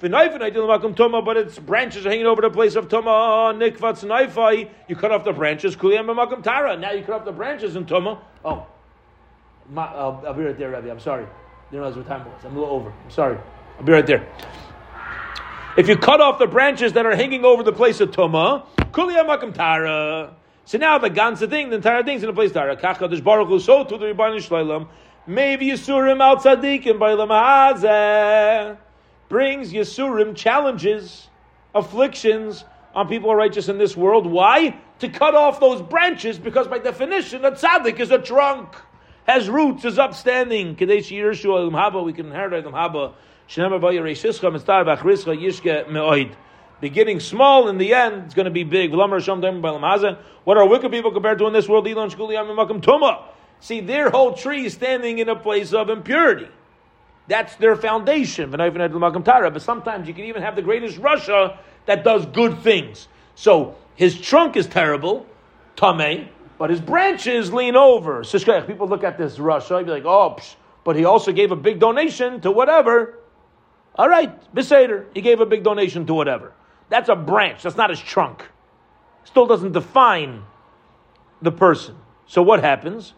But 0.00 1.36
its 1.36 1.58
branches 1.58 2.06
are 2.06 2.10
hanging 2.10 2.26
over 2.26 2.40
the 2.40 2.50
place 2.50 2.76
of 2.76 2.88
Tuma. 2.88 3.52
Nikvatz 3.56 4.04
Naifai. 4.04 4.70
You 4.86 4.94
cut 4.94 5.10
off 5.10 5.24
the 5.24 5.32
branches. 5.32 5.74
Kuliyam 5.74 6.06
Makam 6.06 6.42
Tara. 6.42 6.76
Now 6.76 6.92
you 6.92 7.02
cut 7.02 7.14
off 7.14 7.24
the 7.24 7.32
branches 7.32 7.74
in 7.74 7.84
Tuma. 7.84 8.20
Oh. 8.44 8.64
I'll, 9.76 10.22
uh, 10.24 10.28
I'll, 10.28 10.34
be 10.34 10.44
right 10.44 10.56
there, 10.56 10.70
Rabbi. 10.70 10.88
I'm 10.88 11.00
sorry. 11.00 11.26
Didn't 11.70 11.80
realize 11.80 11.96
what 11.96 12.06
time 12.06 12.20
it 12.22 12.28
was. 12.28 12.44
I'm 12.44 12.56
a 12.56 12.60
little 12.60 12.74
over. 12.74 12.90
I'm 12.90 13.10
sorry. 13.10 13.38
I'll 13.78 13.84
be 13.84 13.92
right 13.92 14.06
there. 14.06 14.26
If 15.76 15.88
you 15.88 15.96
cut 15.96 16.20
off 16.20 16.38
the 16.38 16.46
branches 16.46 16.92
that 16.92 17.04
are 17.04 17.14
hanging 17.16 17.44
over 17.44 17.62
the 17.64 17.72
place 17.72 18.00
of 18.00 18.12
Tuma, 18.12 18.66
Kuliyam 18.92 19.52
Tara. 19.52 20.34
So 20.64 20.78
now 20.78 20.98
the 20.98 21.10
ganze 21.10 21.48
thing, 21.50 21.70
the 21.70 21.76
entire 21.76 22.04
thing's 22.04 22.22
in 22.22 22.28
a 22.28 22.32
place 22.32 22.52
Tara. 22.52 22.76
Kachadish 22.76 23.22
Baruch 23.22 23.60
so 23.60 23.84
to 23.84 23.98
the 23.98 24.06
Rebbeinu 24.06 24.36
Shleilam. 24.36 24.88
Maybe 25.26 25.66
Yisurim 25.66 26.20
al 26.20 26.36
Tzadikim 26.36 26.98
by 26.98 27.12
Lamahazeh 27.12 28.78
brings 29.28 29.72
Yisurim 29.72 30.34
challenges, 30.34 31.28
afflictions 31.74 32.64
on 32.94 33.08
people 33.08 33.28
who 33.28 33.34
are 33.34 33.36
righteous 33.36 33.68
in 33.68 33.78
this 33.78 33.96
world. 33.96 34.26
Why? 34.26 34.76
To 35.00 35.08
cut 35.08 35.34
off 35.34 35.60
those 35.60 35.82
branches, 35.82 36.38
because 36.38 36.66
by 36.66 36.78
definition, 36.78 37.44
a 37.44 37.52
tzaddik 37.52 38.00
is 38.00 38.10
a 38.10 38.18
trunk, 38.18 38.74
has 39.26 39.48
roots, 39.48 39.84
is 39.84 39.98
upstanding. 39.98 40.74
Kadesh 40.74 41.10
Yirshu 41.10 41.44
Elam 41.44 41.72
Haba, 41.74 42.04
we 42.04 42.12
can 42.12 42.26
inherit 42.26 42.64
Elam 42.64 42.74
Haba. 42.74 43.14
Beginning 46.80 47.20
small, 47.20 47.68
in 47.68 47.78
the 47.78 47.94
end, 47.94 48.24
it's 48.26 48.34
going 48.34 48.44
to 48.44 48.50
be 48.50 48.62
big. 48.64 48.92
What 48.92 49.10
are 50.58 50.66
wicked 50.68 50.90
people 50.90 51.12
compared 51.12 51.38
to 51.38 51.46
in 51.46 51.52
this 51.52 51.68
world? 51.68 51.88
See, 53.60 53.80
their 53.80 54.10
whole 54.10 54.34
tree 54.34 54.66
is 54.66 54.74
standing 54.74 55.18
in 55.18 55.28
a 55.28 55.36
place 55.36 55.72
of 55.72 55.88
impurity. 55.90 56.48
That's 57.28 57.54
their 57.56 57.76
foundation. 57.76 58.50
But 58.50 59.62
sometimes 59.62 60.08
you 60.08 60.14
can 60.14 60.24
even 60.24 60.42
have 60.42 60.56
the 60.56 60.62
greatest 60.62 60.98
rasha 60.98 61.58
that 61.86 62.02
does 62.02 62.26
good 62.26 62.58
things. 62.60 63.06
So 63.34 63.76
his 63.94 64.20
trunk 64.20 64.56
is 64.56 64.66
terrible, 64.66 65.26
tame, 65.76 66.28
but 66.58 66.70
his 66.70 66.80
branches 66.80 67.52
lean 67.52 67.76
over. 67.76 68.24
People 68.24 68.88
look 68.88 69.04
at 69.04 69.18
this 69.18 69.36
rasha, 69.36 69.84
be 69.84 69.90
like, 69.90 70.04
oh, 70.04 70.36
psh, 70.38 70.56
but 70.84 70.96
he 70.96 71.04
also 71.04 71.30
gave 71.32 71.52
a 71.52 71.56
big 71.56 71.78
donation 71.78 72.40
to 72.40 72.50
whatever. 72.50 73.18
All 73.94 74.08
right, 74.08 74.32
Beseder, 74.54 75.04
he 75.14 75.20
gave 75.20 75.40
a 75.40 75.46
big 75.46 75.62
donation 75.62 76.06
to 76.06 76.14
whatever. 76.14 76.52
That's 76.88 77.08
a 77.08 77.16
branch, 77.16 77.62
that's 77.62 77.76
not 77.76 77.90
his 77.90 78.00
trunk. 78.00 78.44
Still 79.24 79.46
doesn't 79.46 79.72
define 79.72 80.42
the 81.42 81.52
person. 81.52 81.96
So 82.26 82.42
what 82.42 82.60
happens? 82.64 83.12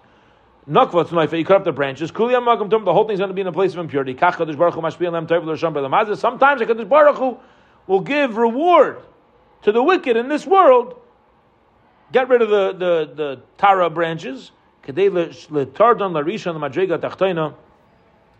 Nakvat's 0.70 1.10
knife, 1.10 1.32
you 1.32 1.44
cut 1.44 1.56
up 1.56 1.64
the 1.64 1.72
branches. 1.72 2.12
Kuliyam 2.12 2.44
magam 2.46 2.70
tum, 2.70 2.84
the 2.84 2.92
whole 2.92 3.04
thing's 3.04 3.18
going 3.18 3.28
to 3.28 3.34
be 3.34 3.40
in 3.40 3.46
a 3.48 3.52
place 3.52 3.72
of 3.72 3.80
impurity. 3.80 4.14
Kach 4.14 4.34
Kadosh 4.34 4.56
Baruch 4.56 4.74
Hu 4.74 4.80
mashpiyam 4.80 5.12
lem 5.12 5.26
tov. 5.26 6.16
Sometimes 6.16 6.62
Kadosh 6.62 6.88
Baruch 6.88 7.40
will 7.88 8.00
give 8.00 8.36
reward 8.36 9.00
to 9.62 9.72
the 9.72 9.82
wicked 9.82 10.16
in 10.16 10.28
this 10.28 10.46
world. 10.46 10.94
Get 12.12 12.28
rid 12.28 12.40
of 12.40 12.50
the 12.50 12.72
the, 12.72 13.14
the 13.14 13.42
tara 13.58 13.90
branches. 13.90 14.52
Kadei 14.84 15.10
l'tardon 15.12 16.12
l'rishon 16.12 16.54
l'madrega 16.54 16.98
tachtoina. 16.98 17.54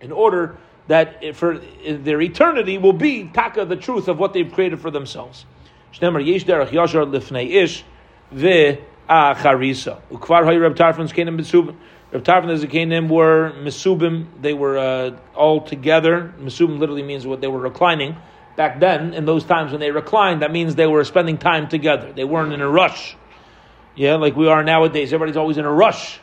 In 0.01 0.13
order 0.13 0.57
that 0.87 1.35
for 1.35 1.59
their 1.59 2.21
eternity 2.21 2.79
will 2.79 2.93
be 2.93 3.25
taka 3.25 3.65
the 3.65 3.77
truth 3.77 4.07
of 4.07 4.21
what 4.21 4.33
they've 4.35 4.53
created 4.53 4.81
for 4.81 4.93
themselves. 4.93 5.47
Shnemer 5.93 6.25
yesh 6.25 6.45
derech 6.45 6.69
yashar 6.69 7.11
lifnei 7.11 7.63
ish 7.63 7.83
ve 8.31 8.79
acharisa. 9.09 10.01
Ukvar 10.13 10.45
hay 10.45 10.59
Reb 10.59 10.77
Tarfon's 10.77 11.13
kenim. 11.13 11.75
Reb 12.13 12.25
Tarfon 12.25 12.51
and 12.51 12.61
Zakanim 12.61 13.09
were 13.09 13.53
Mesubim, 13.59 14.27
they 14.41 14.53
were 14.53 14.77
uh, 14.77 15.17
all 15.37 15.61
together. 15.61 16.35
Mesubim 16.41 16.81
literally 16.81 17.05
means 17.05 17.25
what 17.25 17.41
they 17.41 17.47
were 17.47 17.61
reclining. 17.61 18.17
Back 18.57 18.81
then, 18.81 19.15
in 19.15 19.27
those 19.27 19.45
times 19.45 19.71
when 19.71 19.81
they 19.81 19.93
reclined, 19.93 20.43
that 20.43 20.51
means 20.51 20.75
they 20.75 20.89
were 20.89 21.05
spending 21.05 21.39
time 21.39 21.69
together. 21.69 22.13
They 22.13 22.25
weren't 22.25 22.53
in 22.53 22.61
a 22.61 22.69
rush. 22.69 23.17
Yeah, 23.95 24.17
like 24.17 24.35
we 24.35 24.49
are 24.49 24.65
nowadays. 24.65 25.13
Everybody's 25.13 25.37
always 25.37 25.57
in 25.57 25.65
a 25.65 25.73
rush 25.73 26.19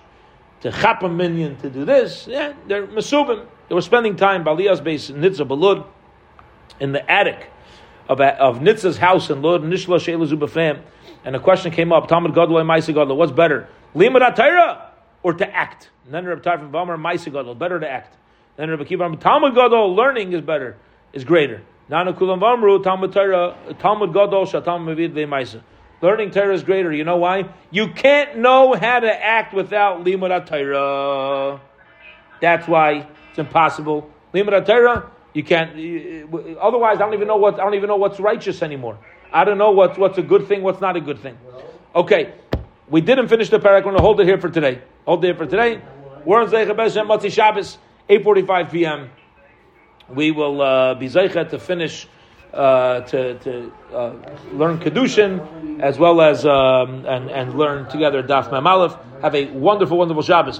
to 0.61 0.71
chap 0.71 1.03
a 1.03 1.09
minion 1.09 1.55
to 1.57 1.69
do 1.69 1.85
this. 1.85 2.27
Yeah, 2.27 2.53
they're 2.67 2.85
Mesubim. 2.85 3.47
They 3.69 3.75
were 3.75 3.81
spending 3.81 4.17
time, 4.17 4.43
Balias 4.43 4.83
base 4.83 5.09
in 5.09 5.17
Nitzah 5.17 5.47
Balud, 5.47 5.85
in 6.81 6.91
the 6.91 7.09
attic 7.09 7.49
of, 8.09 8.19
of 8.19 8.59
Nitzah's 8.59 8.97
house 8.97 9.29
in 9.29 9.41
Lud, 9.41 9.61
Nishla 9.61 10.01
Sheila 10.01 10.27
Zubafam. 10.27 10.81
And 11.23 11.35
a 11.35 11.39
question 11.39 11.71
came 11.71 11.93
up, 11.93 12.09
Talmud 12.09 12.37
and 12.37 12.49
Maisa 12.49 12.93
Gadol, 12.93 13.15
what's 13.15 13.31
better? 13.31 13.69
Limud 13.95 14.21
Atayra 14.21 14.86
or 15.27 15.33
to 15.33 15.53
act. 15.53 15.89
Then 16.09 16.25
Reb 16.25 16.41
Tarfon 16.41 16.71
Vamar 16.71 16.97
Maisa 16.97 17.25
Gadol, 17.25 17.53
better 17.55 17.81
to 17.81 17.89
act. 17.89 18.15
Then 18.55 18.69
Reb 18.69 18.79
Akiva 18.79 19.19
Talmud 19.19 19.55
Gadol, 19.55 19.93
learning 19.93 20.31
is 20.31 20.39
better, 20.39 20.77
is 21.11 21.25
greater. 21.25 21.61
Nana 21.89 22.13
Kulam 22.13 22.39
Vamru 22.39 22.81
Talmud 22.81 23.11
Torah 23.11 23.57
Talmud 23.77 24.13
Gadol 24.13 24.45
Shatam 24.45 24.85
Mavid 24.85 25.11
Maisa. 25.27 25.61
Learning 26.01 26.31
Torah 26.31 26.53
is 26.53 26.63
greater. 26.63 26.93
You 26.93 27.03
know 27.03 27.17
why? 27.17 27.49
You 27.71 27.89
can't 27.89 28.37
know 28.37 28.73
how 28.73 29.01
to 29.01 29.11
act 29.11 29.53
without 29.53 30.05
Limud 30.05 30.45
Torah. 30.45 31.59
That's 32.39 32.65
why 32.65 33.05
it's 33.29 33.39
impossible. 33.39 34.09
Limud 34.33 34.65
Torah, 34.65 35.11
you 35.33 35.43
can't. 35.43 35.71
Otherwise, 36.57 36.97
I 36.97 36.99
don't 36.99 37.15
even 37.15 37.27
know 37.27 37.35
what 37.35 37.59
I 37.59 37.65
don't 37.65 37.75
even 37.75 37.89
know 37.89 37.97
what's 37.97 38.21
righteous 38.21 38.63
anymore. 38.63 38.97
I 39.33 39.43
don't 39.43 39.57
know 39.57 39.71
what's 39.71 39.97
what's 39.97 40.17
a 40.17 40.23
good 40.23 40.47
thing, 40.47 40.63
what's 40.63 40.79
not 40.79 40.95
a 40.95 41.01
good 41.01 41.19
thing. 41.19 41.37
Okay, 41.93 42.33
we 42.89 43.01
didn't 43.01 43.27
finish 43.27 43.49
the 43.49 43.59
parak. 43.59 43.77
We're 43.77 43.81
going 43.81 43.95
to 43.97 44.01
hold 44.01 44.19
it 44.21 44.27
here 44.27 44.39
for 44.39 44.49
today. 44.49 44.81
Hold 45.05 45.23
it 45.23 45.27
here 45.27 45.35
for 45.35 45.45
today. 45.45 45.81
We're 46.23 46.41
on 46.41 46.49
Zeicha 46.49 46.75
Bezhem 46.75 47.07
Matzi 47.07 47.31
Shabbos, 47.31 47.77
8.45 48.09 48.71
p.m. 48.71 49.09
We 50.09 50.31
will 50.31 50.61
uh, 50.61 50.93
be 50.95 51.07
Zeicha 51.07 51.49
to 51.49 51.59
finish, 51.59 52.07
uh, 52.53 53.01
to, 53.01 53.39
to 53.39 53.73
uh, 53.93 54.13
learn 54.53 54.79
Kedushin, 54.79 55.81
as 55.81 55.99
well 55.99 56.21
as, 56.21 56.45
um, 56.45 57.05
and, 57.05 57.29
and 57.29 57.57
learn 57.57 57.89
together 57.89 58.23
Daf 58.23 58.51
Mem 58.51 58.65
Have 59.21 59.35
a 59.35 59.51
wonderful, 59.51 59.97
wonderful 59.97 60.23
Shabbos. 60.23 60.55